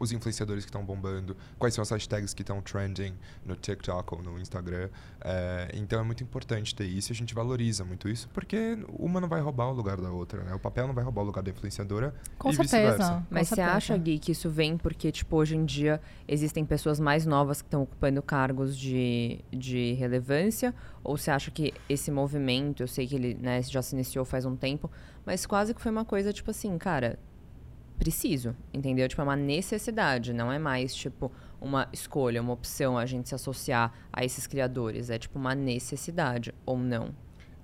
os 0.00 0.10
influenciadores 0.12 0.64
que 0.64 0.70
estão 0.70 0.84
bombando, 0.84 1.36
quais 1.58 1.74
são 1.74 1.82
as 1.82 1.90
hashtags 1.90 2.32
que 2.32 2.42
estão 2.42 2.60
trending 2.62 3.14
no 3.44 3.54
TikTok 3.54 4.14
ou 4.14 4.22
no 4.22 4.40
Instagram. 4.40 4.88
É, 5.20 5.70
então 5.74 6.00
é 6.00 6.02
muito 6.02 6.24
importante 6.24 6.74
ter 6.74 6.86
isso 6.86 7.12
e 7.12 7.14
a 7.14 7.16
gente 7.16 7.34
valoriza 7.34 7.84
muito 7.84 8.08
isso, 8.08 8.28
porque 8.32 8.78
uma 8.98 9.20
não 9.20 9.28
vai 9.28 9.40
roubar 9.42 9.68
o 9.68 9.72
lugar 9.72 10.00
da 10.00 10.10
outra, 10.10 10.42
né? 10.42 10.54
O 10.54 10.58
papel 10.58 10.86
não 10.86 10.94
vai 10.94 11.04
roubar 11.04 11.22
o 11.22 11.26
lugar 11.26 11.42
da 11.42 11.50
influenciadora 11.50 12.14
com 12.38 12.50
e 12.50 12.54
certeza. 12.54 13.22
Mas 13.30 13.50
com 13.50 13.54
você 13.54 13.56
certeza. 13.56 13.76
acha, 13.76 13.96
Gui, 13.98 14.18
que 14.18 14.32
isso 14.32 14.48
vem 14.48 14.78
porque, 14.78 15.12
tipo, 15.12 15.36
hoje 15.36 15.54
em 15.54 15.66
dia 15.66 16.00
existem 16.26 16.64
pessoas 16.64 16.98
mais 16.98 17.26
novas 17.26 17.60
que 17.60 17.68
estão 17.68 17.82
ocupando 17.82 18.22
cargos 18.22 18.76
de, 18.76 19.38
de 19.52 19.92
relevância? 19.92 20.74
Ou 21.04 21.18
você 21.18 21.30
acha 21.30 21.50
que 21.50 21.74
esse 21.88 22.10
movimento, 22.10 22.82
eu 22.82 22.88
sei 22.88 23.06
que 23.06 23.14
ele 23.14 23.34
né, 23.34 23.60
já 23.62 23.82
se 23.82 23.94
iniciou 23.94 24.24
faz 24.24 24.46
um 24.46 24.56
tempo, 24.56 24.90
mas 25.26 25.44
quase 25.44 25.74
que 25.74 25.80
foi 25.80 25.90
uma 25.90 26.04
coisa, 26.04 26.32
tipo 26.32 26.50
assim, 26.50 26.76
cara, 26.78 27.18
preciso, 28.00 28.56
entendeu? 28.72 29.06
Tipo, 29.06 29.20
é 29.20 29.24
uma 29.24 29.36
necessidade, 29.36 30.32
não 30.32 30.50
é 30.50 30.58
mais, 30.58 30.94
tipo, 30.94 31.30
uma 31.60 31.86
escolha, 31.92 32.40
uma 32.40 32.54
opção 32.54 32.96
a 32.96 33.04
gente 33.04 33.28
se 33.28 33.34
associar 33.34 33.92
a 34.10 34.24
esses 34.24 34.46
criadores. 34.46 35.10
É, 35.10 35.18
tipo, 35.18 35.38
uma 35.38 35.54
necessidade, 35.54 36.54
ou 36.64 36.78
não. 36.78 37.14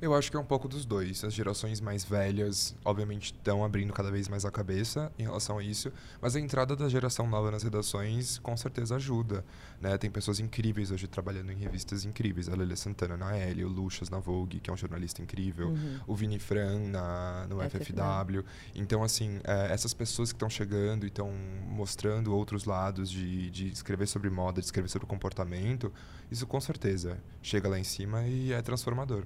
Eu 0.01 0.15
acho 0.15 0.31
que 0.31 0.37
é 0.37 0.41
um 0.41 0.45
pouco 0.45 0.69
dos 0.69 0.85
dois. 0.85 1.25
As 1.25 1.33
gerações 1.33 1.81
mais 1.81 2.05
velhas, 2.05 2.77
obviamente, 2.85 3.33
estão 3.33 3.65
abrindo 3.65 3.93
cada 3.95 4.11
vez 4.11 4.29
mais 4.29 4.45
a 4.45 4.51
cabeça 4.51 5.11
em 5.19 5.23
relação 5.23 5.59
a 5.59 5.63
isso, 5.65 5.91
mas 6.21 6.37
a 6.37 6.41
entrada 6.41 6.77
da 6.77 6.87
geração 6.89 7.27
nova 7.27 7.51
nas 7.51 7.63
redações 7.63 8.39
com 8.39 8.55
certeza 8.57 8.97
ajuda. 8.97 9.43
Né? 9.81 9.97
Tem 9.97 10.11
pessoas 10.11 10.39
incríveis 10.39 10.91
hoje 10.91 11.07
trabalhando 11.07 11.51
em 11.51 11.57
revistas 11.57 12.05
incríveis. 12.05 12.47
A 12.49 12.55
Lelia 12.55 12.77
Santana 12.77 13.17
na 13.17 13.35
L, 13.37 13.65
o 13.65 13.69
Luxas 13.69 14.11
na 14.11 14.19
Vogue, 14.19 14.61
que 14.61 14.69
é 14.69 14.73
um 14.73 14.77
jornalista 14.77 15.23
incrível, 15.23 15.69
Uhum. 15.69 16.01
o 16.07 16.15
Vini 16.15 16.39
Fran 16.39 16.79
na, 16.91 17.47
no 17.49 17.57
FFW. 17.61 17.85
FFW. 17.85 18.45
Então, 18.75 19.03
assim, 19.03 19.41
é, 19.45 19.73
essas 19.73 19.95
pessoas 19.95 20.31
que 20.31 20.37
estão 20.37 20.51
chegando 20.51 21.05
e 21.05 21.09
estão 21.09 21.33
mostrando 21.69 22.35
outros 22.35 22.65
lados 22.67 23.11
de, 23.11 23.51
de 23.51 23.69
escrever 23.69 24.07
sobre 24.07 24.29
moda, 24.29 24.61
de 24.61 24.67
escrever 24.67 24.89
sobre 24.89 25.07
comportamento, 25.09 25.91
isso 26.31 26.47
com 26.47 26.61
certeza 26.61 27.19
chega 27.43 27.69
lá 27.69 27.79
em 27.79 27.85
cima 27.85 28.27
e 28.27 28.53
é 28.53 28.61
transformador. 28.61 29.25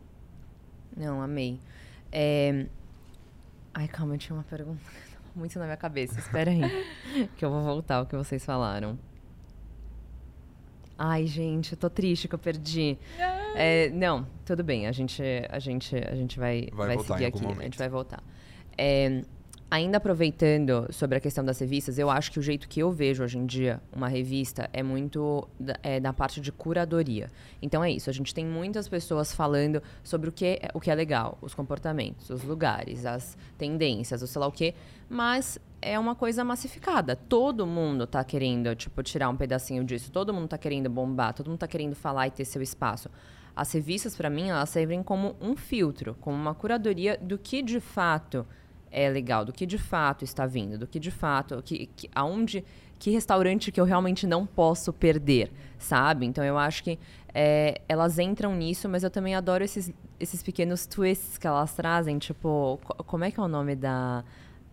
Não, 0.97 1.23
amei. 1.23 1.61
É... 2.13 2.67
Ai, 3.73 3.89
calma, 3.89 4.15
eu 4.15 4.19
tinha 4.19 4.37
uma 4.37 4.45
pergunta 4.45 4.81
muito 5.35 5.59
na 5.59 5.65
minha 5.65 5.77
cabeça. 5.77 6.19
Espera 6.19 6.51
aí, 6.51 6.61
que 7.37 7.45
eu 7.45 7.51
vou 7.51 7.63
voltar 7.63 7.97
ao 7.97 8.07
que 8.07 8.17
vocês 8.17 8.45
falaram. 8.45 8.99
Ai, 10.99 11.27
gente, 11.27 11.73
eu 11.73 11.79
tô 11.79 11.89
triste 11.89 12.29
que 12.29 12.35
eu 12.35 12.39
perdi. 12.39 12.99
É, 13.55 13.89
não, 13.89 14.27
tudo 14.45 14.63
bem, 14.63 14.87
a 14.87 14.93
gente, 14.93 15.23
a 15.49 15.59
gente, 15.59 15.97
a 15.97 16.15
gente 16.15 16.39
vai, 16.39 16.69
Vai 16.73 16.89
vai, 16.89 16.97
voltar 16.97 17.15
seguir 17.15 17.27
aqui. 17.27 17.39
A 17.39 17.49
momento. 17.49 17.63
gente 17.63 17.79
vai 17.79 17.89
voltar. 17.89 18.23
É, 18.77 19.23
ainda 19.71 19.99
aproveitando 19.99 20.87
sobre 20.91 21.17
a 21.17 21.21
questão 21.21 21.45
das 21.45 21.59
revistas, 21.61 21.99
eu 21.99 22.11
acho 22.11 22.33
que 22.33 22.39
o 22.39 22.43
jeito 22.43 22.69
que 22.69 22.81
eu 22.81 22.91
vejo 22.91 23.23
hoje 23.23 23.39
em 23.39 23.47
dia 23.47 23.81
uma 23.93 24.09
revista 24.09 24.69
é 24.73 24.83
muito 24.83 25.47
é, 25.83 26.01
da 26.01 26.13
parte 26.13 26.41
de 26.41 26.51
curadoria. 26.51 27.31
Então 27.63 27.85
é 27.85 27.91
isso, 27.91 28.11
a 28.11 28.13
gente 28.13 28.35
tem 28.35 28.45
muitas 28.45 28.89
pessoas 28.89 29.33
falando 29.33 29.81
sobre 30.03 30.29
o 30.29 30.33
que, 30.33 30.45
é- 30.45 30.69
o 30.75 30.81
que 30.81 30.91
é 30.91 30.95
legal, 30.95 31.39
os 31.41 31.55
comportamentos, 31.55 32.29
os 32.31 32.43
lugares, 32.43 33.07
as 33.07 33.39
tendências, 33.57 34.23
o 34.23 34.27
sei 34.27 34.41
lá 34.41 34.47
o 34.49 34.53
quê, 34.53 34.75
mas 35.09 35.59
é 35.81 35.99
uma 35.99 36.15
coisa 36.15 36.45
massificada. 36.45 37.17
Todo 37.17 37.67
mundo 37.67 38.07
tá 38.07 38.23
querendo, 38.25 38.75
tipo, 38.75 39.03
tirar 39.03 39.29
um 39.31 39.37
pedacinho 39.37 39.83
disso. 39.83 40.13
Todo 40.13 40.33
mundo 40.35 40.47
tá 40.49 40.59
querendo 40.59 40.91
bombar, 40.91 41.33
todo 41.33 41.49
mundo 41.49 41.59
tá 41.59 41.67
querendo 41.67 41.95
falar 41.95 42.27
e 42.27 42.31
ter 42.31 42.45
seu 42.45 42.61
espaço. 42.61 43.09
As 43.57 43.73
revistas, 43.73 44.15
para 44.15 44.29
mim, 44.29 44.51
elas 44.51 44.69
servem 44.69 45.03
como 45.03 45.37
um 45.41 45.57
filtro, 45.57 46.15
como 46.21 46.37
uma 46.37 46.55
curadoria 46.55 47.17
do 47.21 47.39
que 47.39 47.63
de 47.63 47.81
fato 47.81 48.47
é 48.91 49.09
legal, 49.09 49.45
do 49.45 49.53
que 49.53 49.65
de 49.67 49.79
fato 49.79 50.25
está 50.25 50.47
vindo, 50.47 50.77
do 50.79 50.87
que 50.87 50.99
de 50.99 51.11
fato, 51.11 51.63
que, 51.65 51.87
que, 51.97 52.09
aonde, 52.15 52.65
que 52.99 53.11
restaurante 53.11 53.71
que 53.71 53.81
eu 53.81 53.85
realmente 53.85 54.27
não 54.27 54.45
posso 54.47 54.93
perder, 54.93 55.51
sabe? 55.79 56.27
Então 56.27 56.45
eu 56.45 56.59
acho 56.59 56.83
que 56.85 56.99
é, 57.33 57.81
elas 57.89 58.19
entram 58.19 58.55
nisso, 58.55 58.89
mas 58.89 59.03
eu 59.05 59.11
também 59.11 59.35
adoro 59.35 59.63
esses, 59.65 59.93
esses 60.19 60.43
pequenos 60.43 60.87
twists 60.87 61.39
que 61.39 61.47
elas 61.47 61.73
trazem, 61.75 62.19
tipo, 62.19 62.79
co- 62.85 63.05
como 63.05 63.25
é 63.25 63.31
que 63.31 63.39
é 63.39 63.43
o 63.43 63.49
nome 63.49 63.77
da, 63.77 64.25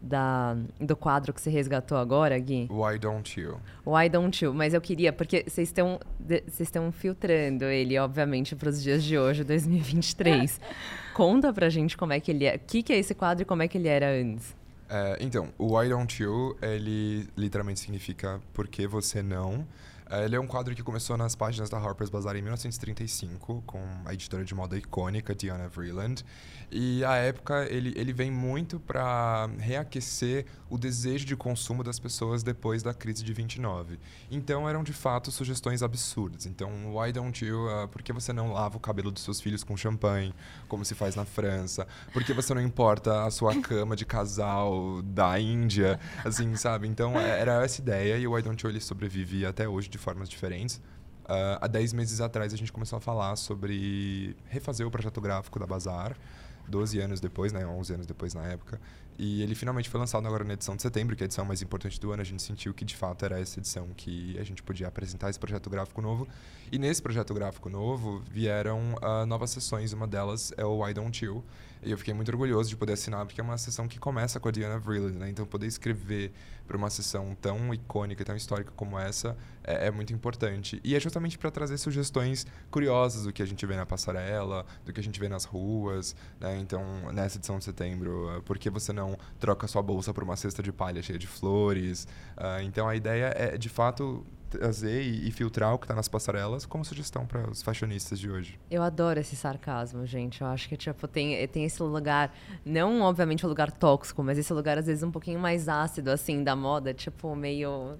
da, 0.02 0.56
do 0.80 0.96
quadro 0.96 1.34
que 1.34 1.42
você 1.42 1.50
resgatou 1.50 1.98
agora, 1.98 2.38
Gui? 2.38 2.68
Why 2.70 2.98
don't 3.00 3.40
you? 3.40 3.60
Why 3.86 4.10
don't 4.10 4.44
you? 4.44 4.54
Mas 4.54 4.74
eu 4.74 4.82
queria, 4.82 5.12
porque 5.12 5.44
vocês 5.48 5.70
estão 5.70 6.00
vocês 6.20 6.62
estão 6.62 6.92
filtrando 6.92 7.66
ele, 7.66 7.98
obviamente, 7.98 8.56
para 8.56 8.70
os 8.70 8.82
dias 8.82 9.04
de 9.04 9.18
hoje, 9.18 9.44
2023. 9.44 10.60
Conta 11.14 11.52
pra 11.52 11.70
gente 11.70 11.98
como 11.98 12.14
é 12.14 12.20
que 12.20 12.32
ele 12.32 12.46
é. 12.46 12.56
O 12.56 12.60
que, 12.60 12.84
que 12.84 12.94
é 12.94 12.98
esse 12.98 13.16
quadro 13.16 13.42
e 13.42 13.46
como 13.46 13.64
é 13.64 13.68
que 13.68 13.78
ele 13.78 13.88
era 13.88 14.10
antes? 14.10 14.56
É, 14.90 15.18
então, 15.20 15.50
o 15.58 15.78
Why 15.78 15.90
Don't 15.90 16.22
You, 16.22 16.56
ele 16.62 17.28
literalmente 17.36 17.80
significa 17.80 18.40
Por 18.54 18.68
que 18.68 18.88
você 18.88 19.22
não? 19.22 19.66
É, 20.10 20.24
ele 20.26 20.36
é 20.36 20.40
um 20.40 20.48
quadro 20.48 20.74
que 20.74 20.82
começou 20.82 21.18
nas 21.18 21.36
páginas 21.36 21.70
da 21.70 21.78
Harper's 21.78 22.10
Bazaar 22.10 22.36
em 22.36 22.42
1935, 22.42 23.64
com 23.66 23.82
a 24.06 24.14
editora 24.14 24.44
de 24.46 24.56
moda 24.56 24.78
icônica 24.78 25.36
Diana 25.36 25.68
Vreeland. 25.68 26.24
E 26.72 27.04
a 27.06 27.16
época 27.16 27.66
ele, 27.70 27.94
ele 27.96 28.12
vem 28.12 28.30
muito 28.30 28.80
para 28.80 29.50
reaquecer 29.58 30.46
o 30.70 30.78
desejo 30.78 31.26
de 31.26 31.36
consumo 31.36 31.84
das 31.84 31.98
pessoas 31.98 32.44
depois 32.44 32.84
da 32.84 32.94
crise 32.94 33.24
de 33.24 33.34
29. 33.34 34.00
Então 34.30 34.68
eram 34.68 34.84
de 34.84 34.92
fato 34.92 35.32
sugestões 35.32 35.82
absurdas. 35.82 36.46
Então, 36.46 36.70
why 36.96 37.12
don't 37.12 37.44
you? 37.46 37.70
ah, 37.70 37.88
por 37.88 38.02
que 38.02 38.12
você 38.12 38.34
não 38.34 38.52
lava 38.52 38.78
o 38.78 38.80
cabelo 38.80 39.12
dos 39.12 39.24
seus 39.24 39.40
filhos 39.40 39.64
com 39.64 39.78
champanhe, 39.78 40.34
como 40.68 40.84
se 40.84 40.94
faz 40.94 41.16
na 41.16 41.24
França? 41.26 41.88
Por 42.12 42.24
que 42.24 42.34
você 42.34 42.54
não 42.54 42.62
importa 42.62 43.26
a 43.26 43.32
sua 43.32 43.56
cama 43.62 43.96
de 43.96 44.06
casal 44.06 45.02
da 45.04 45.40
Índia? 45.40 46.00
Assim, 46.24 46.56
sabe? 46.56 46.88
Então 46.88 47.18
é- 47.18 47.40
era 47.40 47.64
essa 47.64 47.82
ideia 47.82 48.18
e 48.18 48.28
o 48.28 48.34
why 48.34 48.42
don't 48.42 48.62
you 48.64 48.70
ele 48.70 48.82
sobrevive 48.82 49.46
até 49.46 49.68
hoje 49.68 49.90
de 49.98 50.04
formas 50.04 50.30
diferentes. 50.30 50.82
Ah, 51.26 51.60
há 51.62 51.68
10 51.68 51.94
meses 51.94 52.22
atrás 52.22 52.54
a 52.54 52.58
gente 52.58 52.72
começou 52.72 52.98
a 52.98 53.02
falar 53.02 53.36
sobre 53.36 54.36
refazer 54.46 54.88
o 54.88 54.92
projeto 54.92 55.20
gráfico 55.20 55.60
da 55.60 55.66
Bazar. 55.66 56.18
12 56.68 57.00
anos 57.00 57.20
depois, 57.20 57.54
né? 57.54 57.66
11 57.66 57.94
anos 57.94 58.06
depois 58.06 58.34
na 58.34 58.46
época. 58.46 58.80
E 59.20 59.42
ele 59.42 59.56
finalmente 59.56 59.90
foi 59.90 60.00
lançado 60.00 60.28
agora 60.28 60.44
na 60.44 60.54
edição 60.54 60.76
de 60.76 60.82
setembro, 60.82 61.16
que 61.16 61.24
é 61.24 61.26
a 61.26 61.28
edição 61.28 61.44
mais 61.44 61.62
importante 61.62 62.00
do 62.00 62.12
ano. 62.12 62.22
A 62.22 62.26
gente 62.26 62.42
sentiu 62.44 62.74
que 62.74 62.86
de 62.86 62.96
fato 62.96 63.26
era 63.26 63.40
essa 63.40 63.60
edição 63.60 63.90
que 63.96 64.38
a 64.40 64.44
gente 64.44 64.62
podia 64.62 64.88
apresentar 64.88 65.30
esse 65.30 65.40
projeto 65.40 65.70
gráfico 65.70 66.02
novo. 66.02 66.28
E 66.72 66.78
nesse 66.78 67.02
projeto 67.02 67.34
gráfico 67.34 67.68
novo 67.68 68.22
vieram 68.30 68.96
ah, 69.02 69.26
novas 69.26 69.50
sessões. 69.50 69.92
Uma 69.92 70.08
delas 70.08 70.54
é 70.56 70.64
o 70.64 70.84
Why 70.84 70.94
Don't 70.94 71.26
You. 71.26 71.44
E 71.84 71.92
eu 71.92 71.98
fiquei 71.98 72.14
muito 72.14 72.30
orgulhoso 72.30 72.70
de 72.70 72.76
poder 72.76 72.94
assinar, 72.94 73.26
porque 73.26 73.40
é 73.40 73.44
uma 73.44 73.58
sessão 73.58 73.88
que 73.88 74.00
começa 74.00 74.40
com 74.40 74.50
a 74.50 74.52
Diana 74.52 74.80
Vreeland, 74.80 75.18
né? 75.18 75.30
Então 75.30 75.46
poder 75.46 75.68
escrever 75.68 76.32
para 76.68 76.76
uma 76.76 76.90
sessão 76.90 77.36
tão 77.40 77.74
icônica, 77.74 78.26
tão 78.26 78.36
histórica 78.36 78.72
como 78.76 79.00
essa 79.00 79.38
é, 79.64 79.88
é 79.88 79.92
muito 79.92 80.12
importante. 80.12 80.82
E 80.84 80.96
é 80.96 81.00
justamente 81.00 81.38
para 81.38 81.50
trazer 81.50 81.78
sugestões 81.78 82.46
curiosas 82.70 83.24
do 83.24 83.32
que 83.32 83.42
a 83.42 83.46
gente 83.46 83.66
vê 83.66 83.76
na 83.76 83.86
passarela, 83.86 84.66
do 84.86 84.92
que 84.92 85.00
a 85.00 85.04
gente 85.04 85.20
vê 85.20 85.30
nas 85.30 85.46
ruas, 85.46 86.16
né? 86.40 86.58
Então, 86.60 86.84
nessa 87.14 87.38
edição 87.38 87.58
de 87.58 87.64
setembro, 87.64 88.30
ah, 88.30 88.42
por 88.42 88.58
que 88.58 88.70
você 88.70 88.92
não 88.92 89.07
troca 89.40 89.68
sua 89.68 89.82
bolsa 89.82 90.14
por 90.14 90.24
uma 90.24 90.36
cesta 90.36 90.64
de 90.64 90.72
palha 90.72 91.02
cheia 91.02 91.20
de 91.20 91.28
flores? 91.28 92.08
Ah, 92.36 92.62
então, 92.64 92.88
a 92.88 92.96
ideia 92.96 93.34
é, 93.36 93.58
de 93.58 93.70
fato, 93.70 94.26
trazer 94.50 95.04
e, 95.04 95.28
e 95.28 95.32
filtrar 95.32 95.74
o 95.74 95.78
que 95.78 95.86
está 95.86 95.96
nas 95.96 96.08
passarelas 96.08 96.66
como 96.66 96.84
sugestão 96.84 97.26
para 97.26 97.50
os 97.50 97.62
fashionistas 97.62 98.20
de 98.20 98.30
hoje. 98.30 98.60
Eu 98.72 98.82
adoro 98.82 99.20
esse 99.20 99.36
sarcasmo, 99.36 100.06
gente. 100.06 100.42
Eu 100.42 100.48
acho 100.48 100.68
que, 100.68 100.78
tipo, 100.78 101.08
tem, 101.08 101.48
tem 101.48 101.66
esse 101.66 101.82
lugar, 101.82 102.34
não 102.66 103.02
obviamente 103.02 103.46
um 103.46 103.50
lugar 103.50 103.72
tóxico, 103.72 104.24
mas 104.24 104.38
esse 104.38 104.52
lugar, 104.54 104.78
às 104.78 104.86
vezes, 104.86 105.04
um 105.04 105.12
pouquinho 105.12 105.40
mais 105.40 105.68
ácido, 105.68 106.12
assim, 106.12 106.44
da 106.44 106.56
moda, 106.56 106.94
tipo, 106.94 107.36
meio 107.36 107.98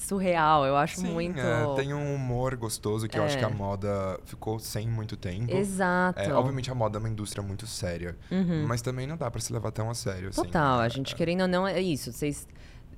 surreal. 0.00 0.64
Eu 0.66 0.76
acho 0.76 1.00
Sim, 1.00 1.12
muito. 1.12 1.38
é, 1.38 1.74
tem 1.76 1.92
um 1.94 2.14
humor 2.14 2.56
gostoso 2.56 3.08
que 3.08 3.18
eu 3.18 3.22
acho 3.24 3.36
É. 3.36 3.38
que 3.38 3.44
a 3.44 3.50
moda 3.50 4.18
ficou 4.24 4.58
sem 4.58 4.88
muito 4.88 5.16
tempo. 5.16 5.54
Exato. 5.54 6.18
É, 6.20 6.32
obviamente 6.32 6.70
a 6.70 6.74
moda 6.74 6.98
é 6.98 7.00
uma 7.00 7.08
indústria 7.08 7.42
muito 7.42 7.66
séria, 7.66 8.16
Uhum. 8.30 8.64
mas 8.66 8.80
também 8.82 9.06
não 9.06 9.16
dá 9.16 9.30
para 9.30 9.40
se 9.40 9.52
levar 9.52 9.70
tão 9.70 9.90
a 9.90 9.94
sério. 9.94 10.30
assim. 10.30 10.42
Total, 10.42 10.80
a 10.80 10.86
É, 10.86 10.90
gente 10.90 11.14
querendo 11.14 11.42
ou 11.42 11.48
não, 11.48 11.66
é 11.66 11.80
isso. 11.80 12.12
Vocês, 12.12 12.46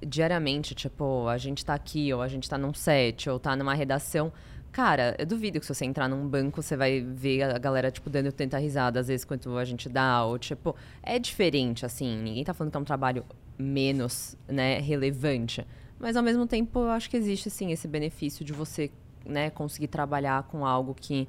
diariamente, 0.07 0.74
tipo, 0.74 1.26
a 1.28 1.36
gente 1.38 1.64
tá 1.64 1.74
aqui, 1.74 2.12
ou 2.12 2.22
a 2.22 2.28
gente 2.28 2.48
tá 2.48 2.57
num 2.59 2.72
set, 2.74 3.28
ou 3.28 3.38
tá 3.38 3.55
numa 3.57 3.74
redação. 3.74 4.32
Cara, 4.70 5.14
eu 5.18 5.26
duvido 5.26 5.61
que 5.61 5.66
se 5.66 5.74
você 5.74 5.84
entrar 5.84 6.09
num 6.09 6.26
banco, 6.26 6.62
você 6.62 6.76
vai 6.76 7.00
ver 7.03 7.42
a 7.42 7.59
galera, 7.59 7.90
tipo, 7.90 8.09
dando 8.09 8.32
tanta 8.32 8.57
risada, 8.59 8.98
às 9.00 9.09
vezes, 9.09 9.24
quanto 9.24 9.57
a 9.59 9.64
gente 9.66 9.86
dá. 9.88 10.24
Ou, 10.24 10.38
tipo, 10.38 10.74
é 11.03 11.18
diferente, 11.18 11.84
assim. 11.84 12.16
Ninguém 12.22 12.42
tá 12.42 12.55
falando 12.55 12.70
que 12.70 12.78
é 12.78 12.80
um 12.80 12.84
trabalho 12.84 13.22
menos, 13.59 14.34
né, 14.48 14.78
relevante. 14.80 15.66
Mas, 16.03 16.16
ao 16.16 16.22
mesmo 16.22 16.48
tempo, 16.48 16.80
eu 16.80 16.90
acho 16.90 17.09
que 17.09 17.16
existe, 17.16 17.48
sim, 17.48 17.70
esse 17.70 17.86
benefício 17.86 18.44
de 18.44 18.53
você, 18.53 18.90
né, 19.24 19.50
conseguir 19.50 19.86
trabalhar 19.86 20.42
com 20.48 20.66
algo 20.66 20.96
que 21.00 21.28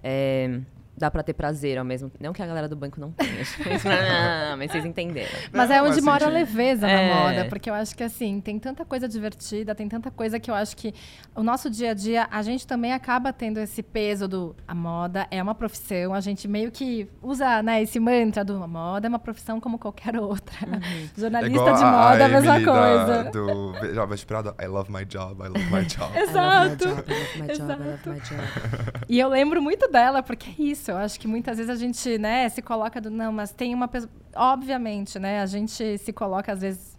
é, 0.00 0.60
dá 0.96 1.10
pra 1.10 1.22
ter 1.22 1.32
prazer 1.32 1.78
ao 1.78 1.84
mesmo 1.84 2.10
Não 2.20 2.32
que 2.32 2.42
a 2.42 2.46
galera 2.46 2.68
do 2.68 2.76
banco 2.76 3.00
não 3.00 3.10
tenha. 3.12 3.32
mas, 3.66 3.84
não, 3.84 4.56
mas 4.58 4.70
vocês 4.70 4.84
entenderam. 4.84 5.30
Mas 5.52 5.70
é 5.70 5.78
Não, 5.78 5.86
onde 5.86 5.96
mas 5.96 6.04
mora 6.04 6.24
a 6.26 6.28
senti- 6.28 6.34
leveza 6.34 6.88
É. 6.88 7.08
na 7.08 7.14
moda, 7.14 7.44
porque 7.48 7.68
eu 7.70 7.74
acho 7.74 7.96
que 7.96 8.02
assim, 8.04 8.40
tem 8.40 8.58
tanta 8.58 8.84
coisa 8.84 9.08
divertida, 9.08 9.74
tem 9.74 9.88
tanta 9.88 10.10
coisa 10.10 10.38
que 10.38 10.50
eu 10.50 10.54
acho 10.54 10.76
que 10.76 10.94
o 11.34 11.42
nosso 11.42 11.68
dia 11.70 11.90
a 11.90 11.94
dia, 11.94 12.28
a 12.30 12.42
gente 12.42 12.66
também 12.66 12.92
acaba 12.92 13.32
tendo 13.32 13.58
esse 13.58 13.82
peso 13.82 14.28
do 14.28 14.54
a 14.68 14.74
moda 14.74 15.26
é 15.30 15.42
uma 15.42 15.54
profissão, 15.54 16.14
a 16.14 16.20
gente 16.20 16.46
meio 16.46 16.70
que 16.70 17.08
usa, 17.22 17.62
né, 17.62 17.82
esse 17.82 17.98
mantra 17.98 18.44
do 18.44 18.62
a 18.62 18.66
moda 18.68 19.06
é 19.06 19.08
uma 19.08 19.18
profissão 19.18 19.60
como 19.60 19.78
qualquer 19.78 20.16
outra. 20.16 20.54
É 20.62 21.08
Jornalista 21.20 21.54
igual 21.56 21.74
de 21.74 21.82
a- 21.82 21.90
moda, 21.90 22.22
a, 22.22 22.26
a 22.26 22.28
mesma 22.28 22.56
Emily 22.56 22.64
da- 22.66 22.72
coisa. 22.72 23.30
do 23.30 23.94
Jovem 23.94 24.14
Esperado, 24.14 24.54
I 24.62 24.66
love 24.66 24.92
my 24.92 25.04
job, 25.04 25.42
I 25.42 25.48
love 25.48 25.64
my 25.70 25.84
job. 25.84 26.12
Exato. 26.18 26.84
I 26.84 26.90
love 26.90 27.38
my 27.38 27.46
job, 27.48 27.72
I 27.72 27.88
love 27.88 28.08
my 28.10 28.20
job. 28.20 29.02
E 29.08 29.18
eu 29.18 29.28
lembro 29.28 29.60
muito 29.62 29.88
dela, 29.90 30.22
porque 30.22 30.50
é 30.50 30.62
isso. 30.62 30.91
Eu 30.92 30.98
acho 30.98 31.18
que 31.18 31.26
muitas 31.28 31.56
vezes 31.56 31.70
a 31.70 31.76
gente, 31.76 32.18
né, 32.18 32.48
se 32.48 32.62
coloca 32.62 33.00
do. 33.00 33.10
Não, 33.10 33.32
mas 33.32 33.52
tem 33.52 33.74
uma 33.74 33.88
pessoa. 33.88 34.10
Obviamente, 34.34 35.18
né? 35.18 35.40
A 35.40 35.46
gente 35.46 35.98
se 35.98 36.12
coloca, 36.12 36.52
às 36.52 36.60
vezes. 36.60 36.98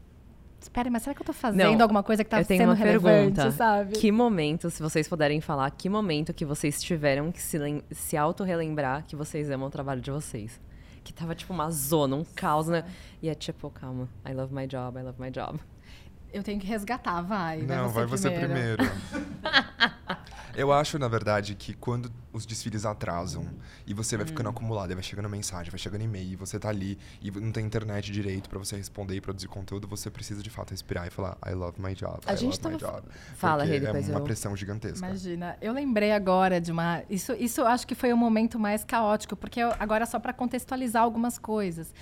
Espera, 0.60 0.90
mas 0.90 1.04
será 1.04 1.14
que 1.14 1.22
eu 1.22 1.26
tô 1.26 1.34
fazendo 1.34 1.62
Não, 1.76 1.82
alguma 1.82 2.02
coisa 2.02 2.24
que 2.24 2.30
tá 2.30 2.40
eu 2.40 2.46
tenho 2.46 2.62
sendo 2.62 2.70
uma 2.70 2.76
relevante, 2.76 3.36
pergunta. 3.36 3.52
sabe? 3.52 3.92
Que 3.96 4.10
momento, 4.14 4.70
se 4.70 4.82
vocês 4.82 5.10
puderem 5.10 5.42
falar, 5.42 5.70
que 5.72 5.90
momento 5.90 6.34
que 6.34 6.46
vocês 6.46 6.82
tiveram 6.82 7.34
que 7.34 7.42
se, 7.42 7.58
se 7.92 8.16
auto-relembrar 8.16 9.04
que 9.06 9.14
vocês 9.14 9.52
amam 9.52 9.68
o 9.68 9.70
trabalho 9.70 10.00
de 10.00 10.10
vocês? 10.10 10.62
Que 11.04 11.12
tava 11.12 11.36
tipo 11.36 11.52
uma 11.52 11.70
zona, 11.70 12.16
um 12.16 12.24
caos, 12.24 12.70
né? 12.70 12.86
E 13.22 13.28
é 13.28 13.36
tipo, 13.36 13.70
calma, 13.72 14.08
I 14.26 14.34
love 14.34 14.54
my 14.56 14.66
job, 14.66 14.98
I 14.98 15.04
love 15.04 15.20
my 15.22 15.30
job. 15.30 15.60
Eu 16.32 16.42
tenho 16.42 16.60
que 16.62 16.66
resgatar, 16.66 17.22
vai. 17.22 17.62
Não, 17.64 17.90
vai 17.90 18.06
você 18.06 18.30
primeiro. 18.32 18.84
Eu 20.56 20.72
acho, 20.72 21.00
na 21.00 21.08
verdade, 21.08 21.56
que 21.56 21.74
quando 21.74 22.12
os 22.32 22.46
desfiles 22.46 22.86
atrasam 22.86 23.48
e 23.88 23.94
você 23.94 24.16
vai 24.16 24.24
Hum. 24.24 24.28
ficando 24.28 24.50
acumulado, 24.50 24.92
e 24.92 24.94
vai 24.94 25.04
chegando 25.04 25.28
mensagem, 25.28 25.72
vai 25.72 25.80
chegando 25.80 26.04
e-mail, 26.04 26.34
e 26.34 26.36
você 26.36 26.60
tá 26.60 26.70
ali 26.70 26.98
e 27.22 27.32
não 27.32 27.52
tem 27.52 27.66
internet 27.66 28.12
direito 28.12 28.50
pra 28.50 28.60
você 28.60 28.76
responder 28.76 29.16
e 29.16 29.22
produzir 29.22 29.48
conteúdo, 29.48 29.88
você 29.88 30.12
precisa 30.12 30.44
de 30.44 30.50
fato 30.52 30.72
respirar 30.72 31.08
e 31.08 31.10
falar 31.10 31.38
I 31.48 31.54
love 31.54 31.82
my 31.82 31.96
job, 31.96 32.20
A 32.26 32.34
I 32.34 32.38
gente 32.38 32.60
love 32.62 32.76
my 32.76 32.80
tava- 32.80 33.02
job. 33.02 33.08
Fala, 33.36 33.66
depois 33.66 34.08
é 34.10 34.12
uma 34.12 34.20
eu- 34.20 34.24
pressão 34.24 34.56
gigantesca. 34.56 35.06
Imagina, 35.06 35.58
eu 35.60 35.74
lembrei 35.74 36.12
agora 36.12 36.62
de 36.62 36.72
uma. 36.72 37.04
Isso, 37.10 37.34
isso 37.34 37.64
acho 37.66 37.88
que 37.88 37.96
foi 37.96 38.14
o 38.14 38.18
momento 38.18 38.60
mais 38.60 38.84
caótico, 38.84 39.36
porque 39.36 39.60
eu- 39.60 39.74
agora 39.80 40.06
só 40.06 40.20
para 40.20 40.34
contextualizar 40.34 41.02
algumas 41.02 41.40
coisas. 41.40 41.94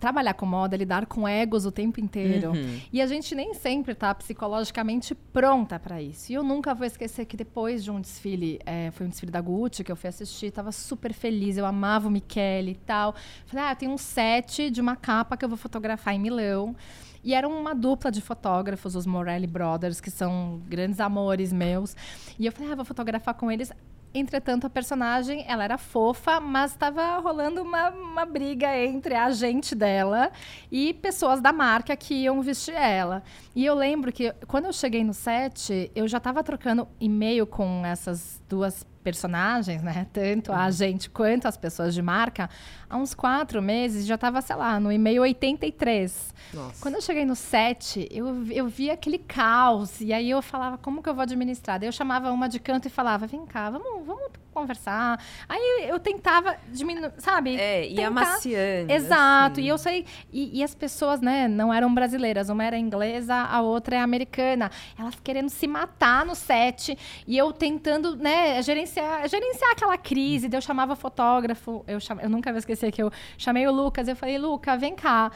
Trabalhar 0.00 0.34
com 0.34 0.46
moda, 0.46 0.76
lidar 0.76 1.06
com 1.06 1.26
egos 1.26 1.66
o 1.66 1.72
tempo 1.72 2.00
inteiro. 2.00 2.52
Uhum. 2.52 2.80
E 2.92 3.02
a 3.02 3.06
gente 3.06 3.34
nem 3.34 3.52
sempre 3.54 3.94
tá 3.94 4.14
psicologicamente 4.14 5.14
pronta 5.14 5.78
para 5.78 6.00
isso. 6.00 6.30
E 6.30 6.34
eu 6.34 6.42
nunca 6.42 6.74
vou 6.74 6.86
esquecer 6.86 7.24
que 7.24 7.36
depois 7.36 7.82
de 7.82 7.90
um 7.90 8.00
desfile, 8.00 8.60
é, 8.64 8.90
foi 8.92 9.06
um 9.06 9.08
desfile 9.08 9.32
da 9.32 9.40
Gucci 9.40 9.82
que 9.82 9.90
eu 9.90 9.96
fui 9.96 10.08
assistir, 10.08 10.50
tava 10.50 10.70
super 10.70 11.12
feliz, 11.12 11.56
eu 11.56 11.66
amava 11.66 12.06
o 12.06 12.10
Michele 12.10 12.72
e 12.72 12.74
tal. 12.74 13.14
Falei, 13.46 13.64
ah, 13.66 13.74
tem 13.74 13.88
um 13.88 13.98
set 13.98 14.70
de 14.70 14.80
uma 14.80 14.94
capa 14.94 15.36
que 15.36 15.44
eu 15.44 15.48
vou 15.48 15.58
fotografar 15.58 16.14
em 16.14 16.20
Milão. 16.20 16.76
E 17.24 17.34
era 17.34 17.48
uma 17.48 17.74
dupla 17.74 18.10
de 18.10 18.20
fotógrafos, 18.20 18.94
os 18.94 19.04
Morelli 19.04 19.46
Brothers, 19.46 20.00
que 20.00 20.10
são 20.10 20.62
grandes 20.68 21.00
amores 21.00 21.52
meus. 21.52 21.96
E 22.38 22.46
eu 22.46 22.52
falei, 22.52 22.72
ah, 22.72 22.76
vou 22.76 22.84
fotografar 22.84 23.34
com 23.34 23.50
eles. 23.50 23.72
Entretanto, 24.14 24.66
a 24.66 24.70
personagem, 24.70 25.44
ela 25.46 25.64
era 25.64 25.76
fofa, 25.76 26.40
mas 26.40 26.72
estava 26.72 27.18
rolando 27.18 27.62
uma, 27.62 27.90
uma 27.90 28.24
briga 28.24 28.74
entre 28.76 29.14
a 29.14 29.26
agente 29.26 29.74
dela 29.74 30.32
e 30.72 30.94
pessoas 30.94 31.40
da 31.40 31.52
marca 31.52 31.94
que 31.94 32.14
iam 32.14 32.40
vestir 32.40 32.74
ela. 32.74 33.22
E 33.54 33.64
eu 33.64 33.74
lembro 33.74 34.10
que 34.10 34.32
quando 34.46 34.64
eu 34.64 34.72
cheguei 34.72 35.04
no 35.04 35.12
set, 35.12 35.90
eu 35.94 36.08
já 36.08 36.18
estava 36.18 36.42
trocando 36.42 36.88
e-mail 36.98 37.46
com 37.46 37.84
essas 37.84 38.37
duas 38.48 38.86
personagens, 39.02 39.82
né? 39.82 40.06
Tanto 40.12 40.52
a 40.52 40.64
agente 40.64 41.08
quanto 41.08 41.46
as 41.46 41.56
pessoas 41.56 41.94
de 41.94 42.02
marca, 42.02 42.48
há 42.88 42.96
uns 42.96 43.14
quatro 43.14 43.62
meses, 43.62 44.06
já 44.06 44.16
estava, 44.16 44.40
sei 44.42 44.56
lá, 44.56 44.78
no 44.78 44.90
e-mail 44.90 45.22
83. 45.22 46.34
Nossa. 46.52 46.82
Quando 46.82 46.96
eu 46.96 47.00
cheguei 47.00 47.24
no 47.24 47.36
set, 47.36 48.06
eu, 48.10 48.44
eu 48.50 48.68
vi 48.68 48.90
aquele 48.90 49.18
caos. 49.18 50.00
E 50.00 50.12
aí 50.12 50.30
eu 50.30 50.42
falava, 50.42 50.78
como 50.78 51.02
que 51.02 51.08
eu 51.08 51.14
vou 51.14 51.22
administrar? 51.22 51.78
Daí 51.78 51.88
eu 51.88 51.92
chamava 51.92 52.30
uma 52.30 52.48
de 52.48 52.58
canto 52.58 52.86
e 52.86 52.90
falava, 52.90 53.26
vem 53.26 53.46
cá, 53.46 53.70
vamos, 53.70 54.06
vamos 54.06 54.30
conversar. 54.60 55.18
Aí 55.48 55.86
eu 55.88 55.98
tentava 55.98 56.56
diminuir, 56.72 57.12
sabe? 57.18 57.56
É, 57.56 57.86
e 57.86 57.94
Tentar- 57.94 58.08
amaciando. 58.08 58.92
Exato, 58.92 59.52
assim. 59.52 59.62
e 59.62 59.68
eu 59.68 59.78
sei. 59.78 60.06
E, 60.32 60.58
e 60.58 60.62
as 60.64 60.74
pessoas, 60.74 61.20
né, 61.20 61.48
não 61.48 61.72
eram 61.72 61.92
brasileiras. 61.94 62.48
Uma 62.48 62.64
era 62.64 62.78
inglesa, 62.78 63.34
a 63.34 63.60
outra 63.60 63.96
é 63.96 64.00
americana. 64.00 64.70
Elas 64.98 65.14
querendo 65.22 65.48
se 65.48 65.66
matar 65.66 66.24
no 66.24 66.34
set. 66.34 66.96
E 67.26 67.36
eu 67.36 67.52
tentando, 67.52 68.16
né, 68.16 68.60
gerenciar, 68.62 69.28
gerenciar 69.28 69.70
aquela 69.72 69.96
crise. 69.96 70.48
Daí 70.48 70.58
eu 70.58 70.62
chamava 70.62 70.94
fotógrafo. 70.96 71.84
Eu, 71.86 72.00
cham... 72.00 72.18
eu 72.20 72.28
nunca 72.28 72.50
vou 72.50 72.58
esquecer 72.58 72.90
que 72.92 73.02
eu 73.02 73.10
chamei 73.36 73.66
o 73.66 73.72
Lucas. 73.72 74.08
Eu 74.08 74.16
falei, 74.16 74.38
Luca, 74.38 74.76
vem 74.76 74.94
cá. 74.94 75.30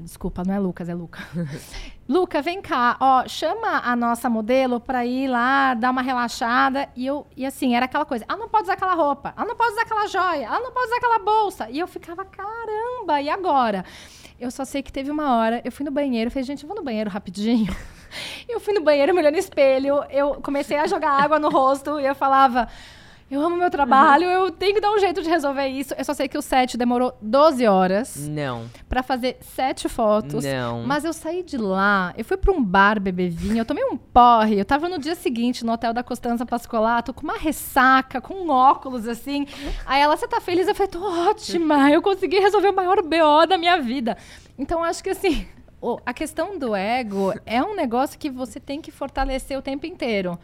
Desculpa, 0.00 0.42
não 0.46 0.54
é 0.54 0.58
Lucas, 0.58 0.88
é 0.88 0.94
Luca. 0.94 1.20
Luca, 2.08 2.40
vem 2.40 2.62
cá, 2.62 2.96
ó, 3.00 3.26
chama 3.26 3.80
a 3.84 3.96
nossa 3.96 4.28
modelo 4.30 4.78
pra 4.78 5.04
ir 5.04 5.28
lá, 5.28 5.74
dar 5.74 5.90
uma 5.90 6.02
relaxada. 6.02 6.88
E 6.94 7.04
eu, 7.06 7.26
e 7.36 7.44
assim, 7.44 7.74
era 7.74 7.86
aquela 7.86 8.04
coisa, 8.04 8.24
ela 8.28 8.38
não 8.38 8.48
pode 8.48 8.64
usar 8.64 8.74
aquela 8.74 8.94
roupa, 8.94 9.34
ela 9.36 9.46
não 9.46 9.56
pode 9.56 9.72
usar 9.72 9.82
aquela 9.82 10.06
joia, 10.06 10.46
ela 10.46 10.60
não 10.60 10.72
pode 10.72 10.86
usar 10.86 10.96
aquela 10.96 11.18
bolsa. 11.18 11.70
E 11.70 11.78
eu 11.78 11.86
ficava, 11.86 12.24
caramba, 12.24 13.20
e 13.20 13.28
agora? 13.28 13.84
Eu 14.38 14.50
só 14.50 14.64
sei 14.64 14.82
que 14.82 14.92
teve 14.92 15.10
uma 15.10 15.36
hora, 15.36 15.60
eu 15.64 15.72
fui 15.72 15.84
no 15.84 15.90
banheiro, 15.90 16.30
falei, 16.30 16.44
gente, 16.44 16.62
eu 16.62 16.68
vou 16.68 16.76
no 16.76 16.84
banheiro 16.84 17.10
rapidinho. 17.10 17.74
Eu 18.48 18.60
fui 18.60 18.72
no 18.72 18.80
banheiro, 18.80 19.12
me 19.12 19.20
olhando 19.20 19.34
no 19.34 19.38
espelho, 19.38 20.02
eu 20.10 20.36
comecei 20.36 20.78
a 20.78 20.86
jogar 20.86 21.10
água 21.22 21.38
no 21.38 21.50
rosto 21.50 22.00
e 22.00 22.06
eu 22.06 22.14
falava. 22.14 22.66
Eu 23.28 23.40
amo 23.42 23.56
meu 23.56 23.68
trabalho, 23.68 24.24
eu 24.24 24.52
tenho 24.52 24.72
que 24.74 24.80
dar 24.80 24.92
um 24.92 25.00
jeito 25.00 25.20
de 25.20 25.28
resolver 25.28 25.66
isso. 25.66 25.92
Eu 25.98 26.04
só 26.04 26.14
sei 26.14 26.28
que 26.28 26.38
o 26.38 26.42
set 26.42 26.78
demorou 26.78 27.12
12 27.20 27.66
horas 27.66 28.28
Não, 28.28 28.66
pra 28.88 29.02
fazer 29.02 29.36
sete 29.40 29.88
fotos. 29.88 30.44
não. 30.44 30.84
Mas 30.84 31.04
eu 31.04 31.12
saí 31.12 31.42
de 31.42 31.56
lá, 31.56 32.14
eu 32.16 32.24
fui 32.24 32.36
pra 32.36 32.52
um 32.52 32.62
bar 32.62 33.00
beber 33.00 33.28
vinho, 33.30 33.58
eu 33.58 33.64
tomei 33.64 33.84
um 33.84 33.96
porre, 33.96 34.60
eu 34.60 34.64
tava 34.64 34.88
no 34.88 34.96
dia 34.96 35.16
seguinte 35.16 35.64
no 35.64 35.72
hotel 35.72 35.92
da 35.92 36.04
Costanza 36.04 36.46
Pascolato, 36.46 37.12
com 37.12 37.22
uma 37.24 37.36
ressaca, 37.36 38.20
com 38.20 38.48
óculos 38.48 39.08
assim. 39.08 39.44
Aí 39.84 40.00
ela, 40.00 40.16
você 40.16 40.28
tá 40.28 40.40
feliz? 40.40 40.68
Eu 40.68 40.74
falei, 40.76 40.92
tô 40.92 41.02
ótima, 41.28 41.90
eu 41.90 42.00
consegui 42.00 42.38
resolver 42.38 42.68
o 42.68 42.76
maior 42.76 43.02
BO 43.02 43.44
da 43.48 43.58
minha 43.58 43.78
vida. 43.78 44.16
Então 44.56 44.84
acho 44.84 45.02
que 45.02 45.10
assim, 45.10 45.48
a 46.04 46.14
questão 46.14 46.56
do 46.56 46.76
ego 46.76 47.34
é 47.44 47.60
um 47.60 47.74
negócio 47.74 48.16
que 48.18 48.30
você 48.30 48.60
tem 48.60 48.80
que 48.80 48.92
fortalecer 48.92 49.58
o 49.58 49.62
tempo 49.62 49.84
inteiro. 49.84 50.38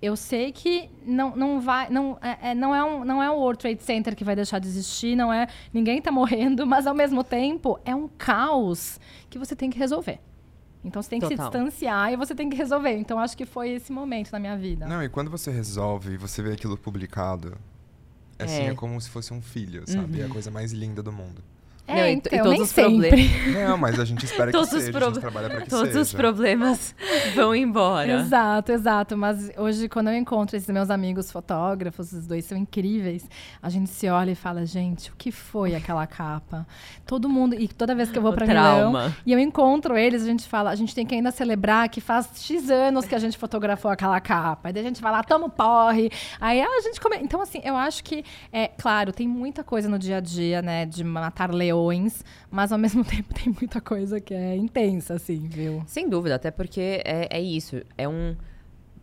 Eu 0.00 0.14
sei 0.14 0.52
que 0.52 0.88
não, 1.04 1.34
não 1.34 1.60
vai, 1.60 1.90
não 1.90 2.16
é, 2.22 2.50
é- 2.50 2.54
não 2.54 2.72
é 2.74 2.84
um 2.84 3.04
não 3.04 3.20
é 3.22 3.28
o 3.30 3.34
World 3.34 3.58
Trade 3.58 3.82
Center 3.82 4.14
que 4.14 4.22
vai 4.22 4.36
deixar 4.36 4.60
de 4.60 4.68
existir, 4.68 5.16
não 5.16 5.32
é 5.32 5.48
ninguém 5.72 6.00
tá 6.00 6.12
morrendo, 6.12 6.64
mas 6.66 6.86
ao 6.86 6.94
mesmo 6.94 7.24
tempo 7.24 7.80
é 7.84 7.94
um 7.94 8.06
caos 8.06 9.00
que 9.28 9.38
você 9.38 9.56
tem 9.56 9.68
que 9.70 9.78
resolver. 9.78 10.20
Então 10.84 11.02
você 11.02 11.10
tem 11.10 11.18
que 11.18 11.26
se 11.26 11.34
Total. 11.34 11.50
distanciar 11.50 12.12
e 12.12 12.16
você 12.16 12.32
tem 12.34 12.48
que 12.48 12.56
resolver. 12.56 12.96
Então 12.96 13.18
acho 13.18 13.36
que 13.36 13.44
foi 13.44 13.70
esse 13.70 13.90
momento 13.90 14.30
na 14.30 14.38
minha 14.38 14.56
vida. 14.56 14.86
Não, 14.86 15.02
e 15.02 15.08
quando 15.08 15.28
você 15.30 15.50
resolve 15.50 16.12
e 16.12 16.16
você 16.16 16.40
vê 16.40 16.52
aquilo 16.52 16.78
publicado, 16.78 17.58
assim, 18.38 18.62
É. 18.62 18.66
é 18.68 18.74
como 18.74 19.00
se 19.00 19.10
fosse 19.10 19.34
um 19.34 19.42
filho, 19.42 19.82
sabe? 19.90 20.20
É 20.20 20.26
a 20.26 20.28
coisa 20.28 20.50
mais 20.52 20.70
linda 20.72 21.02
do 21.02 21.10
mundo. 21.12 21.42
É, 21.88 21.94
Não, 21.94 22.04
e- 22.04 22.10
e 22.10 22.12
então, 22.12 22.38
todos 22.38 22.52
nem 22.52 22.62
os 22.62 22.68
sempre. 22.68 23.08
problemas- 23.10 23.68
Não, 23.68 23.78
mas 23.78 23.98
a 23.98 24.04
gente 24.04 24.24
espera 24.26 24.46
que 24.46 24.52
Todos 24.52 24.68
seja, 24.68 24.90
os 24.90 24.96
a 24.96 25.06
gente 25.06 25.20
trabalha 25.20 25.48
pra 25.48 25.60
que 25.62 25.70
Todos 25.70 25.88
seja. 25.88 26.00
os 26.02 26.12
problemas 26.12 26.94
vão 27.34 27.54
embora. 27.56 28.12
Exato, 28.20 28.72
exato. 28.72 29.16
Mas 29.16 29.50
hoje, 29.56 29.88
quando 29.88 30.08
eu 30.08 30.14
encontro 30.14 30.54
esses 30.56 30.68
meus 30.68 30.90
amigos 30.90 31.32
fotógrafos, 31.32 32.12
os 32.12 32.26
dois 32.26 32.44
são 32.44 32.58
incríveis, 32.58 33.28
a 33.62 33.70
gente 33.70 33.88
se 33.88 34.06
olha 34.08 34.32
e 34.32 34.34
fala, 34.34 34.66
gente, 34.66 35.10
o 35.10 35.14
que 35.16 35.32
foi 35.32 35.74
aquela 35.74 36.06
capa? 36.06 36.66
Todo 37.06 37.26
mundo, 37.28 37.54
e 37.54 37.66
toda 37.66 37.94
vez 37.94 38.10
que 38.10 38.18
eu 38.18 38.22
vou 38.22 38.32
O 38.32 38.34
pra 38.34 38.46
Milão 38.46 38.92
trauma. 38.92 39.16
e 39.24 39.32
eu 39.32 39.38
encontro 39.38 39.96
eles, 39.96 40.22
a 40.22 40.26
gente 40.26 40.46
fala, 40.46 40.68
a 40.70 40.74
gente 40.74 40.94
tem 40.94 41.06
que 41.06 41.14
ainda 41.14 41.30
celebrar 41.30 41.88
que 41.88 42.02
faz 42.02 42.28
X 42.36 42.68
anos 42.70 43.06
que 43.06 43.14
a 43.14 43.18
gente 43.18 43.38
fotografou 43.38 43.90
aquela 43.90 44.20
capa. 44.20 44.68
Aí 44.68 44.72
daí 44.74 44.82
a 44.82 44.86
gente 44.86 45.00
vai 45.00 45.10
lá, 45.10 45.24
toma 45.24 45.46
o 45.46 45.50
porre. 45.50 46.10
Aí 46.38 46.60
a 46.60 46.80
gente 46.82 47.00
come... 47.00 47.16
Então, 47.22 47.40
assim, 47.40 47.62
eu 47.64 47.74
acho 47.76 48.04
que, 48.04 48.22
é 48.52 48.68
claro, 48.68 49.10
tem 49.10 49.26
muita 49.26 49.64
coisa 49.64 49.88
no 49.88 49.98
dia 49.98 50.18
a 50.18 50.20
dia, 50.20 50.60
né, 50.60 50.84
de 50.84 51.02
matar 51.02 51.50
leões, 51.50 51.77
mas 52.50 52.72
ao 52.72 52.78
mesmo 52.78 53.04
tempo 53.06 53.34
tem 53.34 53.52
muita 53.52 53.80
coisa 53.80 54.20
que 54.20 54.34
é 54.34 54.56
intensa, 54.56 55.14
assim, 55.14 55.48
viu? 55.48 55.82
Sem 55.86 56.08
dúvida, 56.08 56.34
até 56.34 56.50
porque 56.50 57.02
é, 57.04 57.28
é 57.30 57.40
isso. 57.40 57.82
É 57.96 58.08
um. 58.08 58.36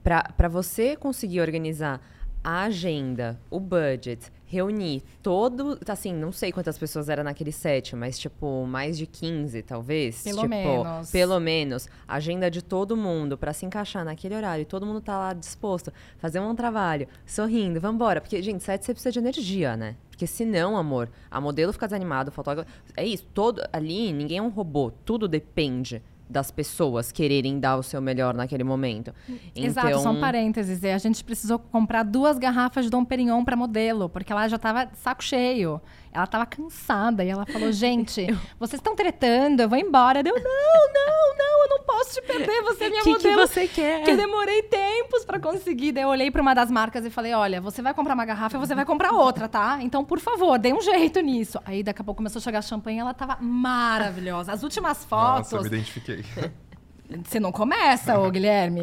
Pra 0.03 0.47
você 0.47 0.95
conseguir 0.95 1.41
organizar 1.41 1.99
a 2.43 2.63
agenda, 2.63 3.39
o 3.49 3.59
budget, 3.59 4.31
reunir 4.45 5.03
todo. 5.21 5.79
Assim, 5.87 6.13
não 6.13 6.31
sei 6.31 6.51
quantas 6.51 6.77
pessoas 6.77 7.09
era 7.09 7.23
naquele 7.23 7.51
set, 7.51 7.95
mas 7.95 8.17
tipo, 8.17 8.65
mais 8.65 8.97
de 8.97 9.05
15, 9.05 9.61
talvez. 9.63 10.23
Pelo 10.23 10.41
tipo, 10.41 10.49
menos. 10.49 11.11
Pelo 11.11 11.39
menos. 11.39 11.89
Agenda 12.07 12.49
de 12.49 12.61
todo 12.61 12.95
mundo 12.95 13.37
pra 13.37 13.53
se 13.53 13.65
encaixar 13.65 14.05
naquele 14.05 14.35
horário. 14.35 14.63
E 14.63 14.65
todo 14.65 14.85
mundo 14.85 15.01
tá 15.01 15.17
lá 15.17 15.33
disposto. 15.33 15.91
Fazer 16.17 16.39
um 16.39 16.55
trabalho, 16.55 17.07
sorrindo, 17.25 17.79
vambora. 17.79 18.21
Porque, 18.21 18.41
gente, 18.41 18.63
set 18.63 18.85
você 18.85 18.93
precisa 18.93 19.11
de 19.11 19.19
energia, 19.19 19.75
né? 19.75 19.95
Porque 20.09 20.25
senão, 20.25 20.77
amor, 20.77 21.09
a 21.29 21.41
modelo 21.41 21.73
fica 21.73 21.87
desanimada, 21.87 22.29
o 22.29 22.33
fotógrafo. 22.33 22.71
É 22.95 23.05
isso, 23.05 23.25
todo 23.33 23.61
ali, 23.73 24.13
ninguém 24.13 24.37
é 24.37 24.41
um 24.41 24.47
robô, 24.47 24.89
tudo 25.03 25.27
depende 25.27 26.01
das 26.29 26.49
pessoas 26.51 27.11
quererem 27.11 27.59
dar 27.59 27.77
o 27.77 27.83
seu 27.83 28.01
melhor 28.01 28.33
naquele 28.33 28.63
momento. 28.63 29.13
Exato, 29.55 29.87
Então, 29.87 30.11
um 30.13 30.19
parênteses. 30.19 30.83
é, 30.83 30.93
A 30.93 30.97
gente 30.97 31.23
precisou 31.23 31.59
comprar 31.59 32.03
duas 32.03 32.37
garrafas 32.37 32.85
de 32.85 32.91
Dom 32.91 33.05
Perignon 33.05 33.43
para 33.45 33.55
modelo, 33.55 34.09
porque 34.09 34.31
ela 34.31 34.47
já 34.47 34.57
tava 34.57 34.85
de 34.85 34.97
saco 34.97 35.23
cheio. 35.23 35.79
Ela 36.15 36.27
tava 36.27 36.45
cansada 36.45 37.23
e 37.23 37.29
ela 37.29 37.45
falou: 37.45 37.71
Gente, 37.73 38.25
vocês 38.59 38.79
estão 38.79 38.95
tretando, 38.95 39.63
eu 39.63 39.69
vou 39.69 39.77
embora. 39.77 40.23
Deu, 40.23 40.33
não, 40.33 40.41
não, 40.41 41.37
não, 41.37 41.63
eu 41.63 41.69
não 41.69 41.83
posso 41.83 42.13
te 42.13 42.21
perder, 42.21 42.61
você 42.63 42.85
é 42.85 42.89
minha 42.89 43.03
que, 43.03 43.15
que 43.15 43.27
modelo. 43.27 43.47
você 43.47 43.67
quer? 43.67 44.03
Que 44.03 44.11
eu 44.11 44.17
demorei 44.17 44.63
tempos 44.63 45.25
pra 45.25 45.39
conseguir. 45.39 45.91
Daí 45.91 46.03
eu 46.03 46.09
olhei 46.09 46.31
pra 46.31 46.41
uma 46.41 46.53
das 46.53 46.71
marcas 46.71 47.05
e 47.05 47.09
falei: 47.09 47.33
Olha, 47.33 47.59
você 47.59 47.81
vai 47.81 47.93
comprar 47.93 48.13
uma 48.13 48.25
garrafa 48.25 48.55
e 48.55 48.59
você 48.59 48.73
vai 48.73 48.85
comprar 48.85 49.11
outra, 49.11 49.47
tá? 49.47 49.79
Então, 49.81 50.03
por 50.05 50.19
favor, 50.19 50.57
dê 50.57 50.73
um 50.73 50.81
jeito 50.81 51.19
nisso. 51.19 51.59
Aí 51.65 51.83
daqui 51.83 52.01
a 52.01 52.03
pouco 52.05 52.17
começou 52.17 52.39
a 52.39 52.43
chegar 52.43 52.61
champanhe 52.61 52.97
e 52.97 53.01
ela 53.01 53.13
tava 53.13 53.37
maravilhosa. 53.41 54.53
As 54.53 54.63
últimas 54.63 55.03
fotos. 55.05 55.51
Nossa, 55.51 55.69
me 55.69 55.75
identifiquei. 55.75 56.23
Você 57.23 57.39
não 57.39 57.51
começa, 57.51 58.17
ô 58.19 58.31
Guilherme. 58.31 58.81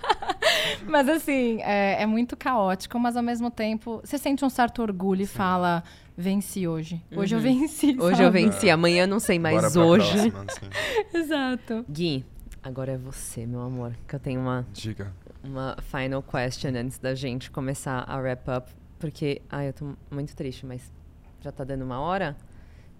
mas 0.86 1.08
assim, 1.08 1.60
é, 1.62 2.02
é 2.02 2.06
muito 2.06 2.36
caótico, 2.36 2.98
mas 2.98 3.16
ao 3.16 3.22
mesmo 3.22 3.50
tempo, 3.50 4.00
você 4.04 4.18
sente 4.18 4.44
um 4.44 4.50
certo 4.50 4.82
orgulho 4.82 5.22
e 5.22 5.26
fala: 5.26 5.82
venci 6.16 6.66
hoje. 6.66 7.02
Hoje 7.14 7.34
eu 7.34 7.40
venci. 7.40 7.96
Hoje 7.98 8.22
eu 8.22 8.26
sabe? 8.26 8.42
venci, 8.44 8.70
amanhã 8.70 9.06
não 9.06 9.18
sei, 9.20 9.38
pra 9.38 9.52
hoje. 9.84 10.30
próxima, 10.30 10.44
assim. 10.48 11.16
Exato. 11.18 11.84
Gui, 11.88 12.24
agora 12.62 12.92
é 12.92 12.98
você, 12.98 13.46
meu 13.46 13.60
amor, 13.60 13.92
que 14.06 14.14
eu 14.14 14.20
tenho 14.20 14.40
uma, 14.40 14.66
Diga. 14.72 15.12
uma 15.42 15.76
final 15.82 16.22
question 16.22 16.70
antes 16.76 16.98
da 16.98 17.14
gente 17.14 17.50
começar 17.50 18.04
a 18.08 18.16
wrap 18.18 18.46
up, 18.48 18.70
porque, 18.98 19.42
ai, 19.50 19.68
eu 19.68 19.72
tô 19.72 19.92
muito 20.10 20.34
triste, 20.34 20.64
mas 20.64 20.92
já 21.40 21.50
tá 21.52 21.64
dando 21.64 21.84
uma 21.84 22.00
hora? 22.00 22.36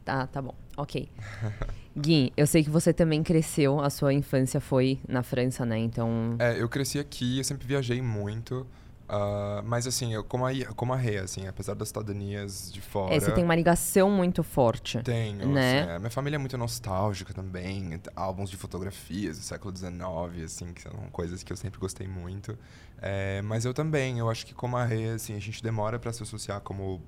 Tá, 0.05 0.27
tá 0.27 0.43
bom, 0.43 0.55
ok. 0.77 1.09
Gui, 1.97 2.33
eu 2.37 2.47
sei 2.47 2.65
que 2.65 2.69
você 2.71 2.93
também 2.93 3.23
cresceu, 3.23 3.81
a 3.81 3.89
sua 3.89 4.13
infância 4.13 4.61
foi 4.61 4.99
na 5.09 5.23
França, 5.23 5.65
né? 5.65 5.79
Então, 5.79 6.35
É, 6.41 6.61
eu 6.61 6.69
cresci 6.69 6.99
aqui, 6.99 7.39
eu 7.39 7.45
sempre 7.45 7.67
viajei 7.67 8.03
muito. 8.03 8.67
Ah, 9.09 9.63
mas 9.65 9.87
assim, 9.87 10.15
eu 10.15 10.25
como 10.25 10.47
a, 10.47 10.53
como 10.75 10.93
a 10.93 10.97
Rê, 10.97 11.19
assim, 11.19 11.47
apesar 11.47 11.75
das 11.75 11.89
cidadanias 11.89 12.73
de 12.73 12.81
fora. 12.81 13.15
é, 13.15 13.21
você 13.21 13.33
tem 13.33 13.45
uma 13.45 13.55
ligação 13.55 14.11
muito 14.11 14.43
forte. 14.43 15.03
Tenho, 15.03 15.47
né? 15.49 15.81
assim, 15.83 15.91
é, 15.91 15.99
minha 15.99 16.11
família 16.11 16.37
é 16.37 16.39
muito 16.39 16.57
nostálgica 16.57 17.35
também, 17.35 18.01
álbuns 18.17 18.49
de 18.51 18.57
fotografias 18.57 19.39
do 19.39 19.45
século 19.45 19.77
XIX, 19.77 20.45
assim, 20.45 20.73
que 20.73 20.83
são 20.83 20.93
coisas 21.13 21.43
que 21.43 21.53
eu 21.53 21.57
sempre 21.57 21.79
gostei 21.79 22.09
muito. 22.09 22.57
É, 23.01 23.43
mas 23.43 23.65
eu 23.65 23.75
também, 23.75 24.19
eu 24.19 24.31
acho 24.31 24.47
que 24.47 24.55
como 24.55 24.77
a 24.77 24.85
Rê, 24.85 25.11
assim, 25.11 25.35
a 25.35 25.41
gente 25.41 25.63
demora 25.63 25.99
para 25.99 26.13
se 26.13 26.23
associar 26.23 26.61
como 26.61 27.03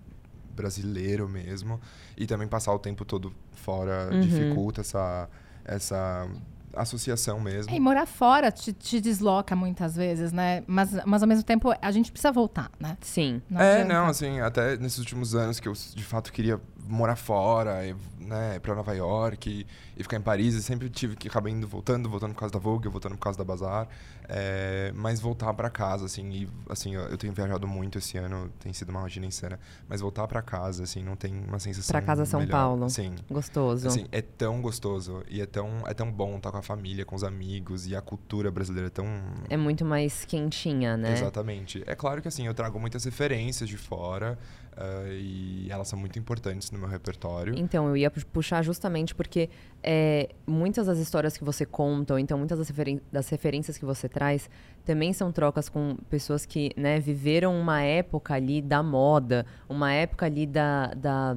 brasileiro 0.54 1.28
mesmo, 1.28 1.80
e 2.16 2.26
também 2.26 2.48
passar 2.48 2.72
o 2.72 2.78
tempo 2.78 3.04
todo 3.04 3.32
fora 3.52 4.10
Uhum. 4.12 4.20
dificulta 4.20 4.80
essa, 4.80 5.28
essa 5.64 6.28
associação 6.76 7.40
mesmo. 7.40 7.72
É, 7.72 7.76
e 7.76 7.80
morar 7.80 8.06
fora 8.06 8.50
te, 8.50 8.72
te 8.72 9.00
desloca 9.00 9.56
muitas 9.56 9.96
vezes, 9.96 10.32
né? 10.32 10.62
Mas, 10.66 10.90
mas 11.04 11.22
ao 11.22 11.28
mesmo 11.28 11.44
tempo 11.44 11.72
a 11.80 11.90
gente 11.90 12.10
precisa 12.10 12.32
voltar, 12.32 12.70
né? 12.78 12.96
Sim. 13.00 13.42
Não 13.48 13.60
é, 13.60 13.82
adianta. 13.82 13.94
não, 13.94 14.06
assim, 14.06 14.40
até 14.40 14.76
nesses 14.76 14.98
últimos 14.98 15.34
anos 15.34 15.60
que 15.60 15.68
eu 15.68 15.72
de 15.72 16.04
fato 16.04 16.32
queria 16.32 16.60
morar 16.88 17.16
fora, 17.16 17.86
e, 17.86 17.94
né, 18.18 18.58
pra 18.60 18.74
Nova 18.74 18.94
York 18.94 19.48
e, 19.50 19.66
e 19.96 20.02
ficar 20.02 20.16
em 20.16 20.22
Paris, 20.22 20.54
e 20.54 20.62
sempre 20.62 20.88
tive 20.88 21.16
que 21.16 21.28
acabar 21.28 21.50
indo, 21.50 21.66
voltando, 21.66 22.08
voltando 22.08 22.32
por 22.34 22.40
causa 22.40 22.52
da 22.52 22.58
Vogue, 22.58 22.88
voltando 22.88 23.12
por 23.16 23.22
causa 23.22 23.38
da 23.38 23.44
Bazar, 23.44 23.88
é, 24.28 24.92
mas 24.94 25.20
voltar 25.20 25.52
pra 25.54 25.70
casa, 25.70 26.06
assim, 26.06 26.30
e, 26.30 26.48
assim, 26.68 26.94
eu, 26.94 27.02
eu 27.02 27.16
tenho 27.16 27.32
viajado 27.32 27.66
muito 27.66 27.98
esse 27.98 28.18
ano, 28.18 28.50
tem 28.60 28.72
sido 28.72 28.90
uma 28.90 29.00
rotina 29.00 29.26
insana, 29.26 29.58
mas 29.88 30.00
voltar 30.00 30.26
pra 30.26 30.42
casa, 30.42 30.84
assim, 30.84 31.02
não 31.02 31.16
tem 31.16 31.34
uma 31.46 31.58
sensação 31.58 31.92
Pra 31.92 32.02
casa 32.02 32.24
São 32.24 32.40
melhor. 32.40 32.52
Paulo. 32.52 32.90
Sim. 32.90 33.14
Gostoso. 33.30 33.86
Assim, 33.88 34.06
é 34.10 34.20
tão 34.20 34.60
gostoso 34.60 35.22
e 35.28 35.40
é 35.40 35.46
tão, 35.46 35.82
é 35.86 35.94
tão 35.94 36.10
bom 36.10 36.36
estar 36.36 36.50
com 36.50 36.58
a 36.58 36.62
família, 36.62 37.04
com 37.04 37.14
os 37.14 37.24
amigos 37.24 37.86
e 37.86 37.94
a 37.94 38.00
cultura 38.00 38.50
brasileira 38.50 38.88
é 38.88 38.90
tão 38.90 39.06
É 39.48 39.56
muito 39.56 39.84
mais 39.84 40.24
quentinha, 40.24 40.96
né? 40.96 41.12
Exatamente. 41.12 41.82
É 41.86 41.94
claro 41.94 42.20
que 42.20 42.28
assim, 42.28 42.46
eu 42.46 42.54
trago 42.54 42.78
muitas 42.78 43.04
referências 43.04 43.68
de 43.68 43.76
fora 43.76 44.38
ah, 44.76 45.04
e 45.08 45.66
elas 45.70 45.88
são 45.88 45.98
muito 45.98 46.18
importantes 46.18 46.70
no 46.70 46.78
meu 46.78 46.88
repertório. 46.88 47.54
Então, 47.56 47.88
eu 47.88 47.96
ia 47.96 48.10
pu- 48.10 48.24
puxar 48.26 48.62
justamente 48.62 49.14
porque 49.14 49.48
é, 49.82 50.28
muitas 50.46 50.86
das 50.86 50.98
histórias 50.98 51.36
que 51.36 51.44
você 51.44 51.64
conta, 51.64 52.12
ou 52.14 52.18
então 52.18 52.36
muitas 52.36 52.58
das, 52.58 52.68
referen- 52.68 53.00
das 53.10 53.28
referências 53.28 53.78
que 53.78 53.84
você 53.84 54.08
traz, 54.08 54.50
também 54.84 55.12
são 55.12 55.32
trocas 55.32 55.68
com 55.68 55.96
pessoas 56.10 56.44
que 56.44 56.70
né, 56.76 57.00
viveram 57.00 57.58
uma 57.58 57.80
época 57.82 58.34
ali 58.34 58.60
da 58.60 58.82
moda, 58.82 59.46
uma 59.68 59.92
época 59.92 60.26
ali 60.26 60.46
da. 60.46 60.88
da 60.94 61.36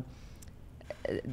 eh, 1.06 1.24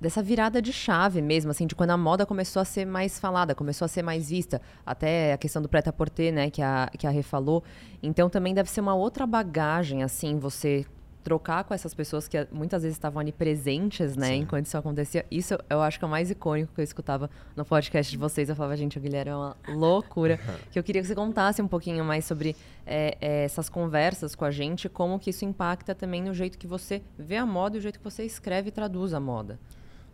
dessa 0.00 0.22
virada 0.22 0.60
de 0.60 0.70
chave 0.70 1.22
mesmo, 1.22 1.50
assim, 1.50 1.66
de 1.66 1.74
quando 1.74 1.88
a 1.90 1.96
moda 1.96 2.26
começou 2.26 2.60
a 2.60 2.64
ser 2.64 2.84
mais 2.84 3.18
falada, 3.18 3.54
começou 3.54 3.86
a 3.86 3.88
ser 3.88 4.02
mais 4.02 4.28
vista. 4.28 4.60
Até 4.84 5.32
a 5.32 5.38
questão 5.38 5.62
do 5.62 5.68
prêt-à-porter, 5.68 6.30
né, 6.30 6.50
que 6.50 6.60
a, 6.60 6.90
que 6.98 7.06
a 7.06 7.10
Rê 7.10 7.22
falou. 7.22 7.64
Então 8.02 8.28
também 8.28 8.52
deve 8.52 8.68
ser 8.68 8.82
uma 8.82 8.94
outra 8.94 9.26
bagagem, 9.26 10.02
assim, 10.02 10.38
você 10.38 10.84
trocar 11.24 11.64
com 11.64 11.72
essas 11.72 11.94
pessoas 11.94 12.28
que 12.28 12.46
muitas 12.52 12.82
vezes 12.82 12.96
estavam 12.96 13.18
ali 13.18 13.32
presentes, 13.32 14.14
né, 14.14 14.28
Sim. 14.28 14.34
enquanto 14.42 14.66
isso 14.66 14.76
acontecia. 14.76 15.24
Isso 15.30 15.58
eu 15.68 15.80
acho 15.80 15.98
que 15.98 16.04
é 16.04 16.08
o 16.08 16.10
mais 16.10 16.30
icônico 16.30 16.74
que 16.74 16.80
eu 16.80 16.84
escutava 16.84 17.30
no 17.56 17.64
podcast 17.64 18.12
de 18.12 18.18
vocês. 18.18 18.48
Eu 18.48 18.54
falava, 18.54 18.76
gente, 18.76 18.98
o 18.98 19.00
Guilherme 19.00 19.30
é 19.32 19.34
uma 19.36 19.56
loucura. 19.68 20.38
que 20.70 20.78
eu 20.78 20.84
queria 20.84 21.00
que 21.00 21.08
você 21.08 21.14
contasse 21.14 21.62
um 21.62 21.66
pouquinho 21.66 22.04
mais 22.04 22.26
sobre 22.26 22.54
eh, 22.86 23.16
eh, 23.20 23.44
essas 23.44 23.68
conversas 23.70 24.34
com 24.34 24.44
a 24.44 24.50
gente, 24.50 24.88
como 24.88 25.18
que 25.18 25.30
isso 25.30 25.44
impacta 25.44 25.94
também 25.94 26.22
no 26.22 26.34
jeito 26.34 26.58
que 26.58 26.66
você 26.66 27.02
vê 27.18 27.38
a 27.38 27.46
moda 27.46 27.76
e 27.76 27.78
o 27.78 27.82
jeito 27.82 27.98
que 27.98 28.04
você 28.04 28.22
escreve 28.24 28.68
e 28.68 28.70
traduz 28.70 29.14
a 29.14 29.18
moda. 29.20 29.58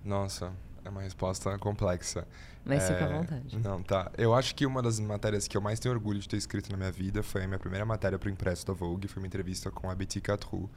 Nossa, 0.04 0.52
é 0.84 0.88
uma 0.88 1.02
resposta 1.02 1.58
complexa. 1.58 2.26
Mas 2.64 2.84
fica 2.86 3.06
à 3.06 3.08
É, 3.08 3.12
vontade. 3.18 3.58
Não, 3.58 3.82
tá. 3.82 4.12
Eu 4.16 4.34
acho 4.34 4.54
que 4.54 4.66
uma 4.66 4.82
das 4.82 5.00
matérias 5.00 5.48
que 5.48 5.56
eu 5.56 5.60
mais 5.60 5.80
tenho 5.80 5.94
orgulho 5.94 6.18
de 6.20 6.28
ter 6.28 6.36
escrito 6.36 6.70
na 6.70 6.76
minha 6.76 6.92
vida 6.92 7.22
foi 7.22 7.44
a 7.44 7.46
minha 7.46 7.58
primeira 7.58 7.86
matéria 7.86 8.18
para 8.18 8.28
o 8.28 8.30
impresso 8.30 8.66
da 8.66 8.74
Vogue. 8.74 9.08
Foi 9.08 9.22
uma 9.22 9.26
entrevista 9.26 9.70
com 9.70 9.90
a 9.90 9.94
Betty 9.94 10.20
Catrou. 10.20 10.68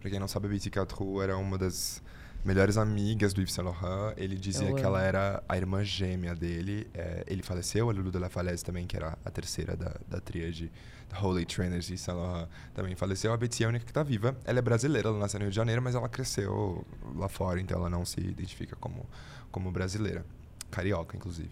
Pra 0.00 0.10
quem 0.10 0.18
não 0.18 0.28
sabe, 0.28 0.46
a 0.46 0.50
Betty 0.50 0.70
Catrou 0.70 1.22
era 1.22 1.36
uma 1.36 1.58
das 1.58 2.02
melhores 2.44 2.76
amigas 2.78 3.34
do 3.34 3.42
Yves 3.42 3.52
Saint 3.52 3.66
Laurent. 3.66 4.14
Ele 4.16 4.36
dizia 4.36 4.68
Eu 4.68 4.74
que 4.74 4.80
amo. 4.80 4.96
ela 4.96 5.02
era 5.02 5.42
a 5.48 5.56
irmã 5.56 5.84
gêmea 5.84 6.34
dele. 6.34 6.86
É, 6.94 7.24
ele 7.26 7.42
faleceu, 7.42 7.90
a 7.90 7.92
Lulu 7.92 8.10
de 8.10 8.18
la 8.18 8.28
Falaise 8.28 8.64
também, 8.64 8.86
que 8.86 8.96
era 8.96 9.18
a 9.24 9.30
terceira 9.30 9.76
da, 9.76 9.94
da 10.08 10.20
tríade 10.20 10.72
da 11.10 11.20
Holy 11.20 11.44
Trainers 11.44 11.86
de 11.86 11.98
Saint 11.98 12.16
Laurent, 12.16 12.48
também 12.72 12.94
faleceu. 12.96 13.32
A 13.32 13.36
Betty 13.36 13.62
é 13.62 13.66
a 13.66 13.68
única 13.68 13.84
que 13.84 13.92
tá 13.92 14.02
viva. 14.02 14.36
Ela 14.44 14.58
é 14.58 14.62
brasileira, 14.62 15.08
ela 15.08 15.18
nasceu 15.18 15.38
no 15.38 15.44
Rio 15.44 15.50
de 15.50 15.56
Janeiro, 15.56 15.82
mas 15.82 15.94
ela 15.94 16.08
cresceu 16.08 16.84
lá 17.14 17.28
fora, 17.28 17.60
então 17.60 17.78
ela 17.78 17.90
não 17.90 18.04
se 18.04 18.20
identifica 18.20 18.76
como, 18.76 19.06
como 19.50 19.70
brasileira. 19.70 20.24
Carioca, 20.70 21.16
inclusive. 21.16 21.50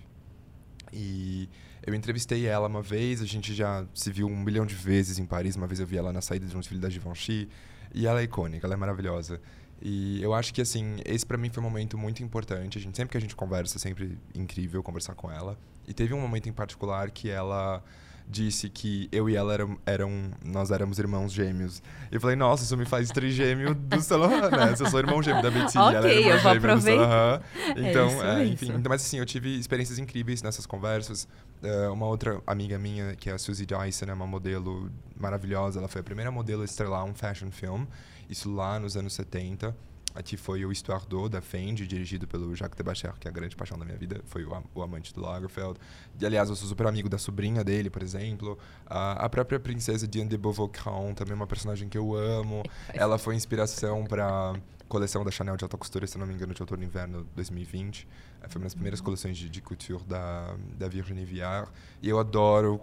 E 0.92 1.48
eu 1.86 1.94
entrevistei 1.94 2.46
ela 2.46 2.66
uma 2.66 2.80
vez, 2.80 3.20
a 3.20 3.26
gente 3.26 3.52
já 3.54 3.84
se 3.94 4.10
viu 4.10 4.26
um 4.26 4.36
milhão 4.36 4.64
de 4.64 4.74
vezes 4.74 5.18
em 5.18 5.26
Paris. 5.26 5.56
Uma 5.56 5.66
vez 5.66 5.80
eu 5.80 5.86
vi 5.86 5.98
ela 5.98 6.12
na 6.12 6.20
saída 6.20 6.46
de 6.46 6.56
um 6.56 6.60
desfile 6.60 6.80
da 6.80 6.88
Givenchy. 6.88 7.48
E 7.94 8.06
ela 8.06 8.20
é 8.20 8.24
icônica, 8.24 8.66
ela 8.66 8.74
é 8.74 8.76
maravilhosa. 8.76 9.40
E 9.80 10.20
eu 10.22 10.34
acho 10.34 10.52
que, 10.52 10.60
assim, 10.60 10.96
esse 11.04 11.24
pra 11.24 11.38
mim 11.38 11.50
foi 11.50 11.62
um 11.62 11.66
momento 11.66 11.96
muito 11.96 12.22
importante. 12.22 12.78
A 12.78 12.80
gente, 12.80 12.96
sempre 12.96 13.12
que 13.12 13.16
a 13.16 13.20
gente 13.20 13.36
conversa, 13.36 13.78
é 13.78 13.80
sempre 13.80 14.18
incrível 14.34 14.82
conversar 14.82 15.14
com 15.14 15.30
ela. 15.30 15.56
E 15.86 15.94
teve 15.94 16.12
um 16.12 16.20
momento 16.20 16.48
em 16.48 16.52
particular 16.52 17.10
que 17.10 17.30
ela 17.30 17.82
disse 18.30 18.68
que 18.68 19.08
eu 19.10 19.28
e 19.28 19.34
ela 19.34 19.54
eram, 19.54 19.78
eram 19.86 20.30
nós 20.44 20.70
éramos 20.70 20.98
irmãos 20.98 21.32
gêmeos. 21.32 21.82
E 22.12 22.16
eu 22.16 22.20
falei, 22.20 22.36
nossa, 22.36 22.62
isso 22.62 22.76
me 22.76 22.84
faz 22.84 23.08
trigêmeo 23.10 23.74
do 23.74 24.16
Laurent, 24.16 24.50
né? 24.52 24.76
Se 24.76 24.82
eu 24.82 24.90
sou 24.90 25.00
irmão 25.00 25.22
gêmeo 25.22 25.42
da 25.42 25.50
Betty, 25.50 25.76
ela 25.76 25.98
Ok, 25.98 26.10
é 26.10 26.20
irmã 26.20 26.38
gêmea 26.38 26.60
do. 26.76 27.80
É 27.80 27.90
Então, 27.90 28.08
isso 28.08 28.22
é, 28.22 28.44
enfim, 28.46 28.66
mesmo. 28.66 28.80
então, 28.80 28.90
mas 28.90 29.02
assim, 29.02 29.18
eu 29.18 29.26
tive 29.26 29.58
experiências 29.58 29.98
incríveis 29.98 30.42
nessas 30.42 30.66
conversas. 30.66 31.26
Eh, 31.62 31.88
uma 31.88 32.06
outra 32.06 32.40
amiga 32.46 32.78
minha, 32.78 33.16
que 33.16 33.30
é 33.30 33.32
a 33.32 33.38
Suzy 33.38 33.66
Dyson, 33.66 34.06
é 34.06 34.12
uma 34.12 34.26
modelo 34.26 34.90
maravilhosa. 35.18 35.78
Ela 35.78 35.88
foi 35.88 36.00
a 36.02 36.04
primeira 36.04 36.30
modelo 36.30 36.62
a 36.62 36.64
estrelar 36.64 37.04
um 37.04 37.14
fashion 37.14 37.50
film. 37.50 37.84
Isso 38.28 38.52
lá 38.54 38.78
nos 38.78 38.96
anos 38.96 39.14
70. 39.14 39.74
Aqui 40.18 40.36
foi 40.36 40.64
o 40.64 40.72
d'Eau, 41.08 41.28
da 41.28 41.40
Fendi, 41.40 41.86
dirigido 41.86 42.26
pelo 42.26 42.52
Jacques 42.52 42.76
Debacher, 42.76 43.14
que 43.20 43.28
é 43.28 43.30
a 43.30 43.32
grande 43.32 43.54
paixão 43.54 43.78
da 43.78 43.84
minha 43.84 43.96
vida. 43.96 44.20
Foi 44.24 44.44
o, 44.44 44.64
o 44.74 44.82
amante 44.82 45.14
do 45.14 45.20
Lagerfeld. 45.20 45.78
E, 46.20 46.26
aliás, 46.26 46.48
eu 46.48 46.56
sou 46.56 46.66
super 46.66 46.88
amigo 46.88 47.08
da 47.08 47.18
sobrinha 47.18 47.62
dele, 47.62 47.88
por 47.88 48.02
exemplo. 48.02 48.58
A, 48.84 49.12
a 49.12 49.28
própria 49.28 49.60
princesa 49.60 50.08
Diane 50.08 50.28
de 50.28 50.36
Beauvoir, 50.36 50.70
também 51.14 51.34
uma 51.34 51.46
personagem 51.46 51.88
que 51.88 51.96
eu 51.96 52.16
amo. 52.16 52.64
Ela 52.92 53.16
foi 53.16 53.36
inspiração 53.36 54.04
para 54.06 54.54
coleção 54.88 55.24
da 55.24 55.30
Chanel 55.30 55.56
de 55.56 55.62
alta 55.62 55.78
costura, 55.78 56.04
se 56.04 56.18
não 56.18 56.26
me 56.26 56.34
engano, 56.34 56.52
de 56.52 56.60
outono 56.60 56.82
e 56.82 56.86
inverno 56.86 57.24
2020. 57.36 58.08
Eh, 58.42 58.48
Foi 58.48 58.58
uma 58.58 58.64
das 58.64 58.74
primeiras 58.74 59.00
coleções 59.00 59.38
de, 59.38 59.48
de 59.48 59.62
couture 59.62 60.02
da, 60.02 60.52
da 60.76 60.88
Virginie 60.88 61.24
Viard. 61.24 61.70
E 62.02 62.08
eu 62.08 62.18
adoro 62.18 62.80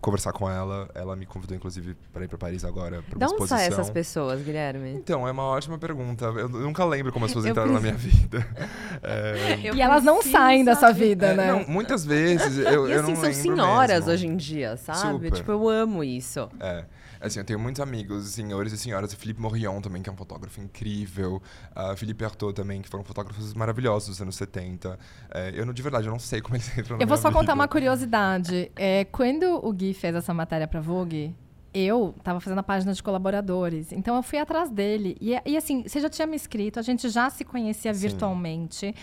conversar 0.00 0.32
com 0.32 0.48
ela. 0.50 0.88
Ela 0.94 1.14
me 1.16 1.26
convidou, 1.26 1.56
inclusive, 1.56 1.96
para 2.12 2.24
ir 2.24 2.28
para 2.28 2.38
Paris 2.38 2.64
agora, 2.64 3.02
para 3.02 3.16
uma 3.16 3.24
onde 3.26 3.34
exposição. 3.34 3.58
saem 3.58 3.68
essas 3.70 3.90
pessoas, 3.90 4.42
Guilherme? 4.42 4.92
Então, 4.92 5.26
é 5.26 5.30
uma 5.32 5.44
ótima 5.44 5.78
pergunta. 5.78 6.26
Eu 6.26 6.48
nunca 6.48 6.84
lembro 6.84 7.12
como 7.12 7.24
as 7.24 7.30
pessoas 7.32 7.44
Eu 7.46 7.50
entraram 7.52 7.72
na 7.72 7.80
minha 7.80 7.94
vida. 7.94 8.46
É, 9.02 9.60
E 9.74 9.80
elas 9.80 10.02
não 10.02 10.14
preciso 10.16 10.32
saem 10.36 10.64
da 10.64 10.74
sua 10.74 10.88
saber. 10.88 11.08
vida, 11.10 11.26
é, 11.28 11.34
né? 11.36 11.52
não, 11.52 11.64
muitas 11.68 12.04
vezes 12.04 12.58
eu, 12.66 12.88
E 12.88 12.92
eu 12.92 13.00
assim, 13.02 13.12
não 13.14 13.20
são 13.20 13.32
senhoras 13.32 13.98
mesmo. 14.00 14.12
hoje 14.12 14.26
em 14.26 14.36
dia, 14.36 14.76
sabe? 14.76 14.98
Super. 15.00 15.30
Tipo, 15.32 15.52
eu 15.52 15.68
amo 15.68 16.02
isso. 16.02 16.48
É. 16.60 16.84
Assim, 17.20 17.40
eu 17.40 17.44
tenho 17.44 17.58
muitos 17.58 17.80
amigos, 17.80 18.26
senhores 18.28 18.72
e 18.72 18.78
senhoras. 18.78 19.12
O 19.12 19.16
Felipe 19.16 19.40
Morillon 19.40 19.80
também, 19.80 20.00
que 20.00 20.08
é 20.08 20.12
um 20.12 20.16
fotógrafo 20.16 20.60
incrível. 20.60 21.42
Uh, 21.76 21.96
Felipe 21.96 22.24
Artaud 22.24 22.54
também, 22.54 22.80
que 22.80 22.88
foram 22.88 23.02
fotógrafos 23.02 23.54
maravilhosos 23.54 24.08
dos 24.10 24.22
anos 24.22 24.36
70. 24.36 24.96
É, 25.32 25.52
eu, 25.52 25.66
não- 25.66 25.72
de 25.72 25.82
verdade, 25.82 26.06
eu 26.06 26.12
não 26.12 26.18
sei 26.20 26.40
como 26.40 26.54
eles 26.54 26.68
entram 26.78 26.96
na 26.96 27.02
Eu 27.02 27.08
vou 27.08 27.16
minha 27.16 27.22
só 27.22 27.28
contar 27.30 27.40
vida. 27.40 27.54
uma 27.54 27.66
curiosidade. 27.66 28.70
É, 28.76 29.04
quando 29.06 29.64
o 29.66 29.72
Gui 29.78 29.94
fez 29.94 30.14
essa 30.14 30.34
matéria 30.34 30.66
pra 30.66 30.80
Vogue, 30.80 31.34
eu 31.72 32.14
tava 32.24 32.40
fazendo 32.40 32.58
a 32.58 32.62
página 32.62 32.92
de 32.92 33.02
colaboradores. 33.02 33.92
Então 33.92 34.16
eu 34.16 34.22
fui 34.22 34.38
atrás 34.38 34.70
dele. 34.70 35.16
E, 35.20 35.40
e, 35.46 35.56
assim, 35.56 35.82
você 35.82 36.00
já 36.00 36.08
tinha 36.08 36.26
me 36.26 36.34
escrito, 36.34 36.78
a 36.78 36.82
gente 36.82 37.08
já 37.08 37.30
se 37.30 37.44
conhecia 37.44 37.94
Sim. 37.94 38.08
virtualmente. 38.08 38.94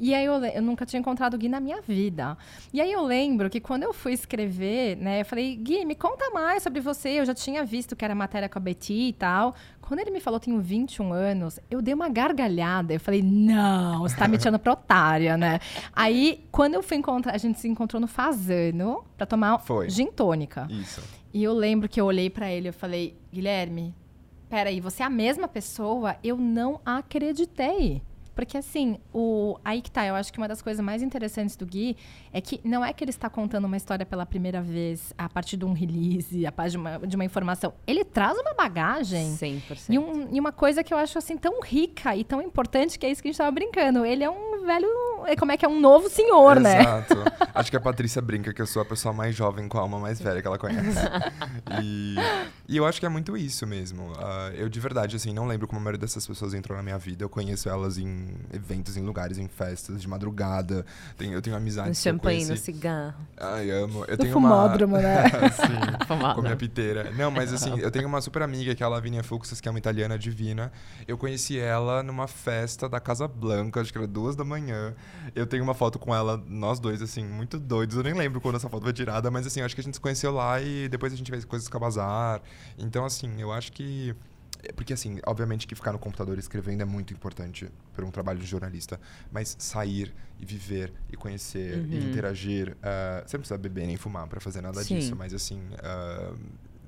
E 0.00 0.14
aí 0.14 0.24
eu, 0.24 0.42
eu 0.42 0.62
nunca 0.62 0.86
tinha 0.86 0.98
encontrado 0.98 1.34
o 1.34 1.38
Gui 1.38 1.46
na 1.46 1.60
minha 1.60 1.82
vida. 1.82 2.36
E 2.72 2.80
aí 2.80 2.90
eu 2.90 3.04
lembro 3.04 3.50
que 3.50 3.60
quando 3.60 3.82
eu 3.82 3.92
fui 3.92 4.14
escrever, 4.14 4.96
né, 4.96 5.20
eu 5.20 5.26
falei, 5.26 5.54
Gui, 5.54 5.84
me 5.84 5.94
conta 5.94 6.30
mais 6.30 6.62
sobre 6.62 6.80
você. 6.80 7.20
Eu 7.20 7.26
já 7.26 7.34
tinha 7.34 7.62
visto 7.66 7.94
que 7.94 8.02
era 8.02 8.14
matéria 8.14 8.48
com 8.48 8.58
a 8.58 8.62
Betty 8.62 9.08
e 9.08 9.12
tal. 9.12 9.54
Quando 9.82 10.00
ele 10.00 10.10
me 10.10 10.18
falou, 10.18 10.40
tenho 10.40 10.58
21 10.58 11.12
anos, 11.12 11.60
eu 11.70 11.82
dei 11.82 11.92
uma 11.92 12.08
gargalhada. 12.08 12.94
Eu 12.94 13.00
falei, 13.00 13.20
não, 13.22 14.00
você 14.00 14.16
tá 14.16 14.26
me 14.26 14.38
tirando 14.38 14.58
pra 14.58 14.72
otária, 14.72 15.36
né? 15.36 15.60
Aí, 15.92 16.46
quando 16.50 16.74
eu 16.74 16.82
fui 16.82 16.96
encontrar, 16.96 17.34
a 17.34 17.38
gente 17.38 17.60
se 17.60 17.68
encontrou 17.68 18.00
no 18.00 18.06
Fazano 18.06 19.04
pra 19.18 19.26
tomar 19.26 19.58
Foi. 19.58 19.90
gin 19.90 20.06
tônica. 20.06 20.66
Isso. 20.70 21.02
E 21.34 21.44
eu 21.44 21.52
lembro 21.52 21.88
que 21.88 22.00
eu 22.00 22.06
olhei 22.06 22.30
pra 22.30 22.50
ele 22.50 22.68
e 22.68 22.72
falei, 22.72 23.18
Guilherme, 23.30 23.94
peraí, 24.48 24.80
você 24.80 25.02
é 25.02 25.06
a 25.06 25.10
mesma 25.10 25.46
pessoa? 25.46 26.16
Eu 26.24 26.38
não 26.38 26.80
acreditei. 26.86 28.00
Porque 28.40 28.56
assim, 28.56 28.98
o... 29.12 29.58
aí 29.64 29.82
que 29.82 29.90
tá, 29.90 30.06
eu 30.06 30.14
acho 30.14 30.32
que 30.32 30.38
uma 30.38 30.48
das 30.48 30.62
coisas 30.62 30.82
mais 30.84 31.02
interessantes 31.02 31.56
do 31.56 31.66
Gui 31.66 31.96
é 32.32 32.40
que 32.40 32.58
não 32.64 32.82
é 32.84 32.90
que 32.92 33.04
ele 33.04 33.10
está 33.10 33.28
contando 33.28 33.66
uma 33.66 33.76
história 33.76 34.06
pela 34.06 34.24
primeira 34.24 34.62
vez 34.62 35.12
a 35.18 35.28
partir 35.28 35.56
de 35.58 35.64
um 35.66 35.72
release, 35.74 36.46
a 36.46 36.50
partir 36.52 36.72
de 36.72 36.76
uma, 36.78 36.98
de 37.00 37.16
uma 37.16 37.24
informação. 37.24 37.74
Ele 37.86 38.02
traz 38.04 38.38
uma 38.38 38.54
bagagem 38.54 39.36
100%. 39.36 39.86
e, 39.90 39.98
um- 39.98 40.28
e 40.34 40.40
uma 40.40 40.52
coisa 40.52 40.82
que 40.82 40.92
eu 40.94 40.98
acho 40.98 41.18
assim 41.18 41.36
tão 41.36 41.60
rica 41.60 42.16
e 42.16 42.24
tão 42.24 42.40
importante 42.40 42.98
que 42.98 43.04
é 43.04 43.10
isso 43.10 43.20
que 43.20 43.28
a 43.28 43.30
gente 43.30 43.38
tava 43.38 43.50
brincando. 43.50 44.04
Ele 44.06 44.24
é 44.24 44.30
um 44.30 44.64
velho. 44.64 44.88
é 45.26 45.36
Como 45.36 45.52
é 45.52 45.56
que 45.56 45.64
é? 45.64 45.68
Um 45.68 45.80
novo 45.80 46.08
senhor, 46.08 46.58
né? 46.60 46.80
Exato. 46.80 47.14
Acho 47.54 47.70
que 47.70 47.76
a 47.76 47.80
Patrícia 47.80 48.22
brinca 48.22 48.54
que 48.54 48.62
eu 48.62 48.66
sou 48.66 48.80
a 48.80 48.84
pessoa 48.84 49.12
mais 49.12 49.34
jovem 49.34 49.68
com 49.68 49.76
a 49.76 49.82
alma 49.82 49.98
mais 49.98 50.20
velha 50.20 50.40
que 50.40 50.46
ela 50.46 50.58
conhece. 50.58 50.98
E, 51.82 52.16
e 52.68 52.76
eu 52.76 52.84
acho 52.84 52.98
que 53.00 53.06
é 53.06 53.08
muito 53.08 53.36
isso 53.36 53.66
mesmo. 53.66 54.12
Ah, 54.18 54.50
eu, 54.54 54.68
de 54.68 54.80
verdade, 54.80 55.16
assim, 55.16 55.32
não 55.32 55.46
lembro 55.46 55.66
como 55.66 55.80
a 55.80 55.82
maioria 55.84 55.98
dessas 56.00 56.26
pessoas 56.26 56.54
entrou 56.54 56.76
na 56.76 56.82
minha 56.82 56.98
vida. 56.98 57.24
Eu 57.24 57.28
conheço 57.28 57.68
elas 57.68 57.96
em 57.98 58.29
eventos, 58.52 58.96
em 58.96 59.02
lugares, 59.02 59.38
em 59.38 59.48
festas, 59.48 60.00
de 60.00 60.08
madrugada. 60.08 60.84
Tenho, 61.16 61.32
eu 61.32 61.42
tenho 61.42 61.56
No 61.56 61.62
amizades 61.62 62.00
que 62.00 62.08
eu 62.08 62.12
champanhe, 62.12 62.44
no 62.46 62.56
cigarro. 62.56 63.14
Ai, 63.36 63.70
amo. 63.70 64.04
Eu 64.04 64.12
No 64.12 64.18
tenho 64.18 64.32
fumódromo, 64.32 64.96
uma... 64.96 65.02
né? 65.02 65.24
Sim. 65.50 65.80
Fumado. 66.06 66.34
Com 66.34 66.42
minha 66.42 66.56
piteira. 66.56 67.10
Não, 67.12 67.30
mas 67.30 67.52
assim, 67.52 67.78
eu 67.80 67.90
tenho 67.90 68.06
uma 68.06 68.20
super 68.20 68.42
amiga 68.42 68.74
que 68.74 68.82
é 68.82 68.86
a 68.86 68.88
Lavínia 68.88 69.22
Fuxas, 69.22 69.60
que 69.60 69.68
é 69.68 69.70
uma 69.70 69.78
italiana 69.78 70.18
divina. 70.18 70.72
Eu 71.06 71.16
conheci 71.16 71.58
ela 71.58 72.02
numa 72.02 72.26
festa 72.26 72.88
da 72.88 73.00
Casa 73.00 73.26
Blanca, 73.28 73.80
acho 73.80 73.92
que 73.92 73.98
era 73.98 74.06
duas 74.06 74.36
da 74.36 74.44
manhã. 74.44 74.94
Eu 75.34 75.46
tenho 75.46 75.62
uma 75.62 75.74
foto 75.74 75.98
com 75.98 76.14
ela, 76.14 76.42
nós 76.46 76.80
dois, 76.80 77.02
assim, 77.02 77.24
muito 77.24 77.58
doidos. 77.58 77.96
Eu 77.96 78.02
nem 78.02 78.14
lembro 78.14 78.40
quando 78.40 78.56
essa 78.56 78.68
foto 78.68 78.82
foi 78.84 78.92
tirada, 78.92 79.30
mas 79.30 79.46
assim, 79.46 79.60
acho 79.60 79.74
que 79.74 79.80
a 79.80 79.84
gente 79.84 79.94
se 79.94 80.00
conheceu 80.00 80.32
lá 80.32 80.60
e 80.60 80.88
depois 80.88 81.12
a 81.12 81.16
gente 81.16 81.30
fez 81.30 81.44
coisas 81.44 81.68
com 81.68 81.76
a 81.76 81.80
Bazar. 81.80 82.42
Então, 82.78 83.04
assim, 83.04 83.40
eu 83.40 83.52
acho 83.52 83.72
que. 83.72 84.14
É 84.62 84.72
Porque, 84.72 84.92
assim, 84.92 85.18
obviamente 85.26 85.66
que 85.66 85.74
ficar 85.74 85.92
no 85.92 85.98
computador 85.98 86.38
escrevendo 86.38 86.80
é 86.82 86.84
muito 86.84 87.12
importante 87.12 87.68
para 87.94 88.04
um 88.04 88.10
trabalho 88.10 88.38
de 88.38 88.46
jornalista. 88.46 89.00
Mas 89.30 89.56
sair 89.58 90.14
e 90.38 90.44
viver 90.44 90.92
e 91.10 91.16
conhecer 91.16 91.84
e 91.88 91.96
Uhum. 91.98 92.02
interagir. 92.08 92.76
ah, 92.82 93.22
você 93.26 93.36
não 93.36 93.40
precisa 93.42 93.58
beber 93.58 93.86
nem 93.86 93.96
fumar 93.96 94.26
para 94.26 94.40
fazer 94.40 94.60
nada 94.60 94.82
Sim. 94.82 94.96
disso, 94.98 95.14
mas 95.16 95.32
assim. 95.34 95.60
ah, 95.82 96.32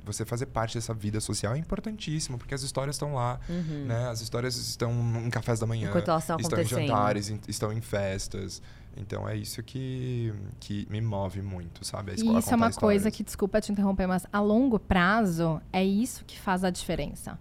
você 0.05 0.25
fazer 0.25 0.47
parte 0.47 0.75
dessa 0.77 0.93
vida 0.93 1.21
social 1.21 1.55
é 1.55 1.59
importantíssimo, 1.59 2.37
porque 2.37 2.53
as 2.53 2.63
histórias 2.63 2.97
estão 2.97 3.15
lá, 3.15 3.39
Uhum. 3.49 3.85
né? 3.87 4.09
As 4.09 4.21
histórias 4.21 4.57
estão 4.57 4.91
em 5.25 5.31
cafés 5.31 5.61
da 5.61 5.67
manhã, 5.67 5.93
estão 6.41 6.61
em 6.61 6.65
jantares, 6.65 7.31
em- 7.31 7.39
estão 7.47 7.73
em 7.73 7.81
festas. 7.81 8.61
Então 8.97 9.29
é 9.29 9.37
isso 9.37 9.63
que, 9.63 10.35
que 10.59 10.89
me 10.91 11.01
move 11.01 11.41
muito, 11.41 11.85
sabe? 11.85 12.11
A 12.11 12.15
esco- 12.15 12.33
E 12.35 12.39
isso 12.41 12.51
é 12.53 12.57
uma 12.57 12.67
coisa 12.73 12.97
histórias. 13.09 13.17
que, 13.17 13.23
desculpa 13.23 13.61
te 13.61 13.71
interromper, 13.71 14.09
mas 14.09 14.27
a 14.33 14.41
longo 14.41 14.77
prazo 14.79 15.63
é 15.73 15.85
isso 15.85 16.25
que 16.25 16.37
faz 16.37 16.65
a 16.65 16.71
diferença. 16.71 17.39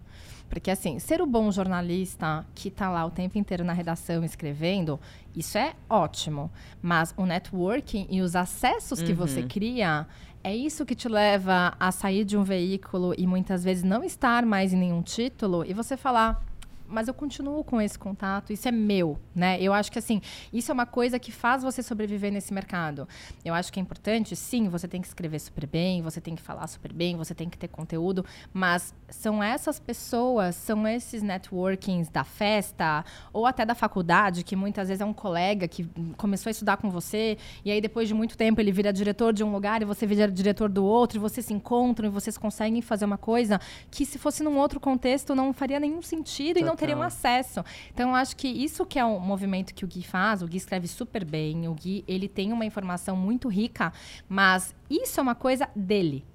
Porque, 0.52 0.70
assim, 0.70 1.00
ser 1.00 1.22
o 1.22 1.26
bom 1.26 1.50
jornalista 1.50 2.46
que 2.54 2.68
está 2.68 2.90
lá 2.90 3.06
o 3.06 3.10
tempo 3.10 3.38
inteiro 3.38 3.64
na 3.64 3.72
redação 3.72 4.22
escrevendo, 4.22 5.00
isso 5.34 5.58
é 5.58 5.74
ótimo. 5.90 6.52
Mas 6.82 7.14
o 7.16 7.26
networking 7.26 8.06
e 8.10 8.20
os 8.20 8.36
acessos 8.36 9.02
que 9.02 9.14
você 9.14 9.40
Uhum. 9.40 9.48
cria, 9.48 10.06
é 10.44 10.54
isso 10.54 10.86
que 10.86 10.94
te 10.94 11.08
leva 11.08 11.74
a 11.80 11.90
sair 11.90 12.26
de 12.26 12.36
um 12.36 12.44
veículo 12.44 13.16
e 13.18 13.26
muitas 13.26 13.64
vezes 13.64 13.82
não 13.82 14.04
estar 14.04 14.46
mais 14.46 14.74
em 14.74 14.78
nenhum 14.78 15.02
título 15.02 15.64
e 15.66 15.74
você 15.74 15.96
falar. 15.96 16.44
Mas 16.92 17.08
eu 17.08 17.14
continuo 17.14 17.64
com 17.64 17.82
esse 17.82 17.98
contato, 17.98 18.52
isso 18.52 18.68
é 18.68 18.72
meu, 18.72 19.18
né? 19.34 19.62
Eu 19.62 19.74
acho 19.74 19.92
que 19.92 19.98
assim, 19.98 20.22
isso 20.52 20.72
é 20.72 20.74
uma 20.74 20.86
coisa 20.86 21.18
que 21.18 21.32
faz 21.32 21.64
você 21.64 21.82
sobreviver 21.82 22.32
nesse 22.32 22.54
mercado. 22.54 23.08
Eu 23.44 23.54
acho 23.54 23.72
que 23.72 23.80
é 23.80 23.82
importante, 23.82 24.36
sim, 24.36 24.68
você 24.68 24.88
tem 24.88 25.02
que 25.02 25.08
escrever 25.08 25.40
super 25.40 25.66
bem, 25.66 26.02
você 26.02 26.20
tem 26.20 26.36
que 26.36 26.42
falar 26.42 26.68
super 26.68 26.92
bem, 26.92 27.16
você 27.16 27.34
tem 27.34 27.50
que 27.50 27.58
ter 27.58 27.68
conteúdo, 27.68 28.26
mas 28.54 28.94
são 29.10 29.42
essas 29.42 29.80
pessoas, 29.80 30.56
são 30.56 30.88
esses 30.88 31.22
networkings 31.22 32.10
da 32.10 32.24
festa 32.24 33.06
ou 33.32 33.46
até 33.46 33.66
da 33.66 33.74
faculdade, 33.74 34.44
que 34.44 34.56
muitas 34.56 34.88
vezes 34.90 35.02
é 35.02 35.06
um 35.06 35.14
colega 35.14 35.68
que 35.68 35.88
começou 36.18 36.50
a 36.50 36.52
estudar 36.52 36.78
com 36.78 36.90
você 36.90 37.38
e 37.64 37.72
aí 37.72 37.80
depois 37.80 38.08
de 38.08 38.14
muito 38.14 38.38
tempo 38.38 38.60
ele 38.60 38.72
vira 38.72 38.92
diretor 38.92 39.34
de 39.34 39.44
um 39.44 39.52
lugar 39.52 39.82
e 39.82 39.86
você 39.86 40.06
vira 40.06 40.30
diretor 40.30 40.70
do 40.70 40.84
outro, 40.84 41.18
e 41.18 41.20
vocês 41.20 41.46
se 41.46 41.54
encontram 41.54 42.08
e 42.08 42.12
vocês 42.12 42.38
conseguem 42.38 42.82
fazer 42.82 43.06
uma 43.06 43.18
coisa 43.18 43.60
que 43.90 44.06
se 44.06 44.18
fosse 44.18 44.44
num 44.44 44.58
outro 44.58 44.80
contexto 44.80 45.34
não 45.34 45.54
faria 45.54 45.80
nenhum 45.80 46.02
sentido 46.02 46.58
e 46.60 46.64
não 46.64 46.76
teriam 46.82 46.98
Total. 46.98 47.08
acesso. 47.08 47.64
Então 47.94 48.10
eu 48.10 48.16
acho 48.16 48.36
que 48.36 48.48
isso 48.48 48.86
que 48.86 48.98
é 49.00 49.06
um 49.06 49.20
movimento 49.20 49.74
que 49.74 49.86
o 49.86 49.88
Gui 49.88 50.04
faz, 50.04 50.42
o 50.42 50.48
Gui 50.48 50.58
escreve 50.58 50.88
super 50.88 51.24
bem, 51.24 51.68
o 51.68 51.74
Gui, 51.74 52.04
ele 52.08 52.28
tem 52.28 52.52
uma 52.52 52.66
informação 52.66 53.16
muito 53.16 53.48
rica, 53.48 53.94
mas 54.28 54.76
isso 54.90 55.20
é 55.20 55.24
uma 55.24 55.36
coisa 55.36 55.70
dele. 55.76 56.26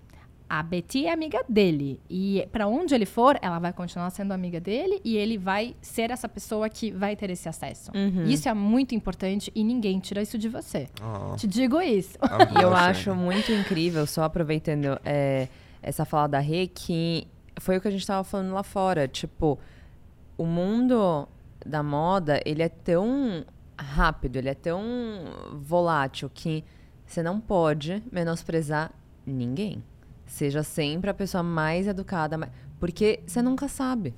A 0.49 0.62
Betty 0.62 1.07
é 1.07 1.12
amiga 1.12 1.44
dele 1.49 2.01
e 2.09 2.47
para 2.53 2.68
onde 2.68 2.94
ele 2.94 3.05
for, 3.05 3.36
ela 3.42 3.59
vai 3.59 3.72
continuar 3.72 4.09
sendo 4.11 4.30
amiga 4.30 4.61
dele 4.61 5.01
e 5.05 5.16
ele 5.16 5.36
vai 5.36 5.74
ser 5.82 6.12
essa 6.12 6.28
pessoa 6.28 6.68
que 6.68 6.92
vai 6.92 7.16
ter 7.16 7.30
esse 7.30 7.49
acesso. 7.49 7.90
Uhum. 7.92 8.26
Isso 8.26 8.49
é 8.49 8.55
muito 8.55 8.94
importante 8.94 9.51
e 9.57 9.64
ninguém 9.64 9.99
tira 9.99 10.22
isso 10.22 10.38
de 10.38 10.49
você. 10.49 10.86
Ah, 11.03 11.34
Te 11.36 11.49
digo 11.49 11.80
isso. 11.82 12.16
E 12.57 12.62
eu 12.62 12.72
acho 12.72 13.12
muito 13.12 13.51
incrível, 13.51 14.07
só 14.07 14.22
aproveitando 14.22 15.01
é, 15.05 15.49
essa 15.82 16.05
fala 16.05 16.28
da 16.28 16.38
Rê, 16.38 16.68
que 16.68 17.26
foi 17.59 17.78
o 17.78 17.80
que 17.80 17.88
a 17.88 17.90
gente 17.90 18.07
tava 18.07 18.22
falando 18.22 18.53
lá 18.53 18.62
fora. 18.62 19.09
Tipo, 19.09 19.59
o 20.37 20.45
mundo 20.45 21.28
da 21.64 21.82
moda, 21.82 22.41
ele 22.45 22.62
é 22.62 22.68
tão 22.68 23.45
rápido, 23.78 24.37
ele 24.37 24.49
é 24.49 24.55
tão 24.55 24.82
volátil 25.53 26.30
que 26.32 26.64
você 27.07 27.22
não 27.22 27.41
pode 27.41 28.03
menosprezar 28.11 28.91
ninguém. 29.24 29.82
Seja 30.26 30.62
sempre 30.62 31.11
a 31.11 31.14
pessoa 31.14 31.43
mais 31.43 31.87
educada, 31.87 32.51
porque 32.80 33.20
você 33.26 33.41
nunca 33.41 33.68
sabe. 33.68 34.14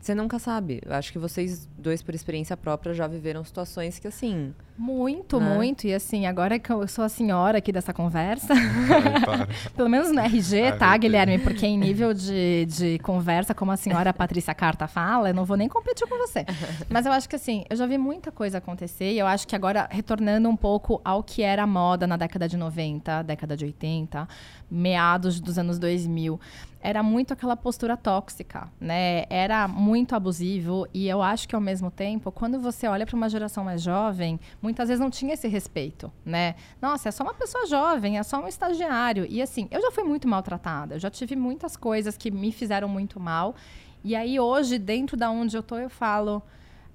Você 0.00 0.14
nunca 0.14 0.38
sabe. 0.38 0.80
Eu 0.86 0.94
acho 0.94 1.12
que 1.12 1.18
vocês 1.18 1.68
dois, 1.78 2.02
por 2.02 2.14
experiência 2.14 2.56
própria, 2.56 2.94
já 2.94 3.06
viveram 3.06 3.44
situações 3.44 3.98
que, 3.98 4.08
assim, 4.08 4.54
Muito, 4.78 5.38
Né? 5.38 5.54
muito. 5.54 5.86
E 5.86 5.92
assim, 5.92 6.24
agora 6.24 6.58
que 6.58 6.70
eu 6.72 6.88
sou 6.88 7.04
a 7.04 7.08
senhora 7.10 7.58
aqui 7.58 7.70
dessa 7.70 7.92
conversa, 7.92 8.54
Ai, 8.54 9.46
pelo 9.76 9.90
menos 9.90 10.10
no 10.10 10.18
RG, 10.20 10.68
Ah, 10.68 10.76
tá. 10.76 10.96
Guilherme? 10.96 11.38
Porque 11.38 11.66
em 11.66 11.76
nível 11.78 12.14
de, 12.14 12.64
de 12.64 12.98
conversa, 13.00 13.54
como 13.54 13.72
a 13.72 13.76
senhora 13.76 14.14
Patrícia 14.14 14.54
Carta 14.54 14.88
fala, 14.88 15.28
eu 15.28 15.34
não 15.34 15.44
vou 15.44 15.56
nem 15.58 15.68
competir 15.68 16.08
com 16.08 16.16
você. 16.16 16.46
Mas 16.88 17.04
eu 17.04 17.12
acho 17.12 17.28
que 17.28 17.36
assim, 17.36 17.64
eu 17.68 17.76
já 17.76 17.84
vi 17.86 17.98
muita 17.98 18.32
coisa 18.32 18.56
acontecer 18.56 19.12
e 19.12 19.18
eu 19.18 19.26
acho 19.26 19.46
que 19.46 19.54
agora, 19.54 19.86
retornando 19.90 20.48
um 20.48 20.56
pouco 20.56 20.98
ao 21.04 21.22
que 21.22 21.42
era 21.42 21.64
a 21.64 21.66
moda 21.66 22.06
na 22.06 22.16
década 22.16 22.48
de 22.48 22.56
90, 22.56 23.22
década 23.22 23.54
de 23.54 23.66
80, 23.66 24.26
meados 24.70 25.40
dos 25.40 25.58
anos 25.58 25.78
2000, 25.78 26.40
era 26.80 27.02
muito 27.02 27.32
aquela 27.32 27.56
postura 27.56 27.96
tóxica, 27.96 28.68
né? 28.80 29.26
Era 29.28 29.68
muito 29.68 30.14
abusivo 30.14 30.86
e 30.94 31.06
eu 31.08 31.20
acho 31.20 31.46
que 31.46 31.54
ao 31.54 31.60
mesmo 31.60 31.90
tempo, 31.90 32.32
quando 32.32 32.58
você 32.58 32.86
olha 32.88 33.04
para 33.06 33.16
uma 33.16 33.28
geração 33.28 33.64
mais 33.64 33.82
jovem, 33.82 34.40
muitas 34.62 34.88
vezes 34.88 35.00
não 35.00 35.10
tinha 35.10 35.34
esse 35.34 35.46
respeito, 35.46 36.10
né? 36.24 36.54
Nossa, 36.80 37.10
é 37.10 37.12
só 37.12 37.22
uma 37.22 37.34
pessoa 37.34 37.66
jovem, 37.66 38.18
é 38.18 38.22
só 38.22 38.42
um 38.42 38.48
estagiário. 38.48 39.26
E 39.28 39.42
assim, 39.42 39.68
eu 39.70 39.80
já 39.82 39.90
fui 39.90 40.04
muito 40.04 40.26
maltratada, 40.26 40.94
eu 40.94 40.98
já 40.98 41.10
tive 41.10 41.36
muitas 41.36 41.76
coisas 41.76 42.16
que 42.16 42.30
me 42.30 42.50
fizeram 42.50 42.88
muito 42.88 43.20
mal. 43.20 43.54
E 44.02 44.16
aí 44.16 44.40
hoje, 44.40 44.78
dentro 44.78 45.16
da 45.16 45.30
onde 45.30 45.54
eu 45.54 45.62
tô, 45.62 45.76
eu 45.76 45.90
falo, 45.90 46.42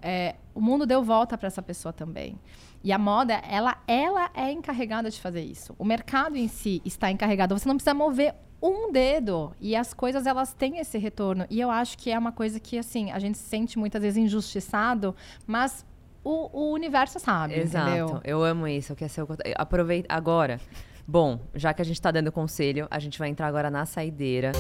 é, 0.02 0.36
o 0.56 0.62
mundo 0.62 0.86
deu 0.88 1.04
volta 1.04 1.38
para 1.38 1.48
essa 1.48 1.62
pessoa 1.62 1.94
também. 1.94 2.40
E 2.86 2.92
a 2.92 3.00
moda, 3.00 3.34
ela, 3.50 3.78
ela 3.88 4.30
é 4.36 4.52
encarregada 4.52 5.10
de 5.10 5.20
fazer 5.20 5.42
isso. 5.42 5.74
O 5.80 5.84
mercado 5.84 6.38
em 6.38 6.48
si 6.48 6.84
está 6.86 7.10
encarregado. 7.10 7.58
Você 7.58 7.68
não 7.68 7.78
precisa 7.78 7.96
mover 7.96 8.36
um 8.62 8.92
dedo. 8.92 9.52
E 9.60 9.76
as 9.76 9.92
coisas, 9.92 10.28
elas 10.28 10.54
têm 10.54 10.78
esse 10.78 11.00
retorno. 11.00 11.48
E 11.50 11.60
eu 11.60 11.72
acho 11.72 11.98
que 11.98 12.12
é 12.12 12.20
uma 12.20 12.32
coisa 12.32 12.60
que, 12.60 12.78
assim, 12.78 13.10
a 13.10 13.18
gente 13.18 13.40
se 13.40 13.50
sente 13.50 13.80
muitas 13.80 14.04
vezes 14.04 14.18
injustiçado, 14.18 15.16
mas 15.48 15.84
o, 16.24 16.50
o 16.54 16.74
universo 16.74 17.20
sabe, 17.20 17.56
Exato. 17.56 17.90
entendeu? 17.90 18.22
Eu 18.24 18.44
amo 18.44 18.68
isso. 18.68 18.92
Eu 18.92 18.96
quero 18.96 19.12
ser 19.12 19.24
o 19.24 19.28
Aproveita 19.56 20.14
agora. 20.14 20.62
Bom, 21.08 21.40
já 21.56 21.74
que 21.74 21.82
a 21.82 21.86
gente 21.86 22.00
tá 22.00 22.12
dando 22.12 22.32
conselho, 22.32 22.88
a 22.92 23.00
gente 23.00 23.18
vai 23.18 23.30
entrar 23.30 23.48
agora 23.48 23.72
na 23.72 23.88
saideira. 23.88 24.52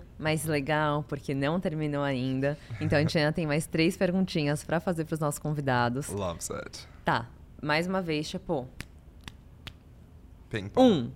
Hum, 0.00 0.06
mais 0.18 0.44
legal, 0.44 1.02
porque 1.04 1.34
não 1.34 1.60
terminou 1.60 2.02
ainda. 2.02 2.58
Então 2.80 2.98
a 2.98 3.00
gente 3.02 3.16
ainda 3.18 3.32
tem 3.32 3.46
mais 3.46 3.66
três 3.66 3.96
perguntinhas 3.96 4.64
pra 4.64 4.80
fazer 4.80 5.04
pros 5.04 5.20
nossos 5.20 5.38
convidados. 5.38 6.08
Love 6.08 6.42
set. 6.42 6.86
Tá, 7.04 7.28
mais 7.62 7.86
uma 7.86 8.02
vez, 8.02 8.26
Chapo. 8.26 8.68
Ping 10.48 10.68
pong. 10.68 10.92
Um. 10.92 11.10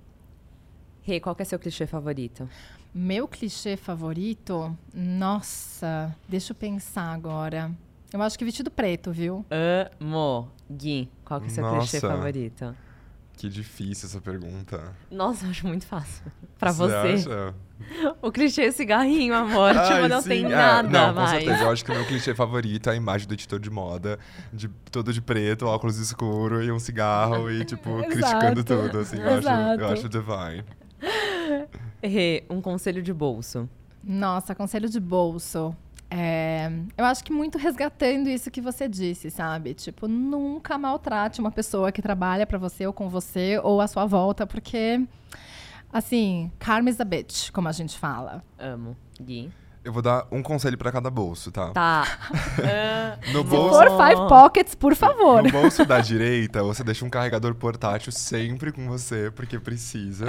Rê, 1.02 1.18
qual 1.20 1.34
que 1.34 1.42
é 1.42 1.44
seu 1.44 1.58
clichê 1.58 1.86
favorito? 1.86 2.48
Meu 2.94 3.26
clichê 3.28 3.76
favorito? 3.76 4.76
Nossa, 4.92 6.14
deixa 6.28 6.52
eu 6.52 6.56
pensar 6.56 7.12
agora. 7.12 7.70
Eu 8.12 8.20
acho 8.22 8.36
que 8.36 8.44
vestido 8.44 8.70
preto, 8.70 9.12
viu? 9.12 9.44
Amo. 9.50 10.50
Gui, 10.68 11.08
qual 11.24 11.40
que 11.40 11.46
é 11.46 11.50
seu 11.50 11.64
clichê 11.64 11.96
Nossa. 11.96 12.08
favorito? 12.08 12.76
Que 13.40 13.48
difícil 13.48 14.06
essa 14.06 14.20
pergunta. 14.20 14.94
Nossa, 15.10 15.46
eu 15.46 15.50
acho 15.50 15.66
muito 15.66 15.86
fácil. 15.86 16.22
Pra 16.60 16.72
Você 16.72 17.16
você. 17.16 17.30
acha? 17.30 17.54
O 18.20 18.30
clichê 18.30 18.64
é 18.64 18.70
cigarrinho, 18.70 19.32
amor. 19.34 19.70
tipo, 19.70 19.80
Ai, 19.94 20.08
não 20.08 20.20
sim, 20.20 20.28
tem 20.28 20.44
é. 20.44 20.48
nada 20.50 20.86
Não, 20.90 21.14
com 21.14 21.20
mais. 21.22 21.30
certeza. 21.42 21.62
Eu 21.62 21.70
acho 21.70 21.82
que 21.82 21.90
o 21.90 21.94
meu 21.94 22.04
clichê 22.04 22.34
favorito 22.34 22.90
é 22.90 22.92
a 22.92 22.96
imagem 22.96 23.26
do 23.26 23.32
editor 23.32 23.58
de 23.58 23.70
moda, 23.70 24.18
de 24.52 24.68
todo 24.92 25.10
de 25.10 25.22
preto, 25.22 25.64
óculos 25.64 25.96
escuro 25.96 26.62
e 26.62 26.70
um 26.70 26.78
cigarro 26.78 27.50
e, 27.50 27.64
tipo, 27.64 27.88
Exato. 28.04 28.10
criticando 28.10 28.62
tudo, 28.62 28.98
assim. 28.98 29.16
Eu 29.16 29.28
acho, 29.28 29.38
Exato. 29.38 29.80
eu 29.80 29.88
acho 29.88 30.08
divine. 30.10 30.64
Rê, 32.02 32.44
um 32.50 32.60
conselho 32.60 33.00
de 33.02 33.14
bolso. 33.14 33.66
Nossa, 34.04 34.54
conselho 34.54 34.90
de 34.90 35.00
bolso. 35.00 35.74
É, 36.10 36.70
eu 36.98 37.04
acho 37.04 37.22
que 37.22 37.32
muito 37.32 37.56
resgatando 37.56 38.28
isso 38.28 38.50
que 38.50 38.60
você 38.60 38.88
disse, 38.88 39.30
sabe? 39.30 39.74
Tipo, 39.74 40.08
nunca 40.08 40.76
maltrate 40.76 41.40
uma 41.40 41.52
pessoa 41.52 41.92
que 41.92 42.02
trabalha 42.02 42.44
pra 42.46 42.58
você 42.58 42.84
ou 42.86 42.92
com 42.92 43.08
você 43.08 43.60
ou 43.62 43.80
à 43.80 43.86
sua 43.86 44.06
volta, 44.06 44.44
porque, 44.44 45.00
assim, 45.92 46.50
karma 46.58 46.90
is 46.90 47.00
a 47.00 47.04
bitch, 47.04 47.50
como 47.52 47.68
a 47.68 47.72
gente 47.72 47.96
fala. 47.96 48.42
Amo. 48.58 48.96
Gui. 49.22 49.52
Eu 49.82 49.94
vou 49.94 50.02
dar 50.02 50.26
um 50.30 50.42
conselho 50.42 50.76
pra 50.76 50.92
cada 50.92 51.08
bolso, 51.08 51.50
tá? 51.50 51.70
Tá. 51.70 52.04
No 53.32 53.38
Se 53.38 53.44
bolso, 53.44 53.74
for 53.74 53.90
five 53.96 54.28
pockets, 54.28 54.74
por 54.74 54.94
favor. 54.94 55.42
no 55.42 55.50
bolso 55.50 55.84
da 55.84 56.00
direita, 56.00 56.62
você 56.62 56.82
deixa 56.84 57.04
um 57.04 57.10
carregador 57.10 57.54
portátil 57.54 58.10
sempre 58.12 58.72
com 58.72 58.86
você, 58.88 59.30
porque 59.30 59.58
precisa. 59.58 60.26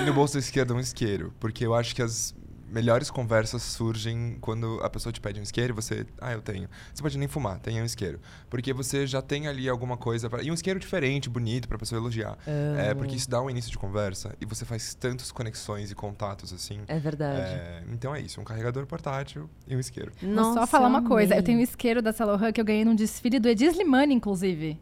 E 0.00 0.04
no 0.04 0.12
bolso 0.12 0.38
esquerdo, 0.38 0.74
um 0.74 0.80
isqueiro. 0.80 1.32
Porque 1.40 1.64
eu 1.66 1.74
acho 1.74 1.94
que 1.94 2.02
as 2.02 2.34
melhores 2.74 3.08
conversas 3.08 3.62
surgem 3.62 4.36
quando 4.40 4.80
a 4.82 4.90
pessoa 4.90 5.12
te 5.12 5.20
pede 5.20 5.38
um 5.38 5.44
isqueiro 5.44 5.72
e 5.72 5.76
você... 5.76 6.04
Ah, 6.20 6.32
eu 6.32 6.42
tenho. 6.42 6.68
Você 6.92 7.00
pode 7.00 7.16
nem 7.16 7.28
fumar, 7.28 7.60
tenha 7.60 7.80
um 7.80 7.86
isqueiro. 7.86 8.20
Porque 8.50 8.72
você 8.72 9.06
já 9.06 9.22
tem 9.22 9.46
ali 9.46 9.68
alguma 9.68 9.96
coisa... 9.96 10.28
Pra... 10.28 10.42
E 10.42 10.50
um 10.50 10.54
isqueiro 10.54 10.80
diferente, 10.80 11.30
bonito, 11.30 11.68
pra 11.68 11.78
pessoa 11.78 12.00
elogiar. 12.00 12.36
É, 12.46 12.92
porque 12.92 13.14
isso 13.14 13.30
dá 13.30 13.40
um 13.40 13.48
início 13.48 13.70
de 13.70 13.78
conversa 13.78 14.34
e 14.40 14.44
você 14.44 14.64
faz 14.64 14.92
tantas 14.94 15.30
conexões 15.30 15.92
e 15.92 15.94
contatos, 15.94 16.52
assim. 16.52 16.80
É 16.88 16.98
verdade. 16.98 17.52
É, 17.52 17.84
então 17.92 18.12
é 18.12 18.20
isso, 18.20 18.40
um 18.40 18.44
carregador 18.44 18.84
portátil 18.86 19.48
e 19.68 19.76
um 19.76 19.78
isqueiro. 19.78 20.10
Vou 20.20 20.54
só 20.54 20.66
falar 20.66 20.88
uma 20.88 21.04
coisa. 21.04 21.36
Eu 21.36 21.42
tenho 21.44 21.60
um 21.60 21.62
isqueiro 21.62 22.02
da 22.02 22.12
Laurent 22.18 22.52
que 22.52 22.60
eu 22.60 22.64
ganhei 22.64 22.84
num 22.84 22.96
desfile 22.96 23.38
do 23.38 23.48
Edis 23.48 23.76
Limani, 23.76 24.14
inclusive. 24.14 24.80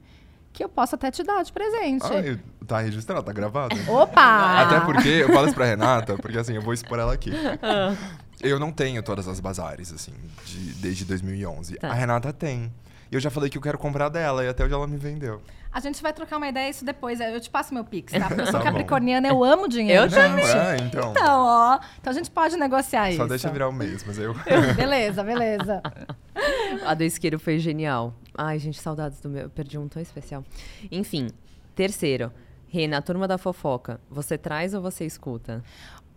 Que 0.52 0.62
eu 0.64 0.68
posso 0.68 0.94
até 0.94 1.10
te 1.10 1.22
dar 1.22 1.42
de 1.42 1.52
presente. 1.52 2.04
Ah, 2.04 2.64
tá 2.66 2.78
registrado, 2.80 3.22
tá 3.22 3.32
gravado. 3.32 3.74
Opa! 3.90 4.60
Até 4.62 4.80
porque, 4.80 5.08
eu 5.08 5.32
falo 5.32 5.46
isso 5.46 5.54
pra 5.54 5.64
Renata, 5.64 6.16
porque 6.18 6.36
assim, 6.38 6.54
eu 6.54 6.62
vou 6.62 6.74
expor 6.74 6.98
ela 6.98 7.12
aqui. 7.14 7.30
Ah. 7.62 7.94
Eu 8.40 8.58
não 8.58 8.70
tenho 8.72 9.02
todas 9.02 9.26
as 9.28 9.40
bazares, 9.40 9.92
assim, 9.92 10.12
de- 10.44 10.74
desde 10.74 11.04
2011. 11.04 11.76
Tá. 11.76 11.88
A 11.88 11.94
Renata 11.94 12.32
tem. 12.32 12.72
E 13.10 13.14
eu 13.14 13.20
já 13.20 13.30
falei 13.30 13.48
que 13.48 13.56
eu 13.56 13.62
quero 13.62 13.78
comprar 13.78 14.08
dela, 14.08 14.44
e 14.44 14.48
até 14.48 14.64
hoje 14.64 14.74
ela 14.74 14.86
me 14.86 14.96
vendeu. 14.96 15.40
A 15.72 15.80
gente 15.80 16.02
vai 16.02 16.12
trocar 16.12 16.36
uma 16.36 16.48
ideia 16.48 16.68
isso 16.68 16.84
depois. 16.84 17.18
Eu 17.20 17.40
te 17.40 17.48
passo 17.48 17.72
meu 17.72 17.84
pix, 17.84 18.12
tá? 18.12 18.26
Porque 18.26 18.40
eu 18.42 18.46
sou 18.46 18.60
Tá 18.60 18.64
capricorniana, 18.66 19.28
eu 19.28 19.42
amo 19.42 19.66
dinheiro. 19.68 20.04
Eu 20.04 20.10
também. 20.10 20.44
É, 20.44 20.76
então. 20.78 21.10
Então, 21.12 21.40
ó. 21.40 21.78
Então 21.98 22.10
a 22.10 22.14
gente 22.14 22.30
pode 22.30 22.56
negociar 22.58 23.08
isso. 23.08 23.18
Só 23.18 23.26
deixa 23.26 23.48
virar 23.48 23.68
o 23.68 23.72
mês, 23.72 24.04
mas 24.06 24.18
eu. 24.18 24.34
Beleza, 24.76 25.22
beleza. 25.24 25.82
A 26.84 26.92
do 26.94 27.04
isqueiro 27.04 27.38
foi 27.38 27.58
genial. 27.58 28.14
Ai, 28.36 28.58
gente, 28.58 28.80
saudades 28.80 29.20
do 29.20 29.28
meu. 29.28 29.42
Eu 29.42 29.50
perdi 29.50 29.78
um 29.78 29.88
tão 29.88 30.00
especial. 30.00 30.44
Enfim, 30.90 31.28
terceiro. 31.74 32.32
Rê, 32.68 32.86
na 32.88 33.02
turma 33.02 33.28
da 33.28 33.36
fofoca, 33.36 34.00
você 34.10 34.38
traz 34.38 34.72
ou 34.72 34.80
você 34.80 35.04
escuta? 35.04 35.62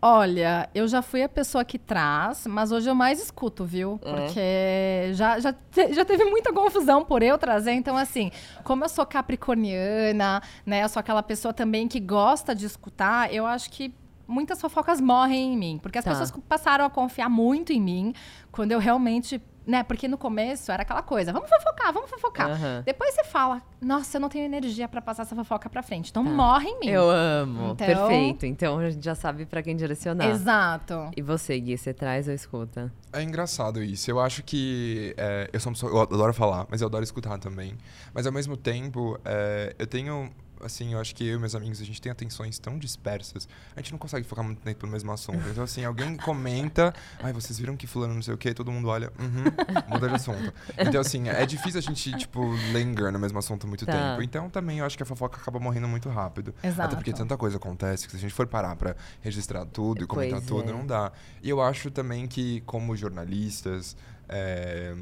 Olha, 0.02 0.70
eu 0.76 0.88
já 0.88 1.02
fui 1.02 1.24
a 1.24 1.28
pessoa 1.28 1.66
que 1.66 1.80
traz, 1.80 2.46
mas 2.46 2.72
hoje 2.72 2.88
eu 2.90 2.94
mais 2.96 3.20
escuto, 3.22 3.66
viu? 3.66 4.00
É? 4.04 4.14
Porque 4.14 5.14
já, 5.14 5.40
já, 5.40 5.52
te- 5.52 5.94
já 5.94 6.06
teve 6.06 6.24
muita 6.26 6.54
confusão 6.54 7.04
por 7.04 7.24
eu 7.24 7.38
trazer. 7.38 7.72
Então, 7.72 7.98
assim, 7.98 8.32
como 8.64 8.84
eu 8.86 8.90
sou 8.90 9.06
capricorniana, 9.06 10.42
né? 10.66 10.84
Eu 10.84 10.90
sou 10.90 11.00
aquela 11.00 11.24
pessoa 11.24 11.54
também 11.54 11.88
que 11.88 12.00
gosta 12.00 12.54
de 12.54 12.66
escutar, 12.66 13.34
eu 13.34 13.46
acho 13.46 13.70
que 13.72 13.94
muitas 14.28 14.62
fofocas 14.62 15.02
morrem 15.02 15.54
em 15.54 15.58
mim. 15.58 15.80
Porque 15.82 15.98
as 15.98 16.06
Tá. 16.06 16.12
pessoas 16.12 16.32
passaram 16.48 16.86
a 16.86 16.90
confiar 16.90 17.30
muito 17.30 17.74
em 17.74 17.82
mim 17.82 18.14
quando 18.52 18.72
eu 18.72 18.80
realmente. 18.80 19.42
Né? 19.66 19.84
Porque 19.84 20.08
no 20.08 20.18
começo 20.18 20.72
era 20.72 20.84
aquela 20.84 21.02
coisa, 21.02 21.34
vamos 21.34 21.50
fofocar, 21.50 21.92
vamos 21.94 22.10
fofocar. 22.10 22.52
Aham. 22.52 22.84
Depois 22.86 23.14
você 23.16 23.24
fala, 23.24 23.62
nossa, 23.82 24.18
eu 24.18 24.22
não 24.22 24.30
tenho 24.30 24.46
energia 24.46 24.88
pra 24.88 25.02
passar 25.02 25.24
essa 25.24 25.36
fofoca 25.36 25.70
pra 25.70 25.82
frente. 25.82 26.10
Então 26.12 26.24
Tá. 26.24 26.30
morre 26.30 26.68
em 26.70 26.80
mim. 26.80 26.88
Eu 26.88 27.10
amo. 27.10 27.72
Então- 27.72 27.76
Perfeito. 27.88 28.46
Então 28.46 28.78
a 28.78 28.90
gente 28.90 29.04
já 29.04 29.16
sabe 29.16 29.46
pra 29.46 29.64
quem 29.64 29.76
direcionar. 29.76 30.28
Exato. 30.30 31.10
E 31.18 31.22
você, 31.22 31.60
Gui, 31.60 31.78
você 31.78 31.94
traz 31.94 32.28
ou 32.28 32.34
escuta? 32.34 32.92
É 33.12 33.24
engraçado 33.24 33.82
isso. 33.82 34.10
Eu 34.12 34.20
acho 34.20 34.44
que. 34.44 35.14
é, 35.18 35.50
eu 35.52 35.60
sou 35.60 35.70
uma 35.72 35.74
pessoa. 35.76 35.92
Eu 35.92 36.02
adoro 36.02 36.34
falar, 36.34 36.68
mas 36.70 36.82
eu 36.82 36.88
adoro 36.88 37.04
escutar 37.04 37.38
também. 37.40 37.76
Mas 38.14 38.28
ao 38.28 38.32
mesmo 38.34 38.56
tempo, 38.58 39.18
é, 39.26 39.76
eu 39.80 39.88
tenho. 39.88 40.30
Assim, 40.64 40.94
eu 40.94 41.00
acho 41.00 41.14
que 41.16 41.26
eu 41.28 41.36
e 41.36 41.40
meus 41.40 41.54
amigos, 41.56 41.82
a 41.82 41.86
gente 41.86 42.02
tem 42.02 42.12
atenções 42.12 42.58
tão 42.60 42.78
dispersas, 42.78 43.48
a 43.76 43.80
gente 43.82 43.92
não 43.92 44.00
consegue 44.00 44.26
focar 44.26 44.44
muito 44.44 44.62
tempo 44.62 44.86
no 44.86 44.92
mesmo 44.92 45.12
assunto. 45.12 45.48
Então, 45.50 45.64
assim, 45.64 45.84
alguém 45.86 46.16
comenta, 46.18 46.94
ai, 47.22 47.34
vocês 47.34 47.58
viram 47.60 47.76
que 47.76 47.86
fulano 47.88 48.14
não 48.14 48.22
sei 48.22 48.34
o 48.34 48.38
quê, 48.38 48.54
todo 48.54 48.72
mundo 48.72 48.88
olha, 48.88 49.12
uhum, 49.20 49.44
muda 49.90 50.08
de 50.10 50.16
assunto. 50.16 50.54
Então, 50.78 51.02
assim, 51.02 51.28
é 51.30 51.46
difícil 51.46 51.80
a 51.80 51.82
gente, 51.82 52.12
tipo, 52.18 52.42
linger 52.74 53.12
no 53.12 53.20
mesmo 53.20 53.38
assunto 53.40 53.68
muito 53.68 53.86
Tá. 53.86 53.92
tempo. 53.92 54.22
Então, 54.24 54.50
também, 54.50 54.80
eu 54.80 54.86
acho 54.86 54.96
que 54.98 55.04
a 55.04 55.06
fofoca 55.06 55.40
acaba 55.40 55.60
morrendo 55.60 55.88
muito 55.88 56.10
rápido. 56.10 56.54
Exato. 56.64 56.88
Até 56.88 56.96
porque 56.96 57.14
tanta 57.14 57.38
coisa 57.38 57.58
acontece 57.58 58.06
que 58.06 58.12
se 58.12 58.18
a 58.18 58.20
gente 58.20 58.34
for 58.34 58.48
parar 58.48 58.76
pra 58.76 58.96
registrar 59.22 59.66
tudo 59.66 60.04
e 60.04 60.08
comentar 60.08 60.40
Pois 60.40 60.48
tudo, 60.48 60.70
é. 60.70 60.74
não 60.74 60.86
dá. 60.86 61.12
E 61.44 61.50
eu 61.50 61.62
acho 61.62 61.92
também 61.92 62.28
que, 62.28 62.62
como 62.62 62.96
jornalistas, 62.96 63.96
é, 64.28 64.94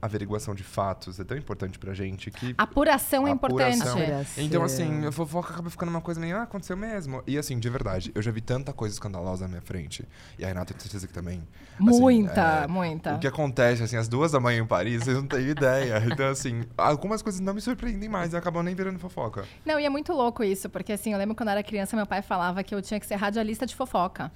averiguação 0.00 0.54
de 0.54 0.64
fatos 0.64 1.20
é 1.20 1.24
tão 1.24 1.36
importante 1.36 1.78
pra 1.78 1.94
gente 1.94 2.30
que. 2.30 2.54
Apuração 2.58 3.26
é 3.26 3.30
importante. 3.30 3.80
Apuração. 3.80 4.26
Então, 4.36 4.62
assim, 4.64 5.06
a 5.06 5.12
fofoca 5.12 5.52
acaba 5.52 5.70
ficando 5.70 5.90
uma 5.90 6.00
coisa 6.00 6.20
meio, 6.20 6.36
ah, 6.36 6.42
aconteceu 6.42 6.76
mesmo. 6.76 7.22
E 7.26 7.38
assim, 7.38 7.58
de 7.58 7.70
verdade, 7.70 8.10
eu 8.14 8.20
já 8.20 8.30
vi 8.30 8.40
tanta 8.40 8.72
coisa 8.72 8.94
escandalosa 8.94 9.44
na 9.44 9.48
minha 9.48 9.62
frente. 9.62 10.04
E 10.38 10.44
a 10.44 10.48
Renata, 10.48 10.72
eu 10.72 10.76
tenho 10.76 10.82
certeza 10.82 11.06
que 11.06 11.12
também. 11.12 11.42
Assim, 11.74 12.00
Muita, 12.00 12.64
é, 12.64 12.66
muita. 12.66 13.14
O 13.14 13.18
que 13.18 13.26
acontece, 13.26 13.82
assim, 13.82 13.96
às 13.96 14.08
duas 14.08 14.32
da 14.32 14.40
manhã 14.40 14.62
em 14.62 14.66
Paris, 14.66 15.04
vocês 15.04 15.16
não 15.16 15.26
têm 15.26 15.48
ideia. 15.48 16.02
Então, 16.12 16.28
assim, 16.28 16.64
algumas 16.76 17.22
coisas 17.22 17.40
não 17.40 17.54
me 17.54 17.60
surpreendem 17.60 18.08
mais 18.08 18.32
e 18.32 18.36
acabam 18.36 18.62
nem 18.62 18.74
virando 18.74 18.98
fofoca. 18.98 19.44
Não, 19.64 19.78
e 19.80 19.84
é 19.84 19.88
muito 19.88 20.12
louco 20.12 20.44
isso, 20.44 20.68
porque 20.68 20.92
assim, 20.92 21.12
eu 21.12 21.18
lembro 21.18 21.34
quando 21.34 21.48
eu 21.48 21.52
era 21.52 21.62
criança, 21.62 21.96
meu 21.96 22.06
pai 22.06 22.22
falava 22.22 22.62
que 22.62 22.74
eu 22.74 22.82
tinha 22.82 23.00
que 23.00 23.06
ser 23.06 23.14
radialista 23.14 23.64
de 23.64 23.74
fofoca. 23.74 24.30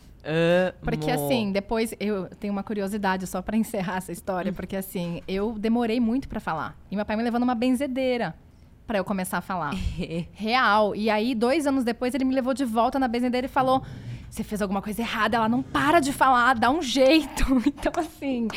Porque 0.82 1.10
assim, 1.10 1.52
depois 1.52 1.94
eu 2.00 2.26
tenho 2.40 2.52
uma 2.52 2.62
curiosidade 2.62 3.26
só 3.26 3.40
pra 3.40 3.56
encerrar 3.58 3.96
essa 3.98 4.12
história, 4.12 4.52
porque 4.52 4.76
assim, 4.76 5.22
eu 5.26 5.52
demorei 5.52 6.00
muito 6.00 6.28
pra 6.28 6.40
falar. 6.40 6.76
E 6.90 6.96
meu 6.96 7.04
pai 7.04 7.16
me 7.16 7.22
levou 7.22 7.38
numa 7.40 7.54
benzedeira 7.54 8.34
pra 8.86 8.98
eu 8.98 9.04
começar 9.04 9.38
a 9.38 9.40
falar. 9.40 9.74
Real. 10.32 10.94
E 10.94 11.10
aí, 11.10 11.34
dois 11.34 11.66
anos 11.66 11.84
depois, 11.84 12.14
ele 12.14 12.24
me 12.24 12.34
levou 12.34 12.54
de 12.54 12.64
volta 12.64 12.98
na 12.98 13.08
benzedeira 13.08 13.46
e 13.46 13.50
falou: 13.50 13.82
Você 14.36 14.44
fez 14.44 14.60
alguma 14.60 14.82
coisa 14.82 15.00
errada, 15.00 15.38
ela 15.38 15.48
não 15.48 15.62
para 15.62 15.98
de 15.98 16.12
falar, 16.12 16.54
dá 16.56 16.70
um 16.70 16.82
jeito. 16.82 17.46
Então, 17.66 17.92
assim, 18.02 18.48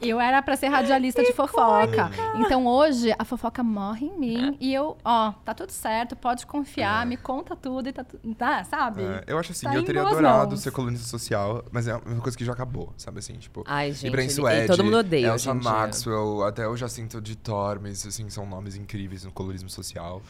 eu 0.00 0.20
era 0.20 0.40
pra 0.42 0.56
ser 0.56 0.66
radialista 0.68 1.22
de 1.22 1.32
fofoca. 1.32 2.10
Então, 2.36 2.66
hoje, 2.66 3.14
a 3.18 3.24
fofoca 3.24 3.62
morre 3.62 4.06
em 4.06 4.18
mim 4.18 4.56
e 4.60 4.72
eu, 4.74 4.96
ó, 5.04 5.32
tá 5.44 5.54
tudo 5.54 5.70
certo, 5.70 6.16
pode 6.16 6.44
confiar, 6.46 7.04
me 7.06 7.16
conta 7.16 7.54
tudo 7.54 7.88
e 7.88 7.92
tá 7.92 8.02
tudo. 8.02 8.34
Tá, 8.34 8.64
sabe? 8.64 9.02
É, 9.02 9.24
eu 9.28 9.38
acho 9.38 9.52
assim, 9.52 9.66
Tá 9.66 9.74
eu 9.74 9.84
teria 9.84 10.02
adorado 10.02 10.50
mãos. 10.50 10.60
ser 10.60 10.70
colunista 10.72 11.06
social, 11.06 11.64
mas 11.70 11.86
é 11.86 11.94
uma 11.96 12.20
coisa 12.20 12.36
que 12.36 12.44
já 12.44 12.52
acabou, 12.52 12.92
sabe 12.96 13.18
assim, 13.20 13.34
tipo... 13.34 13.62
Ai, 13.66 13.92
gente. 13.92 14.08
Ibrahim 14.08 14.26
e- 14.28 14.30
Suede, 14.30 14.64
e 14.64 14.66
todo 14.66 14.82
mundo 14.82 14.98
odeia 14.98 15.28
Elsa. 15.28 15.54
Maxwell, 15.54 16.44
até 16.44 16.66
o 16.66 16.76
Jacinto 16.76 17.20
de 17.20 17.36
Tormes, 17.36 18.04
assim, 18.06 18.28
são 18.28 18.44
nomes 18.46 18.74
incríveis 18.76 19.24
no 19.24 19.30
colorismo 19.30 19.68
social. 19.70 20.20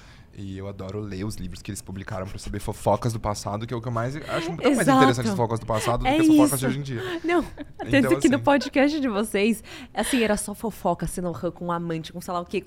E 0.41 0.57
eu 0.57 0.69
adoro 0.69 1.01
ler 1.01 1.25
os 1.25 1.35
livros 1.35 1.61
que 1.61 1.69
eles 1.73 1.83
publicaram 1.83 2.25
pra 2.25 2.39
saber 2.39 2.61
fofocas 2.61 3.13
do 3.13 3.19
passado, 3.19 3.67
que 3.67 3.75
é 3.75 3.77
o 3.77 3.81
que 3.83 3.89
eu 3.89 3.93
mais 3.93 4.15
acho 4.15 4.57
tão 4.57 4.75
mais 4.77 4.87
interessante 4.87 5.25
as 5.27 5.31
fofocas 5.31 5.59
do 5.59 5.67
passado 5.67 6.01
do 6.03 6.07
É 6.07 6.15
que 6.15 6.21
as 6.21 6.27
fofocas 6.29 6.51
isso. 6.53 6.59
de 6.59 6.67
hoje 6.67 6.79
em 6.79 6.83
dia. 6.83 7.21
Não, 7.25 7.41
até 7.77 7.99
Então, 7.99 8.13
aqui 8.17 8.29
no 8.29 8.37
assim- 8.37 8.45
podcast 8.45 9.01
de 9.01 9.09
vocês, 9.09 9.65
assim, 9.93 10.23
era 10.23 10.37
só 10.37 10.55
fofoca, 10.55 11.09
sendo 11.09 11.33
com 11.53 11.67
um 11.67 11.73
amante, 11.73 12.13
com 12.13 12.21
sei 12.21 12.33
lá 12.33 12.41
o 12.41 12.45
que, 12.45 12.65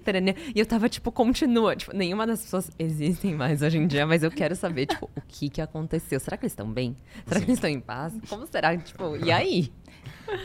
e 0.53 0.59
eu 0.59 0.65
tava, 0.65 0.89
tipo, 0.89 1.13
continua. 1.13 1.73
Tipo, 1.73 1.95
nenhuma 1.95 2.27
das 2.27 2.41
pessoas 2.41 2.69
existem 2.77 3.35
mais 3.35 3.61
hoje 3.61 3.77
em 3.77 3.87
dia, 3.87 4.05
mas 4.05 4.21
eu 4.21 4.31
quero 4.31 4.53
saber, 4.53 4.87
tipo, 4.87 5.09
o 5.15 5.21
que 5.25 5.49
que 5.49 5.61
aconteceu. 5.61 6.19
Será 6.19 6.35
que 6.35 6.43
eles 6.43 6.51
estão 6.51 6.69
bem? 6.69 6.97
Será 7.25 7.39
que 7.39 7.45
Sim. 7.45 7.51
eles 7.51 7.57
estão 7.57 7.69
em 7.69 7.79
paz? 7.79 8.13
Como 8.27 8.45
será? 8.47 8.75
Tipo, 8.77 9.15
e 9.15 9.31
aí? 9.31 9.71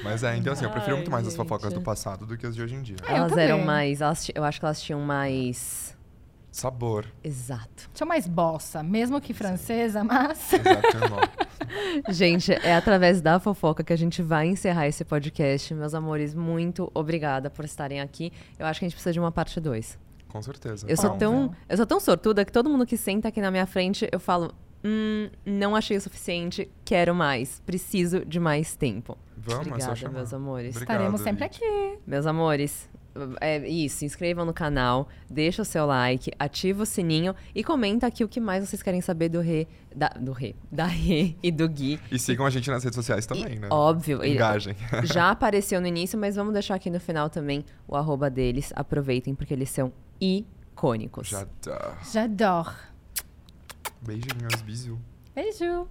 Mas 0.05 0.22
é, 0.22 0.37
então 0.37 0.53
assim, 0.53 0.64
eu 0.64 0.70
prefiro 0.70 0.93
Ai, 0.95 0.99
muito 0.99 1.11
mais 1.11 1.27
as 1.27 1.33
gente. 1.33 1.43
fofocas 1.43 1.72
do 1.72 1.81
passado 1.81 2.24
do 2.24 2.37
que 2.37 2.47
as 2.47 2.55
de 2.55 2.62
hoje 2.62 2.74
em 2.77 2.83
dia. 2.83 2.97
Elas 3.09 3.37
eram 3.37 3.64
mais. 3.64 4.01
elas 4.01 4.31
eu 4.35 4.45
acho 4.45 4.61
que 4.61 4.64
elas 4.64 4.81
tinham 4.81 5.01
mais. 5.01 5.95
Sabor. 6.57 7.04
Exato. 7.22 7.90
Tinha 7.92 8.07
mais 8.07 8.26
bossa, 8.26 8.82
mesmo 8.82 9.20
que 9.20 9.34
francesa, 9.34 10.02
mas. 10.02 10.40
Exato, 10.54 10.96
irmão. 10.96 11.20
Gente, 12.09 12.50
é 12.50 12.74
através 12.74 13.20
da 13.20 13.38
fofoca 13.38 13.84
que 13.84 13.92
a 13.92 13.96
gente 13.96 14.22
vai 14.22 14.46
encerrar 14.46 14.86
esse 14.86 15.04
podcast. 15.04 15.74
Meus 15.74 15.92
amores, 15.92 16.34
muito 16.34 16.90
obrigada 16.94 17.50
por 17.50 17.62
estarem 17.66 18.00
aqui. 18.00 18.32
Eu 18.59 18.64
acho 18.64 18.80
que 18.80 18.86
a 18.86 18.88
gente 18.88 18.94
precisa 18.94 19.12
de 19.12 19.20
uma 19.20 19.30
parte 19.30 19.61
2. 19.61 19.98
Com 20.28 20.40
certeza. 20.40 20.86
Eu 20.88 20.96
sou 20.96 21.11
tão, 21.11 21.54
eu 21.68 21.76
sou 21.76 21.84
tão 21.84 22.00
sortuda 22.00 22.42
que 22.42 22.50
todo 22.50 22.70
mundo 22.70 22.86
que 22.86 22.96
senta 22.96 23.28
aqui 23.28 23.42
na 23.42 23.50
minha 23.50 23.66
frente, 23.66 24.09
eu 24.11 24.18
falo, 24.18 24.50
hum, 24.82 25.28
não 25.44 25.76
achei 25.76 25.98
o 25.98 26.00
suficiente, 26.00 26.70
quero 26.86 27.14
mais, 27.14 27.61
preciso 27.66 28.24
de 28.24 28.40
mais 28.40 28.74
tempo. 28.74 29.18
Vamos, 29.36 29.66
é 29.66 29.70
Obrigada, 29.72 30.09
meus 30.09 30.32
amores. 30.32 30.74
Obrigado, 30.74 30.96
Estaremos 30.96 31.20
sempre 31.20 31.44
aqui. 31.44 31.98
Meus 32.07 32.24
amores, 32.26 32.88
é 33.40 33.68
isso, 33.68 33.98
se 33.98 34.04
inscrevam 34.04 34.44
no 34.44 34.52
canal, 34.52 35.08
deixa 35.28 35.62
o 35.62 35.64
seu 35.64 35.86
like, 35.86 36.30
ativa 36.38 36.82
o 36.82 36.86
sininho 36.86 37.34
e 37.54 37.62
comenta 37.64 38.06
aqui 38.06 38.22
o 38.24 38.28
que 38.28 38.40
mais 38.40 38.66
vocês 38.68 38.82
querem 38.82 39.00
saber 39.00 39.28
do 39.28 39.40
Rê, 39.40 39.66
da, 39.94 40.08
do 40.08 40.32
Rê, 40.32 40.54
da 40.70 40.84
Rê 40.86 41.34
e 41.42 41.50
do 41.50 41.68
Gui. 41.68 42.00
E 42.10 42.18
sigam 42.18 42.46
a 42.46 42.50
gente 42.50 42.70
nas 42.70 42.84
redes 42.84 42.96
sociais 42.96 43.26
também, 43.26 43.54
E, 43.54 43.58
né? 43.58 43.68
Óbvio. 43.70 44.24
Engajem. 44.24 44.76
Já 45.04 45.30
apareceu 45.30 45.80
no 45.80 45.86
início, 45.86 46.18
mas 46.18 46.36
vamos 46.36 46.52
deixar 46.52 46.74
aqui 46.74 46.90
no 46.90 47.00
final 47.00 47.30
também 47.30 47.64
o 47.88 47.96
arroba 47.96 48.28
deles. 48.30 48.72
Aproveitem, 48.76 49.34
porque 49.34 49.54
eles 49.54 49.70
são 49.70 49.92
icônicos. 50.20 51.28
Já 51.28 51.46
tá. 51.60 51.98
J'adore. 52.12 52.74
Beijinhos, 54.02 54.62
bisu. 54.62 54.98
Beijo. 55.34 55.88